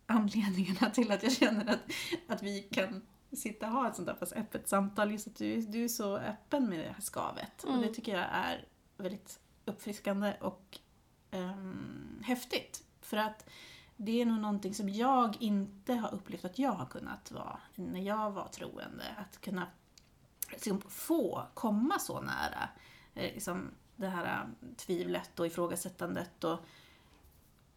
anledningarna 0.05 0.89
till 0.89 1.11
att 1.11 1.23
jag 1.23 1.31
känner 1.31 1.69
att, 1.73 1.79
att 2.27 2.43
vi 2.43 2.61
kan 2.61 3.01
sitta 3.31 3.67
och 3.67 3.71
ha 3.73 3.87
ett 3.89 3.95
sånt 3.95 4.07
där 4.07 4.13
pass 4.13 4.33
öppet 4.33 4.67
samtal. 4.67 5.11
Just 5.11 5.27
att 5.27 5.35
du, 5.35 5.61
du 5.61 5.83
är 5.83 5.87
så 5.87 6.17
öppen 6.17 6.69
med 6.69 6.79
det 6.79 6.91
här 6.93 7.01
skavet. 7.01 7.63
Och 7.63 7.69
Mm. 7.69 7.81
det 7.81 7.93
tycker 7.93 8.11
jag 8.11 8.27
är 8.31 8.65
väldigt 8.97 9.39
uppfriskande 9.65 10.33
och 10.41 10.79
ehm, 11.31 12.23
häftigt. 12.25 12.83
För 13.01 13.17
att 13.17 13.49
det 13.97 14.21
är 14.21 14.25
nog 14.25 14.39
någonting 14.39 14.73
som 14.73 14.89
jag 14.89 15.37
inte 15.39 15.93
har 15.93 16.13
upplevt 16.13 16.45
att 16.45 16.59
jag 16.59 16.71
har 16.71 16.85
kunnat 16.85 17.31
vara 17.31 17.59
när 17.75 18.01
jag 18.01 18.31
var 18.31 18.47
troende. 18.47 19.15
Att 19.17 19.41
kunna 19.41 19.67
liksom, 20.51 20.81
få 20.81 21.47
komma 21.53 21.99
så 21.99 22.21
nära 22.21 22.69
eh, 23.15 23.33
liksom, 23.33 23.71
det 23.95 24.07
här 24.07 24.25
eh, 24.25 24.75
tvivlet 24.77 25.39
och 25.39 25.47
ifrågasättandet. 25.47 26.43
Och, 26.43 26.59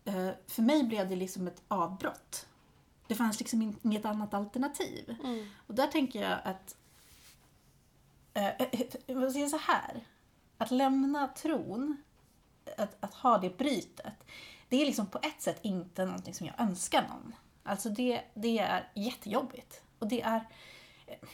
eh, 0.05 0.31
för 0.47 0.63
mig 0.63 0.85
blev 0.85 1.09
det 1.09 1.17
liksom 1.17 1.47
ett 1.47 1.63
avbrott. 1.69 2.47
Det 3.07 3.15
fanns 3.15 3.39
liksom 3.41 3.63
in- 3.63 3.79
inget 3.83 4.05
annat 4.05 4.35
alternativ. 4.35 5.17
Mm. 5.25 5.49
Och 5.67 5.75
där 5.75 5.87
tänker 5.87 6.23
jag 6.23 6.39
att, 6.45 6.77
jag 9.07 9.21
vill 9.21 9.33
säga 9.33 9.49
så 9.49 9.57
här, 9.59 10.05
att 10.59 10.71
lämna 10.71 11.29
tron, 11.29 11.97
att, 12.77 13.05
att 13.05 13.15
ha 13.15 13.39
det 13.39 13.59
brytet, 13.59 14.15
det 14.69 14.83
är 14.83 14.87
liksom 14.87 15.07
på 15.07 15.19
ett 15.19 15.43
sätt 15.43 15.59
inte 15.63 16.05
någonting 16.05 16.35
som 16.35 16.47
jag 16.47 16.61
önskar 16.61 17.09
någon. 17.09 17.35
Alltså 17.63 17.89
det, 17.89 18.23
det 18.35 18.59
är 18.59 18.91
jättejobbigt. 18.95 19.83
Och 19.99 20.09
det 20.09 20.23
är, 20.23 20.49
eh, 21.07 21.29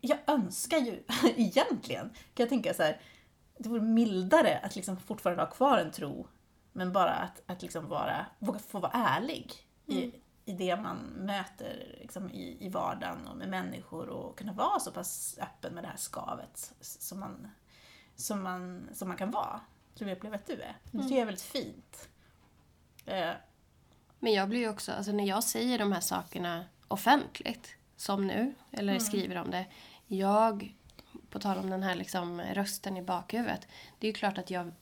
jag 0.00 0.18
önskar 0.26 0.78
ju 0.78 1.02
egentligen, 1.36 2.08
kan 2.10 2.44
jag 2.44 2.48
tänka 2.48 2.74
så 2.74 2.82
här, 2.82 3.00
det 3.58 3.68
vore 3.68 3.82
mildare 3.82 4.58
att 4.58 4.76
liksom 4.76 4.96
fortfarande 4.96 5.42
ha 5.42 5.50
kvar 5.50 5.78
en 5.78 5.90
tro, 5.90 6.28
men 6.72 6.92
bara 6.92 7.12
att, 7.12 7.42
att 7.46 7.62
liksom 7.62 7.88
vara, 7.88 8.26
våga 8.38 8.58
få 8.58 8.80
vara 8.80 8.92
ärlig 8.92 9.52
i, 9.86 10.12
i 10.44 10.52
det 10.52 10.76
man 10.76 10.96
möter 11.16 11.96
liksom 12.00 12.30
i, 12.30 12.66
i 12.66 12.68
vardagen 12.68 13.26
och 13.26 13.36
med 13.36 13.48
människor 13.48 14.08
och 14.08 14.38
kunna 14.38 14.52
vara 14.52 14.80
så 14.80 14.90
pass 14.90 15.38
öppen 15.40 15.74
med 15.74 15.84
det 15.84 15.88
här 15.88 15.96
skavet 15.96 16.74
som 16.80 17.20
man, 17.20 17.48
som 18.16 18.42
man, 18.42 18.88
som 18.92 19.08
man 19.08 19.16
kan 19.16 19.30
vara. 19.30 19.60
Som 19.94 20.08
jag 20.08 20.16
upplever 20.16 20.36
att 20.36 20.46
du 20.46 20.52
är. 20.52 20.76
Det 20.90 21.02
tycker 21.02 21.14
jag 21.14 21.20
är 21.22 21.26
väldigt 21.26 21.42
fint. 21.42 22.08
Eh, 23.06 23.30
Men 24.18 24.32
jag 24.32 24.48
blir 24.48 24.58
ju 24.60 24.68
också, 24.68 24.92
alltså 24.92 25.12
när 25.12 25.24
jag 25.24 25.44
säger 25.44 25.78
de 25.78 25.92
här 25.92 26.00
sakerna 26.00 26.64
offentligt, 26.88 27.76
som 27.96 28.26
nu, 28.26 28.54
eller 28.72 28.98
skriver 28.98 29.36
om 29.36 29.50
det. 29.50 29.66
Jag, 30.06 30.74
på 31.30 31.38
tal 31.38 31.58
om 31.58 31.70
den 31.70 31.82
här 31.82 31.94
liksom 31.94 32.40
rösten 32.40 32.96
i 32.96 33.02
bakhuvudet. 33.02 33.68
Det 33.98 34.06
är 34.06 34.08
ju 34.08 34.14
klart 34.14 34.38
att 34.38 34.50
jag, 34.50 34.72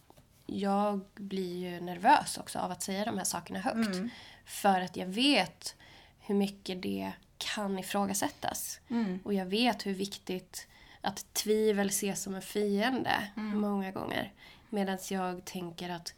jag 0.46 1.00
blir 1.14 1.56
ju 1.70 1.80
nervös 1.80 2.38
också 2.38 2.58
av 2.58 2.70
att 2.70 2.82
säga 2.82 3.04
de 3.04 3.18
här 3.18 3.24
sakerna 3.24 3.58
högt. 3.58 3.96
För 4.44 4.80
att 4.80 4.96
jag 4.96 5.06
vet 5.06 5.76
hur 6.18 6.34
mycket 6.34 6.82
det 6.82 7.12
kan 7.38 7.78
ifrågasättas. 7.78 8.80
Och 9.24 9.34
jag 9.34 9.46
vet 9.46 9.86
hur 9.86 9.94
viktigt 9.94 10.68
att 11.00 11.34
tvivel 11.34 11.86
ses 11.86 12.22
som 12.22 12.34
en 12.34 12.42
fiende 12.42 13.28
många 13.36 13.90
gånger. 13.90 14.32
Medan 14.72 14.98
jag 15.10 15.44
tänker 15.44 15.90
att 15.90 16.14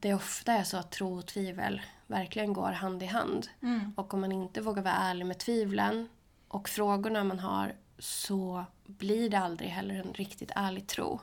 det 0.00 0.14
ofta 0.14 0.52
är 0.52 0.64
så 0.64 0.76
att 0.76 0.90
tro 0.90 1.18
och 1.18 1.26
tvivel 1.26 1.82
verkligen 2.06 2.52
går 2.52 2.72
hand 2.72 3.02
i 3.02 3.06
hand. 3.06 3.48
Och 3.96 4.14
om 4.14 4.20
man 4.20 4.32
inte 4.32 4.60
vågar 4.60 4.82
vara 4.82 4.94
ärlig 4.94 5.26
med 5.26 5.38
tvivlen 5.38 6.08
och 6.48 6.68
frågorna 6.68 7.24
man 7.24 7.38
har 7.38 7.74
så 7.98 8.64
blir 8.86 9.30
det 9.30 9.38
aldrig 9.38 9.70
heller 9.70 9.94
en 9.94 10.12
riktigt 10.12 10.50
ärlig 10.54 10.86
tro. 10.86 11.20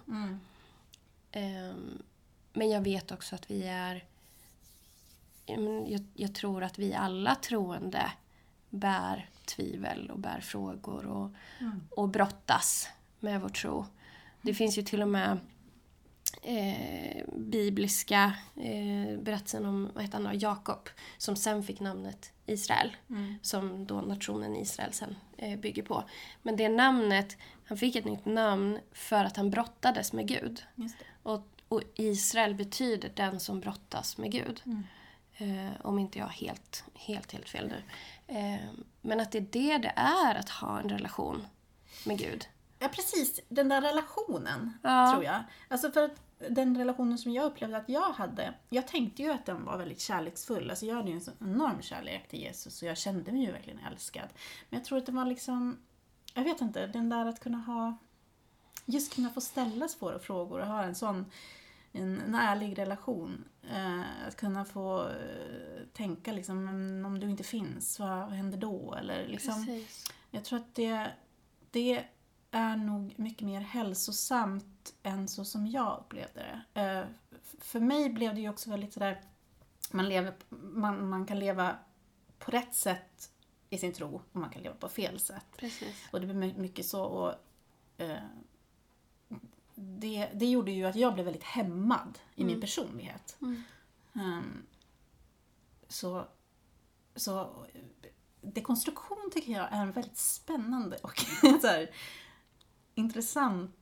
Ehm, 1.31 2.03
men 2.53 2.69
jag 2.69 2.81
vet 2.81 3.11
också 3.11 3.35
att 3.35 3.51
vi 3.51 3.63
är... 3.63 4.05
Jag, 5.87 6.07
jag 6.13 6.35
tror 6.35 6.63
att 6.63 6.79
vi 6.79 6.93
alla 6.93 7.35
troende 7.35 8.11
bär 8.69 9.29
tvivel 9.45 10.11
och 10.11 10.19
bär 10.19 10.39
frågor 10.41 11.05
och, 11.05 11.31
och 11.89 12.09
brottas 12.09 12.89
med 13.19 13.41
vår 13.41 13.49
tro. 13.49 13.85
Det 14.41 14.53
finns 14.53 14.77
ju 14.77 14.81
till 14.81 15.01
och 15.01 15.07
med 15.07 15.37
eh, 16.41 17.23
bibliska 17.35 18.33
eh, 18.55 19.19
berättelsen 19.19 19.65
om 19.65 19.91
vad 19.93 20.03
heter 20.03 20.17
han 20.17 20.23
då? 20.23 20.31
Jakob 20.33 20.89
som 21.17 21.35
sen 21.35 21.63
fick 21.63 21.79
namnet 21.79 22.31
Israel. 22.45 22.95
Som 23.41 23.85
då 23.85 24.01
nationen 24.01 24.55
Israel 24.55 24.93
sen 24.93 25.15
eh, 25.37 25.59
bygger 25.59 25.83
på. 25.83 26.03
Men 26.41 26.55
det 26.55 26.69
namnet, 26.69 27.37
han 27.65 27.77
fick 27.77 27.95
ett 27.95 28.05
nytt 28.05 28.25
namn 28.25 28.79
för 28.91 29.25
att 29.25 29.37
han 29.37 29.49
brottades 29.49 30.13
med 30.13 30.27
Gud. 30.27 30.63
Och, 31.23 31.47
och 31.67 31.81
Israel 31.95 32.55
betyder 32.55 33.11
den 33.15 33.39
som 33.39 33.59
brottas 33.59 34.17
med 34.17 34.31
Gud. 34.31 34.61
Mm. 34.65 34.83
Eh, 35.37 35.71
om 35.81 35.99
inte 35.99 36.19
jag 36.19 36.25
har 36.25 36.31
helt, 36.33 36.83
helt, 36.93 37.31
helt 37.31 37.49
fel 37.49 37.67
nu. 37.67 37.83
Eh, 38.27 38.59
men 39.01 39.19
att 39.19 39.31
det 39.31 39.37
är 39.37 39.41
det 39.51 39.77
det 39.77 39.93
är 39.95 40.35
att 40.35 40.49
ha 40.49 40.79
en 40.79 40.89
relation 40.89 41.45
med 42.05 42.17
Gud. 42.19 42.47
Ja, 42.79 42.87
precis. 42.87 43.39
Den 43.49 43.69
där 43.69 43.81
relationen, 43.81 44.73
Ja. 44.83 45.11
tror 45.11 45.23
jag. 45.23 45.43
Alltså 45.67 45.91
för 45.91 46.03
att 46.03 46.11
den 46.49 46.77
relationen 46.77 47.17
som 47.17 47.31
jag 47.31 47.45
upplevde 47.45 47.77
att 47.77 47.89
jag 47.89 48.11
hade, 48.11 48.53
jag 48.69 48.87
tänkte 48.87 49.21
ju 49.23 49.31
att 49.31 49.45
den 49.45 49.65
var 49.65 49.77
väldigt 49.77 50.01
kärleksfull. 50.01 50.69
Alltså 50.69 50.85
jag 50.85 50.95
hade 50.95 51.09
ju 51.09 51.15
en 51.15 51.21
sån 51.21 51.33
enorm 51.39 51.81
kärlek 51.81 52.27
till 52.27 52.39
Jesus 52.39 52.81
och 52.81 52.87
jag 52.87 52.97
kände 52.97 53.31
mig 53.31 53.45
ju 53.45 53.51
verkligen 53.51 53.79
älskad. 53.79 54.27
Men 54.69 54.79
jag 54.79 54.85
tror 54.85 54.97
att 54.97 55.05
det 55.05 55.11
var 55.11 55.25
liksom, 55.25 55.77
jag 56.33 56.43
vet 56.43 56.61
inte, 56.61 56.87
den 56.87 57.09
där 57.09 57.25
att 57.25 57.39
kunna 57.39 57.57
ha, 57.57 57.97
just 58.85 59.15
kunna 59.15 59.29
få 59.29 59.41
ställa 59.41 59.87
svåra 59.87 60.19
frågor 60.19 60.59
och 60.59 60.67
ha 60.67 60.83
en 60.83 60.95
sån 60.95 61.25
en, 61.91 62.21
en 62.21 62.35
ärlig 62.35 62.77
relation. 62.77 63.43
Eh, 63.71 64.27
att 64.27 64.35
kunna 64.35 64.65
få 64.65 65.07
eh, 65.09 65.83
tänka 65.93 66.31
liksom, 66.31 66.65
"Men 66.65 67.05
om 67.05 67.19
du 67.19 67.29
inte 67.29 67.43
finns, 67.43 67.99
vad, 67.99 68.19
vad 68.19 68.31
händer 68.31 68.57
då? 68.57 68.95
Eller 68.95 69.27
liksom, 69.27 69.65
Precis. 69.65 70.11
jag 70.31 70.43
tror 70.45 70.59
att 70.59 70.75
det, 70.75 71.07
det 71.71 72.03
är 72.51 72.75
nog 72.75 73.13
mycket 73.17 73.47
mer 73.47 73.61
hälsosamt 73.61 74.65
än 75.03 75.27
så 75.27 75.45
som 75.45 75.67
jag 75.67 75.99
upplevde 75.99 76.61
det. 76.73 76.81
Eh, 76.81 77.05
För 77.59 77.79
mig 77.79 78.09
blev 78.09 78.35
det 78.35 78.41
ju 78.41 78.49
också 78.49 78.69
väldigt 78.69 78.93
sådär, 78.93 79.21
man, 79.91 80.09
lever, 80.09 80.33
man, 80.49 81.09
man 81.09 81.25
kan 81.25 81.39
leva 81.39 81.75
på 82.39 82.51
rätt 82.51 82.75
sätt 82.75 83.31
i 83.69 83.77
sin 83.77 83.93
tro 83.93 84.15
och 84.15 84.39
man 84.39 84.49
kan 84.49 84.61
leva 84.63 84.75
på 84.75 84.89
fel 84.89 85.19
sätt. 85.19 85.45
Precis. 85.57 85.95
Och 86.11 86.19
det 86.21 86.25
blev 86.27 86.37
my- 86.37 86.57
mycket 86.57 86.85
så. 86.85 87.03
Och, 87.03 87.33
eh, 87.97 88.23
det, 89.75 90.29
det 90.33 90.45
gjorde 90.45 90.71
ju 90.71 90.85
att 90.85 90.95
jag 90.95 91.13
blev 91.13 91.25
väldigt 91.25 91.43
hämmad 91.43 92.19
i 92.35 92.43
min 92.43 92.61
personlighet. 92.61 93.37
Mm. 93.41 93.63
Ehm, 94.13 94.65
så, 95.87 96.27
så 97.15 97.65
dekonstruktion 98.41 99.29
tycker 99.33 99.51
jag 99.51 99.67
är 99.73 99.81
en 99.81 99.91
väldigt 99.91 100.17
spännande 100.17 100.97
och 100.97 101.19
så 101.61 101.67
här, 101.67 101.89
intressant 102.95 103.78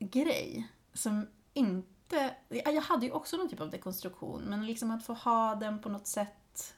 grej. 0.00 0.68
Som 0.92 1.26
inte... 1.54 2.34
Jag 2.48 2.82
hade 2.82 3.06
ju 3.06 3.12
också 3.12 3.36
någon 3.36 3.48
typ 3.48 3.60
av 3.60 3.70
dekonstruktion, 3.70 4.42
men 4.42 4.66
liksom 4.66 4.90
att 4.90 5.06
få 5.06 5.14
ha 5.14 5.54
den 5.54 5.78
på 5.78 5.88
något 5.88 6.06
sätt, 6.06 6.74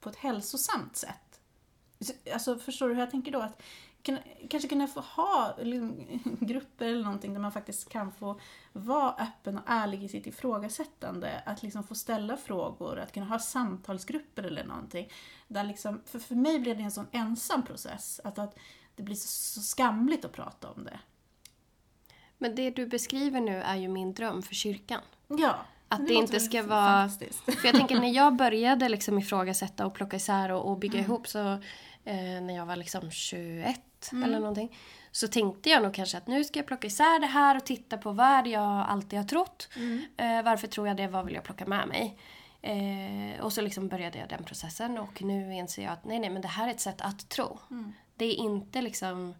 på 0.00 0.08
ett 0.08 0.16
hälsosamt 0.16 0.96
sätt. 0.96 1.40
Alltså 2.32 2.58
förstår 2.58 2.88
du 2.88 2.94
hur 2.94 3.00
jag 3.00 3.10
tänker 3.10 3.32
då? 3.32 3.40
Att 3.40 3.62
kunna, 4.02 4.18
kanske 4.50 4.68
kunna 4.68 4.86
få 4.86 5.00
ha 5.00 5.56
liksom, 5.62 6.06
grupper 6.40 6.86
eller 6.86 7.04
någonting 7.04 7.32
där 7.32 7.40
man 7.40 7.52
faktiskt 7.52 7.88
kan 7.88 8.12
få 8.12 8.40
vara 8.72 9.14
öppen 9.14 9.58
och 9.58 9.64
ärlig 9.66 10.04
i 10.04 10.08
sitt 10.08 10.26
ifrågasättande. 10.26 11.42
Att 11.46 11.62
liksom 11.62 11.84
få 11.84 11.94
ställa 11.94 12.36
frågor, 12.36 12.98
att 12.98 13.12
kunna 13.12 13.26
ha 13.26 13.38
samtalsgrupper 13.38 14.42
eller 14.42 14.64
någonting. 14.64 15.10
Där 15.48 15.64
liksom, 15.64 16.00
för, 16.06 16.18
för 16.18 16.34
mig 16.34 16.58
blev 16.58 16.76
det 16.76 16.82
en 16.82 16.90
sån 16.90 17.06
ensam 17.12 17.62
process. 17.62 18.20
Att, 18.24 18.38
att 18.38 18.58
det 18.96 19.02
blir 19.02 19.16
så, 19.16 19.28
så 19.28 19.60
skamligt 19.60 20.24
att 20.24 20.32
prata 20.32 20.70
om 20.70 20.84
det. 20.84 21.00
Men 22.42 22.54
det 22.54 22.70
du 22.70 22.86
beskriver 22.86 23.40
nu 23.40 23.56
är 23.56 23.76
ju 23.76 23.88
min 23.88 24.14
dröm 24.14 24.42
för 24.42 24.54
kyrkan. 24.54 25.00
Ja. 25.28 25.54
Att 25.88 25.98
det 25.98 26.02
låter 26.14 26.22
inte 26.22 26.40
ska 26.40 26.62
vara-. 26.62 27.08
För 27.08 27.66
jag 27.66 27.74
tänker 27.74 28.00
när 28.00 28.08
jag 28.14 28.36
började 28.36 28.88
liksom 28.88 29.18
ifrågasätta 29.18 29.86
och 29.86 29.94
plocka 29.94 30.16
isär 30.16 30.50
och, 30.52 30.70
och 30.70 30.78
bygga 30.78 30.98
Mm. 30.98 31.10
ihop 31.10 31.28
så 31.28 31.52
eh, 32.04 32.40
när 32.42 32.56
jag 32.56 32.66
var 32.66 32.76
liksom 32.76 33.10
21 33.10 33.80
Mm. 34.12 34.24
eller 34.24 34.38
någonting. 34.40 34.76
Så 35.10 35.28
tänkte 35.28 35.70
jag 35.70 35.82
nog 35.82 35.94
kanske 35.94 36.18
att 36.18 36.26
nu 36.26 36.44
ska 36.44 36.58
jag 36.58 36.66
plocka 36.66 36.86
isär 36.86 37.20
det 37.20 37.26
här 37.26 37.56
och 37.56 37.64
titta 37.66 37.98
på 37.98 38.12
vad 38.12 38.44
det 38.44 38.50
jag 38.50 38.86
alltid 38.88 39.18
har 39.18 39.26
trott. 39.26 39.68
Mm. 39.76 40.02
Eh, 40.16 40.42
varför 40.44 40.66
tror 40.66 40.88
jag 40.88 40.96
det? 40.96 41.06
Vad 41.08 41.24
vill 41.24 41.34
jag 41.34 41.44
plocka 41.44 41.66
med 41.66 41.88
mig? 41.88 42.18
Eh, 42.62 43.40
och 43.44 43.52
så 43.52 43.60
liksom 43.60 43.88
började 43.88 44.18
jag 44.18 44.28
den 44.28 44.44
processen 44.44 44.98
och 44.98 45.22
nu 45.22 45.54
inser 45.54 45.82
jag 45.82 45.92
att 45.92 46.04
nej, 46.04 46.18
nej, 46.18 46.30
men 46.30 46.42
det 46.42 46.48
här 46.48 46.66
är 46.68 46.70
ett 46.70 46.80
sätt 46.80 47.00
att 47.00 47.28
tro. 47.28 47.58
Mm. 47.70 47.92
Det 48.16 48.24
är 48.24 48.34
inte 48.34 48.82
liksom 48.82 49.34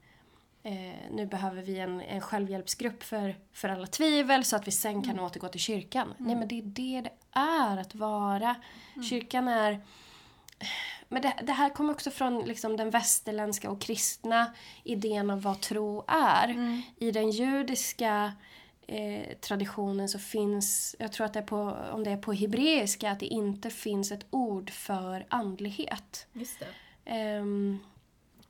eh, 0.63 1.11
nu 1.11 1.27
behöver 1.27 1.63
vi 1.63 1.79
en, 1.79 2.01
en 2.01 2.21
självhjälpsgrupp 2.21 3.03
för, 3.03 3.37
för 3.53 3.69
alla 3.69 3.87
tvivel 3.87 4.45
så 4.45 4.57
att 4.57 4.67
vi 4.67 4.71
sen 4.71 5.03
kan 5.03 5.21
återgå 5.21 5.49
till 5.49 5.61
kyrkan. 5.61 6.15
Nej, 6.19 6.37
men 6.37 6.49
det 6.49 6.59
är 6.59 6.63
det 6.63 7.01
det 7.01 7.11
är 7.33 7.77
att 7.77 7.95
vara. 7.95 8.55
Kyrkan 9.11 9.49
är... 9.49 9.81
Men 11.09 11.23
det, 11.23 11.35
det 11.43 11.53
här 11.53 11.69
kommer 11.69 11.93
också 11.93 12.11
från 12.11 12.41
liksom 12.41 12.77
den 12.77 12.91
västerländska 12.91 13.71
och 13.71 13.81
kristna 13.81 14.55
idén 14.85 15.31
om 15.31 15.41
vad 15.41 15.61
tro 15.61 16.05
är. 16.07 16.83
I 16.99 17.11
den 17.11 17.31
judiska 17.31 18.33
eh, 18.87 19.37
traditionen 19.41 20.09
så 20.09 20.19
finns, 20.19 20.97
jag 20.99 21.13
tror 21.13 21.27
att 21.27 21.33
det 21.33 21.39
är 21.39 21.45
på, 21.47 21.77
om 21.93 22.05
det 22.05 22.11
är 22.11 22.17
på 22.17 22.33
hebreiska, 22.33 23.11
att 23.11 23.21
det 23.21 23.27
inte 23.27 23.71
finns 23.71 24.13
ett 24.13 24.27
ord 24.31 24.71
för 24.71 25.27
andlighet. 25.29 26.27
Just 26.33 26.59
det. 26.59 26.67
Ehm, 27.05 27.79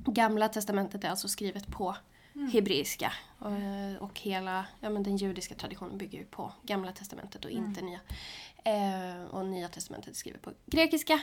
Gamla 0.04 0.48
testamentet 0.48 1.04
är 1.04 1.08
alltså 1.08 1.28
skrivet 1.28 1.66
på 1.66 1.96
hebreiska. 2.52 3.12
Och, 3.38 3.52
och 4.00 4.20
hela 4.20 4.66
ja, 4.80 4.90
men 4.90 5.02
den 5.02 5.16
judiska 5.16 5.54
traditionen 5.54 5.98
bygger 5.98 6.18
ju 6.18 6.24
på 6.24 6.52
Gamla 6.62 6.92
testamentet 6.92 7.44
och 7.44 7.50
inte 7.50 7.80
nya. 7.82 8.00
Eh, 8.64 9.24
och 9.30 9.46
Nya 9.46 9.68
testamentet 9.68 10.10
är 10.10 10.16
skrivet 10.16 10.42
på 10.42 10.50
grekiska. 10.66 11.20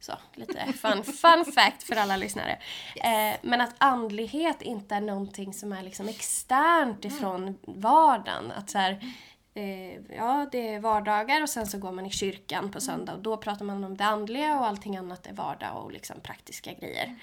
Så, 0.00 0.12
lite 0.34 0.72
fun, 0.72 1.04
fun 1.04 1.44
fact 1.44 1.82
för 1.82 1.96
alla 1.96 2.16
lyssnare. 2.16 2.58
Eh, 2.96 3.36
men 3.42 3.60
att 3.60 3.74
andlighet 3.78 4.62
inte 4.62 4.94
är 4.94 5.00
någonting 5.00 5.54
som 5.54 5.72
är 5.72 5.82
liksom 5.82 6.08
externt 6.08 7.04
ifrån 7.04 7.58
vardagen. 7.62 8.52
Att 8.52 8.70
så 8.70 8.78
här, 8.78 9.14
eh, 9.54 10.16
ja, 10.16 10.48
det 10.52 10.74
är 10.74 10.80
vardagar 10.80 11.42
och 11.42 11.48
sen 11.48 11.66
så 11.66 11.78
går 11.78 11.92
man 11.92 12.06
i 12.06 12.10
kyrkan 12.10 12.70
på 12.70 12.80
söndag 12.80 13.14
och 13.14 13.22
då 13.22 13.36
pratar 13.36 13.64
man 13.64 13.84
om 13.84 13.96
det 13.96 14.04
andliga 14.04 14.58
och 14.58 14.66
allting 14.66 14.96
annat 14.96 15.26
är 15.26 15.32
vardag 15.32 15.84
och 15.84 15.92
liksom 15.92 16.20
praktiska 16.20 16.72
grejer. 16.72 17.16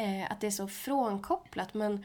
Eh, 0.00 0.32
att 0.32 0.40
det 0.40 0.46
är 0.46 0.50
så 0.50 0.68
frånkopplat 0.68 1.74
men 1.74 2.04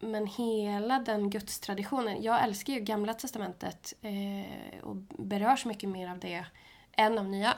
men 0.00 0.26
hela 0.26 0.98
den 0.98 1.30
gudstraditionen, 1.30 2.22
jag 2.22 2.42
älskar 2.42 2.72
ju 2.72 2.80
gamla 2.80 3.14
testamentet 3.14 3.94
eh, 4.02 4.82
och 4.82 4.96
berörs 5.18 5.64
mycket 5.64 5.88
mer 5.88 6.10
av 6.10 6.18
det 6.18 6.44
än 6.92 7.18
av 7.18 7.24
nya 7.24 7.54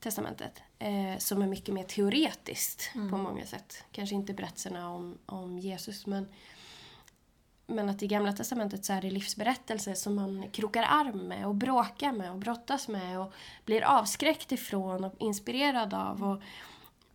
testamentet. 0.00 0.62
Eh, 0.78 1.18
som 1.18 1.42
är 1.42 1.46
mycket 1.46 1.74
mer 1.74 1.84
teoretiskt 1.84 2.90
på 2.92 3.16
många 3.16 3.46
sätt. 3.46 3.84
Kanske 3.92 4.14
inte 4.14 4.34
berättelserna 4.34 4.90
om, 4.90 5.18
om 5.26 5.58
Jesus 5.58 6.06
men, 6.06 6.28
men 7.66 7.88
att 7.88 8.02
i 8.02 8.06
gamla 8.06 8.32
testamentet 8.32 8.84
så 8.84 8.92
är 8.92 9.02
det 9.02 9.10
livsberättelser 9.10 9.94
som 9.94 10.14
man 10.14 10.50
krokar 10.50 10.82
arm 10.82 11.28
med 11.28 11.46
och 11.46 11.54
bråkar 11.54 12.12
med 12.12 12.30
och 12.30 12.38
brottas 12.38 12.88
med 12.88 13.20
och 13.20 13.32
blir 13.64 13.82
avskräckt 13.82 14.52
ifrån 14.52 15.04
och 15.04 15.14
inspirerad 15.18 15.94
av. 15.94 16.24
Och, 16.24 16.42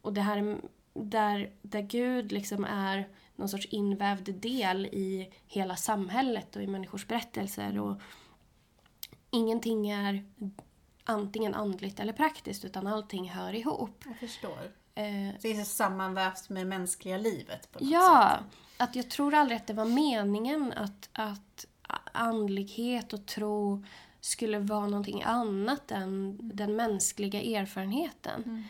och 0.01 0.13
det 0.13 0.21
här 0.21 0.57
där, 0.95 1.51
där 1.61 1.81
Gud 1.81 2.31
liksom 2.31 2.65
är 2.65 3.09
någon 3.35 3.49
sorts 3.49 3.65
invävd 3.65 4.29
del 4.35 4.85
i 4.85 5.33
hela 5.47 5.75
samhället 5.75 6.55
och 6.55 6.61
i 6.63 6.67
människors 6.67 7.07
berättelser. 7.07 7.79
Och 7.79 8.01
ingenting 9.31 9.89
är 9.89 10.25
antingen 11.03 11.55
andligt 11.55 11.99
eller 11.99 12.13
praktiskt 12.13 12.65
utan 12.65 12.87
allting 12.87 13.29
hör 13.29 13.53
ihop. 13.53 14.03
Jag 14.05 14.17
förstår. 14.17 14.71
Eh, 14.95 15.33
Det 15.41 15.51
är 15.51 15.63
så 15.63 15.65
sammanvävt 15.65 16.49
med 16.49 16.67
mänskliga 16.67 17.17
livet 17.17 17.71
på 17.71 17.79
något 17.79 17.91
ja, 17.91 18.39
sätt. 18.39 18.59
att 18.77 18.95
jag 18.95 19.09
tror 19.09 19.33
aldrig 19.33 19.57
att 19.57 19.67
det 19.67 19.73
var 19.73 19.85
meningen 19.85 20.73
att, 20.75 21.09
att 21.13 21.65
andlighet 22.11 23.13
och 23.13 23.25
tro 23.25 23.83
skulle 24.21 24.59
vara 24.59 24.87
någonting 24.87 25.23
annat 25.23 25.91
än 25.91 26.39
den 26.41 26.75
mänskliga 26.75 27.59
erfarenheten. 27.59 28.67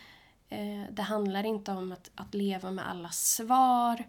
Eh, 0.48 0.82
det 0.90 1.02
handlar 1.02 1.44
inte 1.44 1.72
om 1.72 1.92
att, 1.92 2.10
att 2.14 2.34
leva 2.34 2.70
med 2.70 2.88
alla 2.88 3.08
svar. 3.10 4.04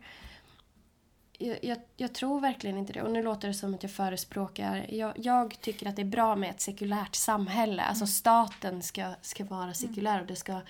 Jag, 1.37 1.63
jag, 1.63 1.77
jag 1.97 2.13
tror 2.13 2.41
verkligen 2.41 2.77
inte 2.77 2.93
det. 2.93 3.01
Och 3.01 3.11
nu 3.11 3.23
låter 3.23 3.47
det 3.47 3.53
som 3.53 3.73
att 3.73 3.83
jag 3.83 3.91
förespråkar... 3.91 4.85
Jag, 4.89 5.13
jag 5.15 5.61
tycker 5.61 5.89
att 5.89 5.95
det 5.95 6.01
är 6.01 6.05
bra 6.05 6.35
med 6.35 6.49
ett 6.49 6.61
sekulärt 6.61 7.15
samhälle. 7.15 7.81
Alltså 7.81 8.07
staten 8.07 8.83
ska, 8.83 9.13
ska 9.21 9.45
vara 9.45 9.73
sekulär 9.73 10.21
och 10.21 10.27
det 10.27 10.35
ska... 10.35 10.61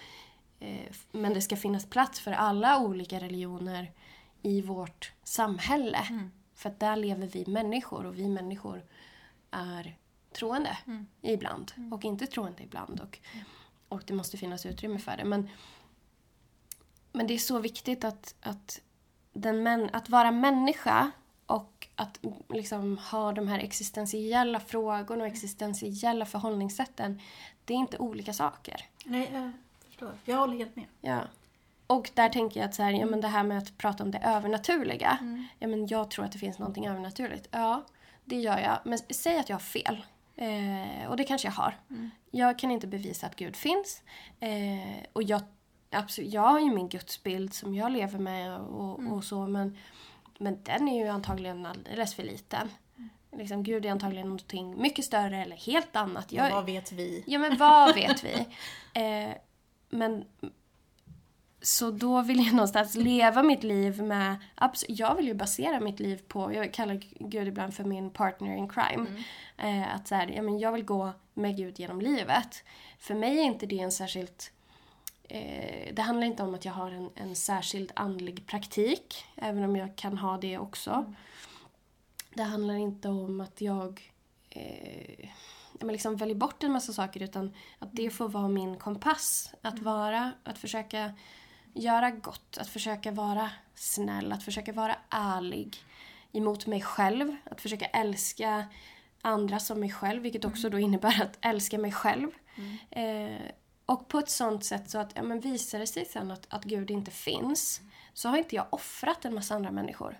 Eh, 0.59 0.93
men 1.11 1.33
det 1.33 1.41
ska 1.41 1.55
finnas 1.55 1.85
plats 1.85 2.19
för 2.19 2.31
alla 2.31 2.79
olika 2.79 3.19
religioner 3.19 3.91
i 4.41 4.61
vårt 4.61 5.11
samhälle. 5.23 6.29
För 6.55 6.69
att 6.69 6.79
där 6.79 6.95
lever 6.95 7.27
vi 7.27 7.45
människor 7.47 8.05
och 8.05 8.17
vi 8.17 8.27
människor 8.27 8.83
är 9.51 9.97
troende 10.33 10.77
ibland 11.21 11.73
och 11.91 12.05
inte 12.05 12.27
troende 12.27 12.63
ibland. 12.63 12.99
Och, 12.99 13.19
och 13.89 14.01
det 14.05 14.13
måste 14.13 14.37
finnas 14.37 14.65
utrymme 14.65 14.99
för 14.99 15.17
det. 15.17 15.25
Men, 15.25 15.49
men 17.11 17.27
det 17.27 17.33
är 17.33 17.37
så 17.37 17.59
viktigt 17.59 18.03
att, 18.03 18.35
att, 18.41 18.81
den 19.33 19.63
män, 19.63 19.89
att 19.93 20.09
vara 20.09 20.31
människa 20.31 21.11
och 21.45 21.87
att 21.95 22.19
liksom 22.49 22.97
ha 22.97 23.31
de 23.31 23.47
här 23.47 23.59
existentiella 23.59 24.59
frågorna 24.59 25.23
och 25.23 25.27
existentiella 25.27 26.25
förhållningssätten, 26.25 27.21
det 27.65 27.73
är 27.73 27.77
inte 27.77 27.97
olika 27.97 28.33
saker. 28.33 28.85
Nej, 29.05 29.29
jag 29.33 29.51
förstår. 29.85 30.11
Jag 30.25 30.37
håller 30.37 30.57
helt 30.57 30.75
med. 30.75 30.85
Ja. 31.01 31.21
Och 31.87 32.11
där 32.13 32.29
tänker 32.29 32.59
jag 32.59 32.69
att 32.69 32.75
så 32.75 32.83
här, 32.83 32.91
ja, 32.91 33.05
men 33.05 33.21
det 33.21 33.27
här 33.27 33.43
med 33.43 33.57
att 33.57 33.77
prata 33.77 34.03
om 34.03 34.11
det 34.11 34.17
övernaturliga. 34.17 35.17
Mm. 35.21 35.47
Ja, 35.59 35.67
men 35.67 35.87
jag 35.87 36.11
tror 36.11 36.25
att 36.25 36.31
det 36.31 36.39
finns 36.39 36.59
någonting 36.59 36.87
övernaturligt. 36.87 37.47
Ja, 37.51 37.85
det 38.25 38.35
gör 38.35 38.57
jag. 38.57 38.79
Men 38.83 38.99
säg 39.09 39.39
att 39.39 39.49
jag 39.49 39.55
har 39.55 39.61
fel. 39.61 40.05
Eh, 40.37 41.09
och 41.09 41.17
det 41.17 41.23
kanske 41.23 41.47
jag 41.47 41.53
har. 41.53 41.79
Mm. 41.89 42.09
Jag 42.31 42.59
kan 42.59 42.71
inte 42.71 42.87
bevisa 42.87 43.27
att 43.27 43.35
Gud 43.35 43.55
finns. 43.55 44.01
Eh, 44.39 45.03
och 45.13 45.23
jag, 45.23 45.41
absolut, 45.91 46.33
jag 46.33 46.41
har 46.41 46.59
ju 46.59 46.71
min 46.73 46.89
gudsbild 46.89 47.53
som 47.53 47.75
jag 47.75 47.91
lever 47.91 48.19
med 48.19 48.57
och, 48.59 48.99
Mm. 48.99 49.13
och 49.13 49.23
så. 49.23 49.47
Men, 49.47 49.77
men 50.39 50.63
den 50.63 50.87
är 50.87 51.03
ju 51.03 51.07
antagligen 51.07 51.65
alldeles 51.65 52.15
för 52.15 52.23
liten. 52.23 52.69
Mm. 52.97 53.09
Liksom, 53.37 53.63
Gud 53.63 53.85
är 53.85 53.91
antagligen 53.91 54.27
någonting 54.27 54.81
mycket 54.81 55.05
större 55.05 55.41
eller 55.41 55.55
helt 55.55 55.95
annat. 55.95 56.31
Jag, 56.31 56.51
Vad 56.51 56.65
vet 56.65 56.91
vi? 56.91 57.23
Ja, 57.27 57.39
men 57.39 57.57
vad 57.57 57.95
vet 58.01 58.23
vi? 58.23 58.33
Eh, 58.93 59.35
men... 59.89 60.25
Så 61.67 61.91
då 61.91 62.21
vill 62.21 62.45
jag 62.45 62.51
någonstans 62.53 62.95
leva 62.95 63.43
mitt 63.43 63.63
liv 63.63 64.03
med... 64.03 64.37
Jag 64.87 65.15
vill 65.15 65.27
ju 65.27 65.33
basera 65.33 65.79
mitt 65.79 65.99
liv 65.99 66.21
på... 66.27 66.53
Jag 66.53 66.73
kallar 66.73 67.01
Gud 67.19 67.47
ibland 67.47 67.73
för 67.73 67.83
min 67.83 68.09
partner 68.09 68.55
in 68.55 68.69
crime. 68.69 69.23
Eh, 69.57 69.95
att 69.95 70.07
så 70.07 70.15
här, 70.15 70.27
ja, 70.27 70.41
men 70.41 70.59
jag 70.59 70.71
vill 70.71 70.85
gå 70.85 71.13
med 71.33 71.57
Gud 71.57 71.79
genom 71.79 72.01
livet. 72.01 72.63
För 72.99 73.13
mig 73.13 73.39
är 73.39 73.43
inte 73.43 73.65
det 73.65 73.79
en 73.79 73.91
särskilt... 73.91 74.51
Eh, 75.23 75.93
det 75.93 76.01
handlar 76.01 76.27
inte 76.27 76.43
om 76.43 76.55
att 76.55 76.65
jag 76.65 76.73
har 76.73 76.91
en, 76.91 77.09
en 77.15 77.35
särskild 77.35 77.91
andlig 77.95 78.47
praktik. 78.47 79.25
Även 79.35 79.63
om 79.63 79.75
jag 79.75 79.95
kan 79.95 80.17
ha 80.17 80.37
det 80.37 80.57
också. 80.57 81.13
Det 82.33 82.43
handlar 82.43 82.75
inte 82.75 83.09
om 83.09 83.41
att 83.41 83.61
jag 83.61 84.11
eh, 84.49 85.29
men 85.79 85.91
liksom 85.91 86.15
väljer 86.15 86.35
bort 86.35 86.63
en 86.63 86.71
massa 86.71 86.93
saker 86.93 87.23
utan 87.23 87.53
att 87.79 87.89
det 87.91 88.09
får 88.09 88.29
vara 88.29 88.47
min 88.47 88.77
kompass. 88.77 89.53
Att 89.61 89.79
vara, 89.79 90.31
att 90.43 90.57
försöka 90.57 91.13
göra 91.73 92.11
gott, 92.11 92.57
att 92.57 92.69
försöka 92.69 93.11
vara 93.11 93.51
snäll, 93.75 94.31
att 94.31 94.43
försöka 94.43 94.73
vara 94.73 94.95
ärlig 95.09 95.77
emot 96.31 96.67
mig 96.67 96.81
själv. 96.81 97.35
Att 97.51 97.61
försöka 97.61 97.85
älska 97.85 98.65
andra 99.21 99.59
som 99.59 99.79
mig 99.79 99.91
själv, 99.91 100.21
vilket 100.21 100.45
också 100.45 100.69
då 100.69 100.79
innebär 100.79 101.21
att 101.21 101.37
älska 101.41 101.77
mig 101.77 101.91
själv. 101.91 102.29
Eh, 102.89 103.41
och 103.85 104.07
på 104.07 104.19
ett 104.19 104.29
sånt 104.29 104.65
sätt 104.65 104.89
så 104.89 104.97
att 104.97 105.11
ja, 105.15 105.23
men 105.23 105.39
visar 105.39 105.79
det 105.79 105.87
sig 105.87 106.05
sen 106.05 106.31
att, 106.31 106.47
att 106.49 106.63
Gud 106.63 106.91
inte 106.91 107.11
finns 107.11 107.81
så 108.13 108.29
har 108.29 108.37
inte 108.37 108.55
jag 108.55 108.65
offrat 108.69 109.25
en 109.25 109.35
massa 109.35 109.55
andra 109.55 109.71
människor. 109.71 110.19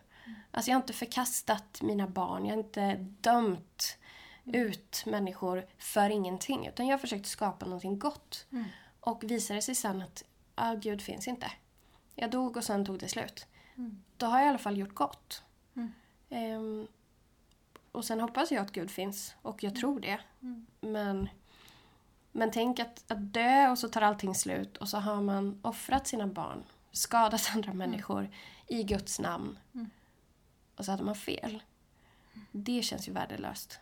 Alltså 0.52 0.72
jag 0.72 0.76
har 0.76 0.82
inte 0.82 0.94
förkastat 0.94 1.82
mina 1.82 2.08
barn, 2.08 2.46
jag 2.46 2.56
har 2.56 2.64
inte 2.64 2.94
dömt 3.22 3.98
ut 4.44 5.04
människor 5.06 5.66
för 5.78 6.10
ingenting. 6.10 6.68
Utan 6.68 6.88
jag 6.88 6.94
har 6.94 7.00
försökt 7.00 7.26
skapa 7.26 7.66
någonting 7.66 8.00
gott. 8.00 8.46
Och 9.00 9.24
visar 9.24 9.56
det 9.56 9.62
sig 9.62 9.76
sen 9.76 10.02
att 10.02 10.24
ah, 10.58 10.76
Gud 10.76 11.02
finns 11.02 11.28
inte. 11.28 11.52
Jag 12.16 12.32
dog 12.32 12.58
och 12.58 12.64
sen 12.64 12.86
tog 12.86 13.00
det 13.00 13.08
slut. 13.08 13.46
Då 14.18 14.26
har 14.26 14.40
jag 14.40 14.46
i 14.46 14.50
alla 14.50 14.58
fall 14.58 14.78
gjort 14.78 14.94
gott. 14.94 15.44
Ehm, 16.30 16.88
och 17.92 18.06
sen 18.06 18.20
hoppas 18.20 18.52
jag 18.52 18.62
att 18.62 18.72
Gud 18.72 18.92
finns. 18.92 19.36
Och 19.42 19.64
jag 19.64 19.76
tror 19.76 20.00
det. 20.00 20.20
Men, 20.80 21.30
men 22.32 22.52
tänk 22.52 22.80
att, 22.80 23.12
att 23.12 23.34
dö 23.34 23.70
och 23.70 23.80
så 23.80 23.90
tar 23.90 24.02
allting 24.02 24.36
slut. 24.36 24.78
Och 24.78 24.90
så 24.90 24.98
har 24.98 25.22
man 25.22 25.60
offrat 25.62 26.08
sina 26.08 26.28
barn. 26.28 26.64
Skadat 26.92 27.52
andra 27.56 27.74
människor 27.74 28.30
i 28.68 28.84
Guds 28.84 29.20
namn. 29.20 29.60
Och 30.76 30.86
så 30.86 30.92
hade 30.92 31.04
man 31.04 31.16
fel. 31.16 31.64
Det 32.52 32.82
känns 32.82 33.08
ju 33.08 33.12
värdelöst. 33.12 33.80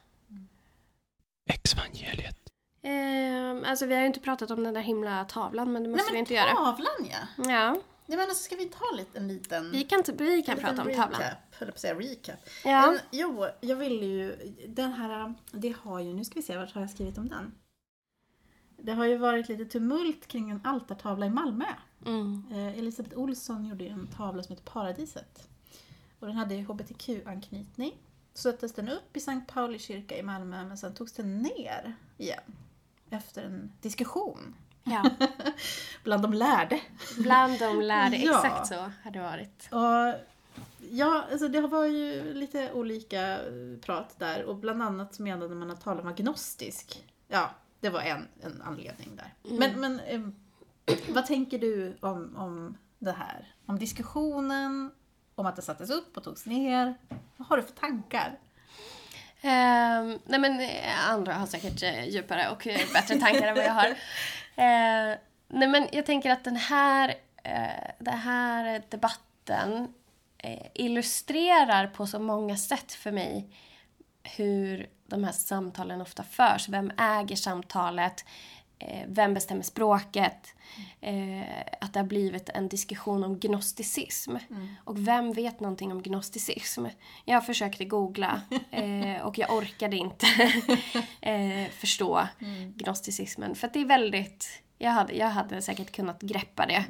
Exvangeliet. 1.46 2.45
Ehm, 2.88 3.64
alltså 3.66 3.86
vi 3.86 3.94
har 3.94 4.02
ju 4.02 4.08
inte 4.08 4.20
pratat 4.20 4.52
om 4.52 4.64
den 4.64 4.74
där 4.74 4.82
himla 4.82 5.26
tavlan 5.26 5.72
men 5.72 5.84
det 5.84 5.90
måste 5.90 6.04
Nej, 6.04 6.14
vi 6.14 6.20
inte 6.20 6.34
göra. 6.34 6.52
tavlan 6.52 7.10
ja! 7.12 7.46
Ja, 7.50 7.76
Nej, 8.08 8.18
men 8.18 8.30
alltså, 8.30 8.44
ska 8.44 8.56
vi 8.56 8.66
ta 8.66 8.96
lite, 8.98 9.20
en 9.20 9.28
liten... 9.28 9.72
vi 9.72 9.84
kan, 9.84 10.04
vi 10.18 10.44
kan 10.44 10.58
en 10.58 10.64
prata 10.64 10.82
om 10.82 10.88
liten 10.88 11.04
tavlan. 11.04 11.22
Recap, 11.22 11.38
höll 11.52 11.68
på 11.68 11.74
att 11.74 11.80
säga 11.80 11.96
recap. 11.96 12.36
Ja. 12.66 12.92
Men, 12.92 13.00
jo, 13.12 13.48
jag 13.62 13.76
ville 13.76 14.06
ju... 14.06 14.36
Den 14.68 14.94
här... 14.94 15.34
Det 15.52 15.76
har 15.82 16.00
ju... 16.00 16.14
Nu 16.14 16.24
ska 16.24 16.36
vi 16.36 16.42
se, 16.42 16.58
vart 16.58 16.74
har 16.74 16.82
jag 16.82 16.90
skrivit 16.90 17.18
om 17.18 17.30
den? 17.30 17.52
Det 18.78 18.92
har 18.92 19.06
ju 19.06 19.18
varit 19.18 19.50
lite 19.50 19.66
tumult 19.66 20.28
kring 20.28 20.50
en 20.50 20.62
altartavla 20.64 21.26
i 21.26 21.30
Malmö. 21.30 21.66
Mm. 22.06 22.44
Eh, 22.52 22.80
Elisabeth 22.80 23.18
Olsson 23.18 23.66
gjorde 23.66 23.86
en 23.86 24.08
tavla 24.08 24.44
som 24.44 24.56
heter 24.56 24.72
Paradiset. 24.72 25.50
Och 26.20 26.28
den 26.28 26.36
hade 26.36 26.56
ju 26.56 26.66
HBTQ-anknytning. 26.66 27.94
Så 28.34 28.52
sattes 28.52 28.74
den 28.74 28.90
upp 28.90 29.18
i 29.18 29.20
Sankt 29.20 29.54
Pauli 29.54 29.80
kyrka 29.80 30.18
i 30.18 30.24
Malmö 30.24 30.66
men 30.66 30.78
sen 30.78 30.94
togs 30.94 31.14
den 31.14 31.42
ner 31.42 31.96
igen. 32.18 32.44
Efter 33.16 33.44
en 33.44 33.72
diskussion 33.82 34.56
ja, 34.86 35.10
bland 36.04 36.24
de 36.24 36.34
lärde. 36.34 36.82
bland 37.18 37.60
de 37.60 37.82
lärde. 37.82 38.18
Ja. 38.26 38.46
Exakt 38.46 38.68
så 38.68 38.76
har 38.76 39.12
det 39.12 39.20
varit. 39.20 39.68
Och 39.72 40.22
ja, 40.92 41.26
alltså 41.32 41.48
det 41.48 41.62
var 41.62 41.86
ju 41.86 42.34
lite 42.34 42.72
olika 42.74 43.38
eh, 43.38 43.80
prat 43.82 44.16
där 44.20 44.44
och 44.44 44.56
bland 44.56 44.84
annat 44.84 45.20
menade 45.20 45.56
man 45.56 45.72
att 45.72 45.82
tavlan 45.82 46.06
var 46.06 46.14
gnostisk. 46.14 47.04
Ja, 47.28 47.50
det 47.80 47.90
var 47.90 48.02
en, 48.02 48.28
en 48.42 48.62
anledning 48.62 49.16
där. 49.16 49.34
Men, 49.58 49.80
men 49.80 50.00
em, 50.00 50.36
vad 51.10 51.26
tänker 51.26 51.60
du 51.60 51.98
om, 52.00 52.36
om 52.36 52.78
det 53.00 53.12
här? 53.12 53.56
Om 53.66 53.80
diskussionen, 53.80 54.92
om 55.36 55.46
att 55.46 55.56
det 55.56 55.62
sattes 55.62 55.90
upp 55.90 56.18
och 56.18 56.24
togs 56.24 56.46
ner? 56.46 56.96
Vad 57.38 57.48
har 57.48 57.58
du 57.58 57.64
för 57.64 57.74
tankar? 57.74 58.40
Ehm, 59.46 60.20
nej 60.26 60.40
men 60.40 60.60
eh, 60.60 61.10
andra 61.10 61.34
har 61.34 61.46
säkert 61.48 61.84
eh, 61.84 62.10
djupare 62.10 62.50
och 62.50 62.68
eh, 62.68 62.94
bättre 62.94 63.20
tankar 63.20 63.48
än 63.48 63.56
vad 63.56 63.66
jag 63.66 63.74
har. 63.74 63.96
Eh, 64.58 65.18
nej 65.48 65.68
men 65.68 65.88
jag 65.92 66.06
tänker 66.06 66.30
att 66.30 66.44
den 66.44 66.56
här, 66.56 67.10
eh, 67.44 67.92
den 68.00 68.18
här 68.18 68.82
debatten 68.90 69.94
eh, 70.38 70.68
illustrerar 70.74 71.88
på 71.88 72.08
så 72.08 72.20
många 72.20 72.58
sätt 72.58 72.94
för 72.94 73.12
mig 73.12 73.50
hur 74.24 74.90
de 75.08 75.24
här 75.24 75.32
samtalen 75.32 76.02
ofta 76.02 76.24
förs. 76.24 76.70
Vem 76.70 76.92
äger 76.98 77.36
samtalet? 77.36 78.26
Eh, 78.80 79.04
vem 79.08 79.34
bestämmer 79.34 79.64
språket? 79.64 80.54
Eh, 81.02 81.42
att 81.82 81.94
det 81.94 82.00
har 82.00 82.08
blivit 82.08 82.50
en 82.50 82.70
diskussion 82.70 83.24
om 83.24 83.40
gnosticism. 83.40 84.36
Och 84.84 85.08
vem 85.08 85.34
vet 85.34 85.60
någonting 85.60 85.92
om 85.92 86.02
gnosticism? 86.02 86.86
Jag 87.26 87.46
försökte 87.46 87.86
googla 87.86 88.42
eh, 88.72 89.22
och 89.22 89.38
jag 89.38 89.54
orkade 89.54 89.96
inte 89.96 90.26
förstå 91.72 92.28
gnosticismen. 92.76 93.56
För 93.56 93.68
att 93.68 93.74
det 93.74 93.82
är 93.82 93.86
väldigt... 93.86 94.62
Jag 94.78 94.92
hade, 94.92 95.14
jag 95.14 95.28
hade 95.28 95.62
säkert 95.62 95.92
kunnat 95.92 96.22
greppa 96.22 96.66
det. 96.66 96.86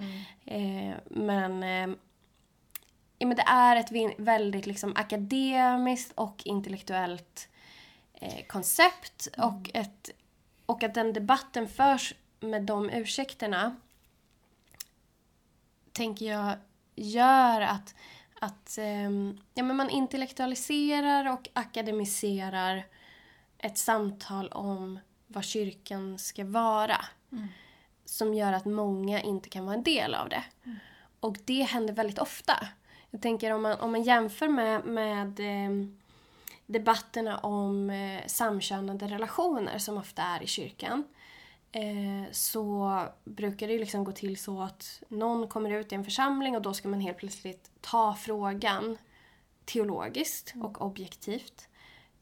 Eh, 0.45 0.95
men 1.05 1.63
Ja, 3.17 3.27
men 3.27 3.37
det 3.37 3.43
är 3.47 3.75
ett 3.75 4.17
väldigt 4.17 4.65
liksom, 4.65 4.93
akademiskt 4.95 6.11
och 6.15 6.41
intellektuellt 6.45 7.49
koncept. 8.47 9.27
Och, 9.37 9.71
ett, 9.73 10.11
och 10.65 10.83
att 10.83 10.93
den 10.93 11.13
debatten 11.13 11.67
förs 11.67 12.13
med 12.39 12.63
de 12.63 12.89
ursäkterna 12.89 13.75
tänker 15.91 16.25
jag 16.25 16.55
gör 16.95 17.61
att, 17.61 17.95
att 18.39 18.77
ehm, 18.77 19.37
ja, 19.53 19.63
men 19.63 19.75
man 19.75 19.89
intellektualiserar 19.89 21.33
och 21.33 21.49
akademiserar 21.53 22.85
ett 23.57 23.77
samtal 23.77 24.47
om 24.47 24.99
vad 25.27 25.43
kyrkan 25.43 26.19
ska 26.19 26.45
vara. 26.45 27.05
Som 28.05 28.33
gör 28.33 28.53
att 28.53 28.65
många 28.65 29.21
inte 29.21 29.49
kan 29.49 29.65
vara 29.65 29.75
en 29.75 29.83
del 29.83 30.15
av 30.15 30.29
det. 30.29 30.43
Och 31.19 31.37
det 31.45 31.61
händer 31.61 31.93
väldigt 31.93 32.19
ofta. 32.19 32.67
Jag 33.09 33.21
tänker 33.21 33.51
om 33.51 33.61
man, 33.61 33.79
om 33.79 33.91
man 33.91 34.03
jämför 34.03 34.47
med, 34.47 34.85
med 34.85 35.39
eh, 35.39 35.87
debatterna 36.65 37.37
om 37.37 37.89
eh, 37.89 38.25
samkönade 38.27 39.07
relationer 39.07 39.77
som 39.77 39.97
ofta 39.97 40.23
är 40.23 40.43
i 40.43 40.47
kyrkan. 40.47 41.03
Eh, 41.71 42.31
så 42.31 43.01
brukar 43.23 43.67
det 43.67 43.79
liksom 43.79 44.03
gå 44.03 44.11
till 44.11 44.37
så 44.37 44.61
att 44.61 45.03
någon 45.07 45.47
kommer 45.47 45.69
ut 45.69 45.91
i 45.91 45.95
en 45.95 46.03
församling 46.03 46.55
och 46.55 46.61
då 46.61 46.73
ska 46.73 46.87
man 46.87 46.99
helt 46.99 47.17
plötsligt 47.17 47.71
ta 47.81 48.15
frågan 48.15 48.97
teologiskt 49.65 50.53
och 50.63 50.81
objektivt. 50.81 51.67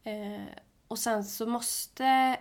Eh, 0.03 0.43
och 0.87 0.99
sen 0.99 1.23
så 1.23 1.47
måste 1.47 2.37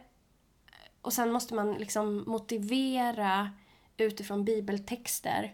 och 1.03 1.13
sen 1.13 1.33
måste 1.33 1.55
man 1.55 1.75
liksom 1.75 2.25
motivera 2.27 3.51
utifrån 3.97 4.45
bibeltexter 4.45 5.53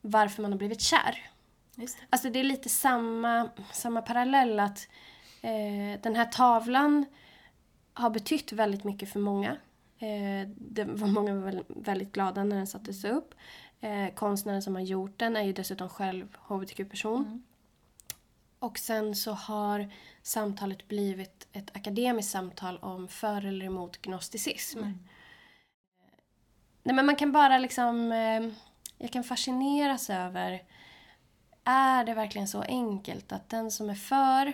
varför 0.00 0.42
man 0.42 0.52
har 0.52 0.58
blivit 0.58 0.80
kär. 0.80 1.30
Just 1.74 1.98
det. 1.98 2.06
Alltså 2.10 2.30
det 2.30 2.40
är 2.40 2.44
lite 2.44 2.68
samma, 2.68 3.50
samma 3.72 4.02
parallell 4.02 4.60
att 4.60 4.88
eh, 5.40 6.00
den 6.02 6.16
här 6.16 6.24
tavlan 6.24 7.06
har 7.94 8.10
betytt 8.10 8.52
väldigt 8.52 8.84
mycket 8.84 9.12
för 9.12 9.20
många. 9.20 9.50
Eh, 9.98 10.48
det 10.56 10.84
var 10.84 11.08
många 11.08 11.34
var 11.34 11.42
väl- 11.42 11.64
väldigt 11.68 12.12
glada 12.12 12.44
när 12.44 12.56
den 12.56 12.66
sattes 12.66 13.04
upp. 13.04 13.34
Eh, 13.80 14.14
konstnären 14.14 14.62
som 14.62 14.74
har 14.74 14.82
gjort 14.82 15.18
den 15.18 15.36
är 15.36 15.42
ju 15.42 15.52
dessutom 15.52 15.88
själv 15.88 16.36
hbtq-person. 16.48 17.44
Och 18.58 18.78
sen 18.78 19.14
så 19.14 19.32
har 19.32 19.92
samtalet 20.22 20.88
blivit 20.88 21.48
ett 21.52 21.76
akademiskt 21.76 22.32
samtal 22.32 22.78
om 22.78 23.08
för 23.08 23.46
eller 23.46 23.66
emot 23.66 24.02
gnosticism. 24.02 24.80
Nej, 26.82 26.94
men 26.96 27.06
man 27.06 27.16
kan 27.16 27.32
bara 27.32 27.58
liksom... 27.58 28.12
Eh, 28.12 28.52
jag 28.98 29.10
kan 29.10 29.24
fascineras 29.24 30.10
över... 30.10 30.62
Är 31.64 32.04
det 32.04 32.14
verkligen 32.14 32.48
så 32.48 32.62
enkelt 32.62 33.32
att 33.32 33.48
den 33.48 33.70
som 33.70 33.90
är 33.90 33.94
för 33.94 34.52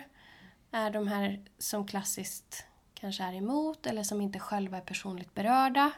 är 0.71 0.91
de 0.91 1.07
här 1.07 1.41
som 1.57 1.87
klassiskt 1.87 2.65
kanske 2.93 3.23
är 3.23 3.33
emot 3.33 3.85
eller 3.85 4.03
som 4.03 4.21
inte 4.21 4.39
själva 4.39 4.77
är 4.77 4.81
personligt 4.81 5.33
berörda. 5.33 5.91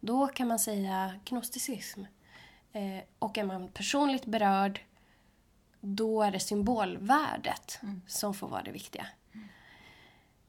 Då 0.00 0.26
kan 0.26 0.48
man 0.48 0.58
säga 0.58 1.20
gnosticism. 1.24 2.04
Eh, 2.72 3.02
och 3.18 3.38
är 3.38 3.44
man 3.44 3.68
personligt 3.68 4.26
berörd 4.26 4.80
då 5.86 6.22
är 6.22 6.30
det 6.30 6.40
symbolvärdet 6.40 7.80
som 8.06 8.34
får 8.34 8.48
vara 8.48 8.62
det 8.62 8.70
viktiga. 8.70 9.06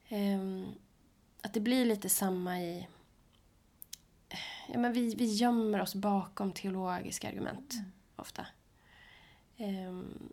Ehm, 0.08 0.66
att 1.42 1.54
det 1.54 1.60
blir 1.60 1.84
lite 1.84 2.08
samma 2.08 2.60
i... 2.60 2.88
Ja, 4.68 4.78
men 4.78 4.92
vi, 4.92 5.14
vi 5.14 5.24
gömmer 5.24 5.80
oss 5.80 5.94
bakom 5.94 6.52
teologiska 6.52 7.28
argument 7.28 7.74
ofta. 8.16 8.46
Ehm, 9.56 10.32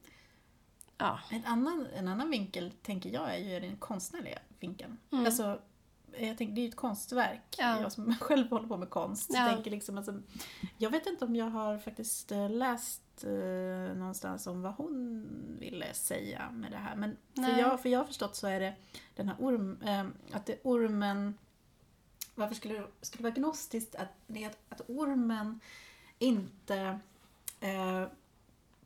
ja. 0.97 1.19
En 1.29 1.45
annan, 1.45 1.87
en 1.95 2.07
annan 2.07 2.29
vinkel, 2.29 2.71
tänker 2.81 3.09
jag, 3.09 3.35
är 3.35 3.37
ju 3.37 3.59
den 3.59 3.77
konstnärliga 3.77 4.39
vinkeln. 4.59 4.97
Mm. 5.11 5.25
Alltså, 5.25 5.59
jag 6.17 6.37
tänker, 6.37 6.55
det 6.55 6.61
är 6.61 6.63
ju 6.63 6.69
ett 6.69 6.75
konstverk. 6.75 7.55
Ja. 7.57 7.81
Jag 7.81 7.91
som 7.91 8.15
själv 8.21 8.49
håller 8.49 8.67
på 8.67 8.77
med 8.77 8.89
konst. 8.89 9.31
Ja. 9.33 9.49
Tänker 9.49 9.71
liksom, 9.71 9.97
alltså, 9.97 10.21
jag 10.77 10.89
vet 10.89 11.05
inte 11.05 11.25
om 11.25 11.35
jag 11.35 11.49
har 11.49 11.77
faktiskt 11.77 12.31
eh, 12.31 12.49
läst 12.49 13.23
eh, 13.23 13.95
någonstans 13.95 14.47
om 14.47 14.61
vad 14.61 14.73
hon 14.73 15.27
ville 15.59 15.93
säga 15.93 16.51
med 16.51 16.71
det 16.71 16.77
här. 16.77 16.95
Men 16.95 17.17
för 17.35 17.59
jag, 17.59 17.81
för 17.81 17.89
jag 17.89 17.99
har 17.99 18.05
förstått 18.05 18.35
så 18.35 18.47
är 18.47 18.59
det 18.59 18.75
den 19.15 19.27
här 19.27 19.35
orm, 19.39 19.81
eh, 19.81 20.35
att 20.35 20.45
det 20.45 20.59
ormen 20.63 21.37
varför 22.35 22.55
skulle 22.55 22.73
det, 22.73 22.87
skulle 23.01 23.19
det 23.19 23.29
vara 23.29 23.33
gnostiskt? 23.33 23.95
Att, 23.95 24.13
det 24.27 24.43
är 24.43 24.49
att, 24.49 24.57
att 24.69 24.81
ormen 24.89 25.59
inte 26.19 26.99
eh, 27.59 28.03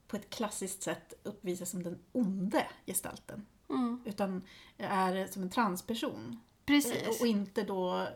på 0.07 0.15
ett 0.15 0.29
klassiskt 0.29 0.83
sätt 0.83 1.13
uppvisas 1.23 1.69
som 1.69 1.83
den 1.83 1.99
onde 2.11 2.67
gestalten. 2.85 3.45
Mm, 3.69 4.01
Utan 4.05 4.41
är 4.77 5.27
som 5.27 5.41
en 5.41 5.49
transperson. 5.49 6.39
precis. 6.65 7.21
Och 7.21 7.27
inte 7.27 7.63
då 7.63 8.07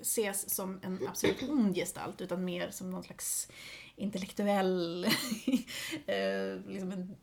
ses 0.00 0.54
som 0.54 0.80
en 0.82 1.08
absolut 1.08 1.42
ond 1.42 1.74
gestalt 1.74 2.20
utan 2.20 2.44
mer 2.44 2.70
som 2.70 2.90
någon 2.90 3.02
slags 3.02 3.48
intellektuell, 3.96 5.04
eh, 6.06 6.56
liksom 6.66 6.92
en 6.92 7.16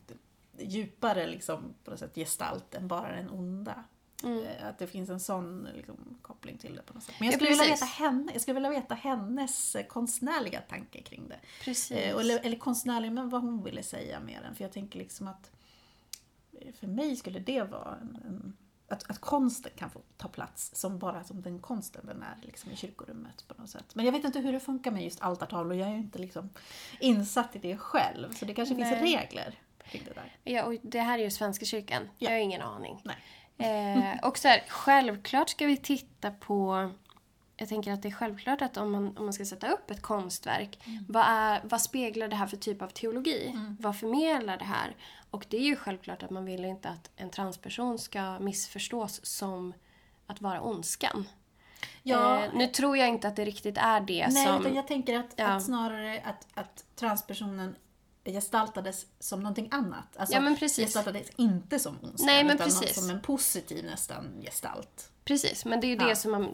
djupare 0.58 1.26
liksom, 1.26 1.74
på 1.84 1.90
något 1.90 2.00
sätt, 2.00 2.14
gestalt 2.14 2.74
än 2.74 2.88
bara 2.88 3.16
den 3.16 3.30
onda. 3.30 3.84
Mm. 4.24 4.42
Eh, 4.46 4.66
Att 4.68 4.78
det 4.78 4.86
finns 4.86 5.10
en 5.10 5.20
sån 5.20 5.68
liksom, 5.74 5.96
koppling 6.22 6.58
till 6.58 6.76
det 6.76 6.82
på 6.82 6.94
något 6.94 7.02
sätt. 7.02 7.14
Men 7.18 7.26
jag 7.26 7.32
Ja, 7.32 7.36
skulle, 7.36 7.50
vilja 7.50 7.64
precis. 7.64 7.82
veta 7.82 8.04
henne, 8.04 8.32
jag 8.32 8.42
skulle 8.42 8.54
vilja 8.54 8.70
veta 8.70 8.94
hennes 8.94 9.76
eh, 9.76 9.86
konstnärliga 9.86 10.60
tanke 10.60 11.02
kring 11.02 11.28
det. 11.28 11.38
Precis. 11.64 11.90
Eh, 11.96 12.16
Eller, 12.16 12.38
eller 12.46 12.56
konstnärlig, 12.58 13.12
men 13.12 13.28
vad 13.28 13.40
hon 13.42 13.62
ville 13.64 13.82
säga 13.82 14.20
med 14.20 14.42
den. 14.42 14.54
För 14.54 14.64
jag 14.64 14.72
tänker 14.72 14.98
liksom 14.98 15.28
att 15.28 15.50
för 16.80 16.86
mig 16.86 17.16
skulle 17.16 17.38
det 17.38 17.62
vara 17.62 17.96
en, 18.02 18.18
en 18.26 18.56
att, 18.88 19.10
att 19.10 19.18
konsten 19.18 19.72
kan 19.76 19.90
få 19.90 20.00
ta 20.16 20.28
plats 20.28 20.70
som 20.74 20.98
bara 20.98 21.24
som 21.24 21.42
den 21.42 21.58
konsten 21.58 22.06
den 22.06 22.22
är 22.22 22.36
liksom 22.42 22.70
i 22.70 22.76
kyrkorummet 22.76 23.44
på 23.48 23.54
något 23.62 23.70
sätt. 23.70 23.94
Men 23.94 24.04
jag 24.04 24.12
vet 24.12 24.24
inte 24.24 24.38
hur 24.40 24.52
det 24.52 24.60
funkar 24.60 24.90
med 24.90 25.04
just 25.04 25.20
altartavlor. 25.20 25.74
Jag 25.78 25.88
är 25.88 25.92
ju 25.92 25.98
inte 25.98 26.18
liksom 26.18 26.50
insatt 27.00 27.56
i 27.56 27.58
det 27.58 27.76
själv. 27.76 28.32
Så 28.32 28.44
det 28.44 28.54
kanske 28.54 28.74
finns 28.74 28.90
Nej. 28.90 29.02
regler 29.02 29.58
kring 29.84 30.02
det 30.04 30.12
där. 30.14 30.36
Ja, 30.52 30.64
och 30.64 30.74
det 30.82 31.00
här 31.00 31.18
är 31.18 31.22
ju 31.22 31.30
Svenska 31.30 31.64
kyrkan. 31.64 32.08
Jag 32.18 32.30
har 32.30 32.38
ingen 32.38 32.62
aning. 32.62 33.00
Nej. 33.04 33.16
Eh, 33.58 34.18
och 34.22 34.38
så 34.38 34.48
här, 34.48 34.64
självklart 34.68 35.48
ska 35.48 35.66
vi 35.66 35.76
titta 35.76 36.30
på... 36.30 36.90
Jag 37.56 37.68
tänker 37.68 37.92
att 37.92 38.02
det 38.02 38.08
är 38.08 38.12
självklart 38.12 38.62
att 38.62 38.76
om 38.76 38.92
man, 38.92 39.16
om 39.18 39.24
man 39.24 39.32
ska 39.32 39.44
sätta 39.44 39.68
upp 39.68 39.90
ett 39.90 40.02
konstverk, 40.02 40.78
vad, 41.08 41.24
är, 41.26 41.60
vad 41.64 41.80
speglar 41.80 42.28
det 42.28 42.36
här 42.36 42.46
för 42.46 42.56
typ 42.56 42.82
av 42.82 42.88
teologi? 42.88 43.54
Vad 43.80 43.98
förmedlar 43.98 44.56
det 44.56 44.64
här? 44.64 44.96
Och 45.30 45.46
det 45.48 45.56
är 45.56 45.62
ju 45.62 45.76
självklart 45.76 46.22
att 46.22 46.30
man 46.30 46.44
vill 46.44 46.64
inte 46.64 46.88
att 46.88 47.10
en 47.16 47.30
transperson 47.30 47.98
ska 47.98 48.38
missförstås 48.38 49.26
som 49.26 49.72
att 50.26 50.40
vara 50.40 50.60
ondskan. 50.60 51.28
Ja. 52.02 52.44
Eh, 52.44 52.50
nu 52.54 52.66
tror 52.66 52.96
jag 52.96 53.08
inte 53.08 53.28
att 53.28 53.36
det 53.36 53.44
riktigt 53.44 53.78
är 53.78 54.00
det 54.00 54.28
Nej, 54.28 54.46
som... 54.46 54.60
utan 54.60 54.74
jag 54.74 54.86
tänker 54.86 55.18
att, 55.18 55.34
Ja. 55.36 55.46
att 55.46 55.64
snarare 55.64 56.22
att, 56.24 56.46
att 56.54 56.84
transpersonen 56.96 57.76
gestaltades 58.32 59.06
som 59.20 59.40
någonting 59.40 59.68
annat. 59.70 60.16
Alltså, 60.16 60.34
Ja, 60.34 60.40
men 60.40 60.56
precis. 60.56 60.84
gestaltades 60.84 61.30
inte 61.36 61.78
som 61.78 61.98
ondskan, 62.02 62.26
Nej, 62.26 62.44
men 62.44 62.54
utan 62.56 62.66
precis. 62.66 62.94
som 63.00 63.10
en 63.10 63.20
positiv 63.20 63.84
nästan 63.84 64.42
gestalt. 64.44 65.10
Precis, 65.24 65.64
men 65.64 65.80
det 65.80 65.86
är 65.86 65.88
ju 65.88 65.94
Ja. 65.96 66.06
det 66.08 66.16
som 66.16 66.32
har 66.34 66.52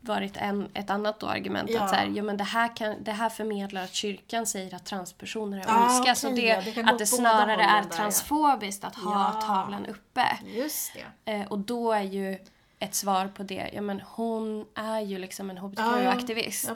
varit 0.00 0.36
en, 0.36 0.68
ett 0.74 0.90
annat 0.90 1.20
då 1.20 1.26
argument. 1.26 1.70
Ja. 1.70 1.82
Att 1.82 1.90
så 1.90 1.96
här, 1.96 2.06
jo, 2.06 2.24
men 2.24 2.36
det, 2.36 2.44
här 2.44 2.76
kan, 2.76 3.04
det 3.04 3.12
här 3.12 3.28
förmedlar 3.28 3.84
att 3.84 3.94
kyrkan 3.94 4.46
säger 4.46 4.74
att 4.74 4.84
transpersoner 4.86 5.58
är 5.58 5.64
Ah, 5.68 5.84
ondska. 5.96 6.14
så 6.14 6.28
okej, 6.32 6.42
det, 6.64 6.70
ja, 6.76 6.82
det 6.82 6.90
att 6.90 6.98
det 6.98 7.06
snarare 7.06 7.62
är 7.64 7.82
där, 7.82 7.88
transfobiskt 7.90 8.84
att 8.84 8.94
ha 8.94 9.40
tavlan 9.46 9.86
uppe. 9.86 10.38
Just 10.46 10.92
det. 11.24 11.32
Eh, 11.32 11.46
och 11.46 11.58
då 11.58 11.92
är 11.92 12.02
ju 12.02 12.38
ett 12.78 12.94
svar 12.94 13.28
på 13.28 13.42
det, 13.42 13.70
ja 13.72 13.80
men 13.80 14.00
hon 14.00 14.66
är 14.74 15.00
ju 15.00 15.18
liksom 15.18 15.50
en 15.50 15.58
hbtq-aktivist. 15.58 16.70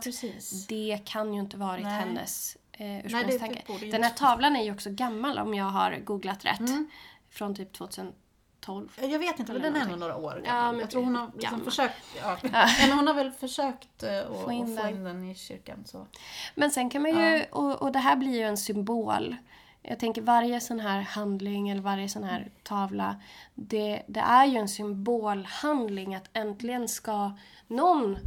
Det 0.68 1.00
kan 1.04 1.34
ju 1.34 1.40
inte 1.40 1.56
varit 1.56 1.84
Nej. 1.84 1.92
hennes 1.92 2.56
eh, 2.76 3.06
ursprungstanke. 3.06 3.62
ju 3.80 3.90
Den 3.90 4.02
här 4.02 4.10
tavlan 4.10 4.56
är 4.56 4.64
ju 4.64 4.72
också 4.72 4.90
gammal 4.90 5.38
om 5.38 5.54
jag 5.54 5.64
har 5.64 5.96
googlat 6.04 6.44
rätt. 6.44 6.60
Mm. 6.60 6.88
Från 7.30 7.54
typ 7.54 7.72
2012. 7.72 8.88
Jag 9.00 9.18
vet 9.18 9.38
inte, 9.40 9.52
men 9.52 9.62
Eller 9.64 9.70
den 9.72 9.82
är 9.82 9.90
nog 9.90 9.98
några 9.98 10.16
år 10.16 10.42
Ja, 10.44 10.50
gammal. 10.52 10.72
men 10.72 10.80
jag 10.80 10.90
tror 10.90 11.04
hon 11.04 11.16
har 11.16 11.26
liksom 11.26 11.50
gammal. 11.50 11.64
försökt, 11.64 11.94
ja. 12.22 12.38
ja. 12.52 12.66
men 12.80 12.92
hon 12.98 13.06
har 13.06 13.14
väl 13.14 13.30
försökt 13.32 14.02
eh, 14.02 14.18
att 14.18 14.44
Få 14.44 14.52
in 14.52 14.76
få 14.76 14.82
den. 14.82 14.94
in 14.96 15.04
den 15.04 15.30
i 15.30 15.34
kyrkan. 15.34 15.84
Så. 15.86 16.06
Men 16.54 16.70
sen 16.70 16.90
kan 16.90 17.02
man 17.02 17.10
ju, 17.10 17.44
och, 17.50 17.82
och 17.82 17.92
det 17.92 17.98
här 17.98 18.16
blir 18.16 18.34
ju 18.38 18.42
en 18.42 18.56
symbol. 18.56 19.36
Jag 19.82 19.98
tänker 19.98 20.22
varje 20.22 20.60
sån 20.60 20.80
här 20.80 21.00
handling 21.00 21.68
eller 21.68 21.82
varje 21.82 22.08
sån 22.08 22.24
här 22.24 22.50
tavla, 22.62 23.16
det, 23.54 24.02
det 24.06 24.20
är 24.20 24.44
ju 24.46 24.56
en 24.58 24.68
symbolhandling 24.68 26.14
att 26.14 26.30
äntligen 26.32 26.88
ska 26.88 27.32
någon 27.66 28.18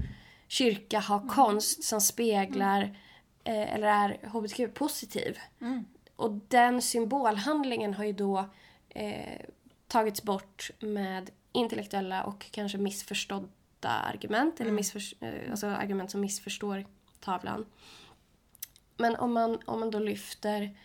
kyrka 0.47 0.99
ha 0.99 1.27
konst 1.27 1.83
som 1.83 2.01
speglar 2.01 2.97
eh, 3.43 3.73
eller 3.73 3.87
är 3.87 4.19
hbtq-positiv. 4.23 5.37
Och 6.15 6.31
den 6.31 6.81
symbolhandlingen 6.81 7.93
har 7.93 8.03
ju 8.03 8.13
då 8.13 8.49
eh, 8.89 9.45
tagits 9.87 10.23
bort 10.23 10.71
med 10.79 11.29
intellektuella 11.51 12.23
och 12.23 12.51
kanske 12.51 12.77
missförstådda 12.77 13.89
argument. 13.89 14.61
Eller 14.61 14.71
missför, 14.71 15.01
eh, 15.19 15.51
alltså 15.51 15.67
argument 15.67 16.11
som 16.11 16.21
missförstår 16.21 16.85
tavlan. 17.19 17.65
Men 18.97 19.15
om 19.15 19.33
man, 19.33 19.59
om 19.65 19.79
man 19.79 19.91
då 19.91 19.99
lyfter 19.99 20.77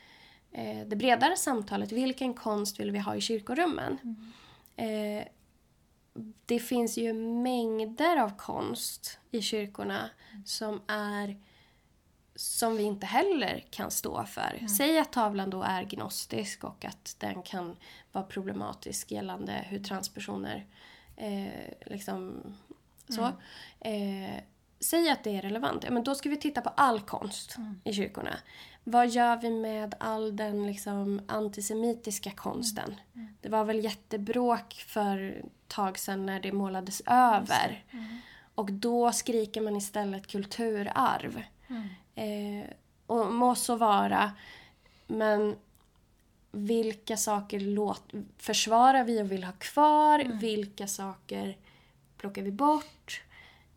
eh, 0.52 0.86
det 0.86 0.96
bredare 0.96 1.36
samtalet, 1.36 1.92
vilken 1.92 2.34
konst 2.34 2.80
vill 2.80 2.90
vi 2.90 2.98
ha 2.98 3.16
i 3.16 3.20
kyrkorummen? 3.20 3.98
Eh, 4.76 5.26
det 6.46 6.58
finns 6.58 6.98
ju 6.98 7.12
mängder 7.12 8.16
av 8.16 8.36
konst 8.36 9.18
i 9.30 9.42
kyrkorna 9.42 10.10
som 10.44 10.80
är 10.86 11.36
som 12.36 12.76
vi 12.76 12.82
inte 12.82 13.06
heller 13.06 13.64
kan 13.70 13.90
stå 13.90 14.24
för. 14.24 14.66
Säg 14.76 14.98
att 14.98 15.12
tavlan 15.12 15.50
då 15.50 15.62
är 15.62 15.82
gnostisk 15.82 16.64
och 16.64 16.84
att 16.84 17.16
den 17.18 17.42
kan 17.42 17.76
vara 18.12 18.24
problematisk 18.24 19.10
gällande 19.10 19.64
hur 19.68 19.78
transpersoner 19.78 20.66
eh, 21.16 21.46
liksom 21.86 22.42
så. 23.08 23.24
Eh, 23.80 24.40
säg 24.80 25.10
att 25.10 25.24
det 25.24 25.36
är 25.36 25.42
relevant. 25.42 25.84
Ja, 25.84 25.90
men 25.90 26.04
då 26.04 26.14
ska 26.14 26.28
vi 26.28 26.36
titta 26.36 26.60
på 26.60 26.70
all 26.76 27.00
konst 27.00 27.56
i 27.84 27.92
kyrkorna. 27.92 28.38
Vad 28.84 29.08
gör 29.08 29.36
vi 29.36 29.50
med 29.50 29.94
all 30.00 30.36
den 30.36 30.66
liksom, 30.66 31.20
antisemitiska 31.28 32.30
konsten? 32.30 32.94
Det 33.40 33.48
var 33.48 33.64
väl 33.64 33.84
jättebråk 33.84 34.84
för 34.86 35.30
ett 35.30 35.68
tag 35.68 35.98
sedan 35.98 36.26
när 36.26 36.40
det 36.40 36.52
målades 36.52 37.02
över. 37.06 37.84
Och 38.54 38.72
då 38.72 39.12
skriker 39.12 39.60
man 39.60 39.76
istället 39.76 40.26
kulturarv. 40.26 41.42
Eh, 42.14 42.70
och 43.06 43.32
må 43.34 43.54
så 43.54 43.76
vara, 43.76 44.32
men 45.06 45.56
vilka 46.52 47.16
saker 47.16 47.60
låt, 47.60 48.02
försvarar 48.38 49.04
vi 49.04 49.22
och 49.22 49.32
vill 49.32 49.44
ha 49.44 49.52
kvar? 49.52 50.18
Vilka 50.40 50.86
saker 50.86 51.56
plockar 52.16 52.42
vi 52.42 52.50
bort? 52.52 53.22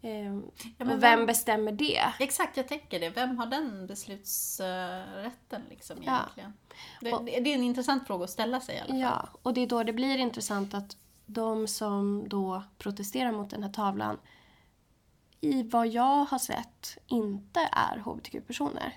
Eh, 0.01 0.09
men 0.11 0.43
och 0.79 0.87
vem 0.89 0.99
vem- 0.99 1.25
bestämmer 1.25 1.71
det? 1.71 2.03
Exakt, 2.19 2.57
jag 2.57 2.67
tänker 2.67 2.99
det. 2.99 3.09
Vem 3.09 3.37
har 3.37 3.45
den 3.45 3.87
beslutsrätten 3.87 5.61
liksom 5.69 5.97
Ja. 6.03 6.19
egentligen? 6.37 6.53
Det, 7.25 7.39
det 7.39 7.49
är 7.51 7.55
en 7.55 7.63
intressant 7.63 8.07
fråga 8.07 8.23
att 8.23 8.29
ställa 8.29 8.61
sig 8.61 8.75
i 8.75 8.79
alla 8.79 8.87
fall. 8.89 8.99
Ja, 8.99 9.29
och 9.41 9.53
det 9.53 9.61
är 9.61 9.67
då 9.67 9.83
det 9.83 9.93
blir 9.93 10.17
intressant 10.17 10.73
att 10.73 10.97
de 11.25 11.67
som 11.67 12.29
då 12.29 12.63
protesterar 12.77 13.31
mot 13.31 13.49
den 13.49 13.63
här 13.63 13.71
tavlan 13.71 14.17
i 15.41 15.63
vad 15.63 15.87
jag 15.87 16.25
har 16.25 16.39
sett 16.39 16.97
inte 17.07 17.69
är 17.71 17.97
hbtq-personer. 17.97 18.93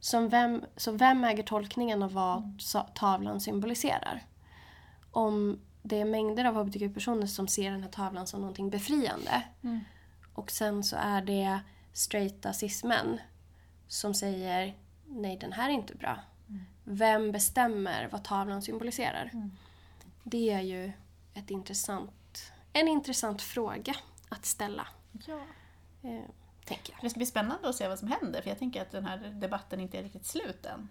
Som 0.00 0.28
vem, 0.28 0.64
så 0.76 0.92
vem 0.92 1.24
äger 1.24 1.42
tolkningen 1.42 2.02
av 2.02 2.12
vad 2.12 2.60
tavlan 2.94 3.40
symboliserar? 3.40 4.22
om 5.10 5.60
det 5.82 6.00
är 6.00 6.04
mängder 6.04 6.44
av 6.44 6.54
hbtq-personer 6.54 7.26
som 7.26 7.48
ser 7.48 7.70
den 7.70 7.82
här 7.82 7.90
tavlan 7.90 8.26
som 8.26 8.40
någonting 8.40 8.70
befriande 8.70 9.42
Mm. 9.62 9.80
och 10.34 10.50
sen 10.50 10.84
så 10.84 10.96
är 10.96 11.22
det 11.22 11.60
straighta 11.92 12.52
cis-män 12.52 13.20
som 13.88 14.14
säger 14.14 14.76
nej 15.06 15.36
den 15.36 15.52
här 15.52 15.68
är 15.68 15.72
inte 15.72 15.94
bra. 15.94 16.20
Vem 16.84 17.32
bestämmer 17.32 18.08
vad 18.12 18.24
tavlan 18.24 18.62
symboliserar? 18.62 19.30
Det 20.24 20.50
är 20.50 20.60
ju 20.60 20.92
ett 21.34 21.50
intressant, 21.50 22.52
en 22.72 22.88
intressant 22.88 23.42
fråga 23.42 23.94
att 24.28 24.46
ställa. 24.46 24.86
Ja. 25.26 25.40
Eh, 26.02 26.20
tänker 26.64 26.92
jag. 26.92 26.98
Det 27.02 27.10
ska 27.10 27.18
bli 27.18 27.26
spännande 27.26 27.68
att 27.68 27.74
se 27.76 27.88
vad 27.88 27.98
som 27.98 28.08
händer, 28.08 28.42
för 28.42 28.48
jag 28.48 28.58
tänker 28.58 28.82
att 28.82 28.90
den 28.90 29.06
här 29.06 29.18
debatten 29.18 29.80
inte 29.80 29.98
är 29.98 30.02
riktigt 30.02 30.26
slut 30.26 30.66
än. 30.66 30.88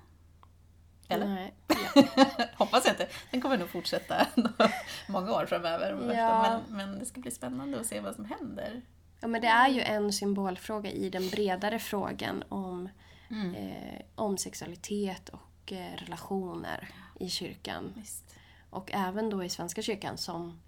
Eller? 1.09 1.25
Nej. 1.27 1.53
Hoppas 2.55 2.85
jag 2.85 2.93
inte. 2.93 3.07
Den 3.31 3.41
kommer 3.41 3.57
nog 3.57 3.69
fortsätta 3.69 4.27
många 5.09 5.31
år 5.33 5.45
framöver. 5.45 6.13
Ja. 6.15 6.61
Men, 6.69 6.77
men 6.77 6.99
det 6.99 7.05
ska 7.05 7.19
bli 7.21 7.31
spännande 7.31 7.79
att 7.79 7.85
se 7.85 7.99
vad 7.99 8.15
som 8.15 8.25
händer. 8.25 8.81
Ja, 9.19 9.27
men 9.27 9.41
det 9.41 9.47
är 9.47 9.67
ju 9.69 9.81
en 9.81 10.13
symbolfråga 10.13 10.91
i 10.91 11.09
den 11.09 11.29
bredare 11.29 11.79
frågan 11.79 12.43
om, 12.49 12.89
Mm. 13.29 13.55
eh, 13.55 14.01
om 14.15 14.37
sexualitet 14.37 15.29
och 15.29 15.71
eh, 15.73 15.93
relationer 15.97 16.89
i 17.19 17.29
kyrkan. 17.29 17.93
Visst. 17.95 18.35
Och 18.69 18.89
även 18.93 19.29
då 19.29 19.43
i 19.43 19.49
Svenska 19.49 19.81
kyrkan 19.81 20.17
som 20.17 20.59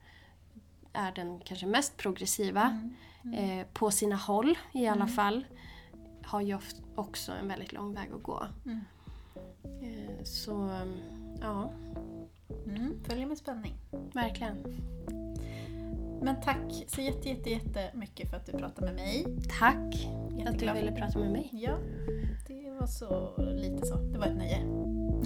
är 0.94 1.12
den 1.12 1.40
kanske 1.40 1.66
mest 1.66 1.98
progressiva, 1.98 2.92
Eh, 3.34 3.68
på 3.74 3.92
sina 3.92 4.16
håll 4.16 4.58
i 4.74 4.88
alla 4.88 5.08
fall, 5.08 5.46
har 6.24 6.42
ju 6.42 6.58
också 6.96 7.32
en 7.32 7.48
väldigt 7.48 7.74
lång 7.74 7.94
väg 7.94 8.10
att 8.16 8.24
gå. 8.24 8.44
Mm. 8.66 8.80
Eh, 9.82 10.24
så, 10.24 10.70
ja, 11.42 11.72
Mm. 12.66 12.94
Följer 13.04 13.26
med 13.26 13.38
spänning. 13.38 13.74
verkligen. 14.14 14.56
Men 16.22 16.42
tack 16.42 16.84
så 16.88 17.02
jätte, 17.02 17.30
jätte, 17.30 17.50
jättemycket 17.50 18.30
för 18.30 18.38
att 18.38 18.46
du 18.46 18.52
pratade 18.52 18.88
med 18.88 18.96
mig. 18.96 19.26
Tack 19.60 20.08
att 20.48 20.60
du 20.60 20.74
ville 20.74 20.92
prata 20.92 21.20
med 21.20 21.32
mig. 21.32 21.50
Ja, 21.54 21.74
det 22.48 22.72
var 22.80 22.88
så 22.88 23.34
lite 23.38 23.86
så. 23.88 23.96
Det 23.96 24.18
var 24.20 24.26
ett 24.26 24.38
nöje. 24.38 24.60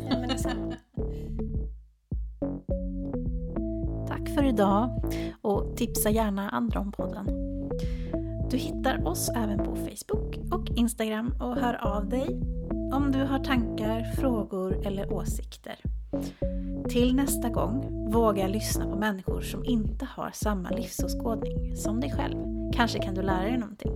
Ja, 0.10 0.20
men 0.20 0.28
detsamma. 0.28 0.76
Tack 4.08 4.30
för 4.30 4.44
idag 4.44 5.02
och 5.42 5.78
tipsa 5.78 6.10
gärna 6.10 6.50
andra 6.50 6.80
om 6.80 6.92
podden. 6.92 7.53
Du 8.54 8.60
hittar 8.60 9.08
oss 9.08 9.30
även 9.36 9.58
på 9.58 9.76
Facebook 9.76 10.38
och 10.52 10.70
Instagram 10.76 11.34
och 11.40 11.56
hör 11.56 11.74
av 11.74 12.10
dig 12.10 12.28
om 12.94 13.12
du 13.12 13.24
har 13.24 13.40
tankar, 13.40 14.04
frågor 14.04 14.88
eller 14.88 15.14
åsikter. 15.14 15.76
Till 16.90 17.16
nästa 17.16 17.50
gång, 17.50 18.08
våga 18.12 18.48
lyssna 18.48 18.86
på 18.86 18.96
människor 18.96 19.42
som 19.42 19.66
inte 19.66 20.06
har 20.06 20.32
samma 20.34 20.70
livsåskådning 20.70 21.76
som 21.76 22.00
dig 22.00 22.12
själv. 22.12 22.38
Kanske 22.74 23.00
kan 23.00 23.14
du 23.14 23.22
lära 23.22 23.44
dig 23.44 23.58
någonting. 23.58 23.92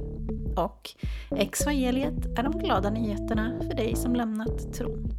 Och 0.56 0.90
Exvangeliet 1.32 2.40
är 2.40 2.44
de 2.44 2.58
glada 2.60 2.90
nyheterna 2.90 3.60
för 3.62 3.76
dig 3.76 3.96
som 3.96 4.16
lämnat 4.16 4.74
tron. 4.74 5.14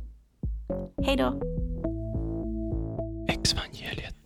Hej 1.02 1.16
då! 1.16 1.40
Exvangeliet. 3.28 4.17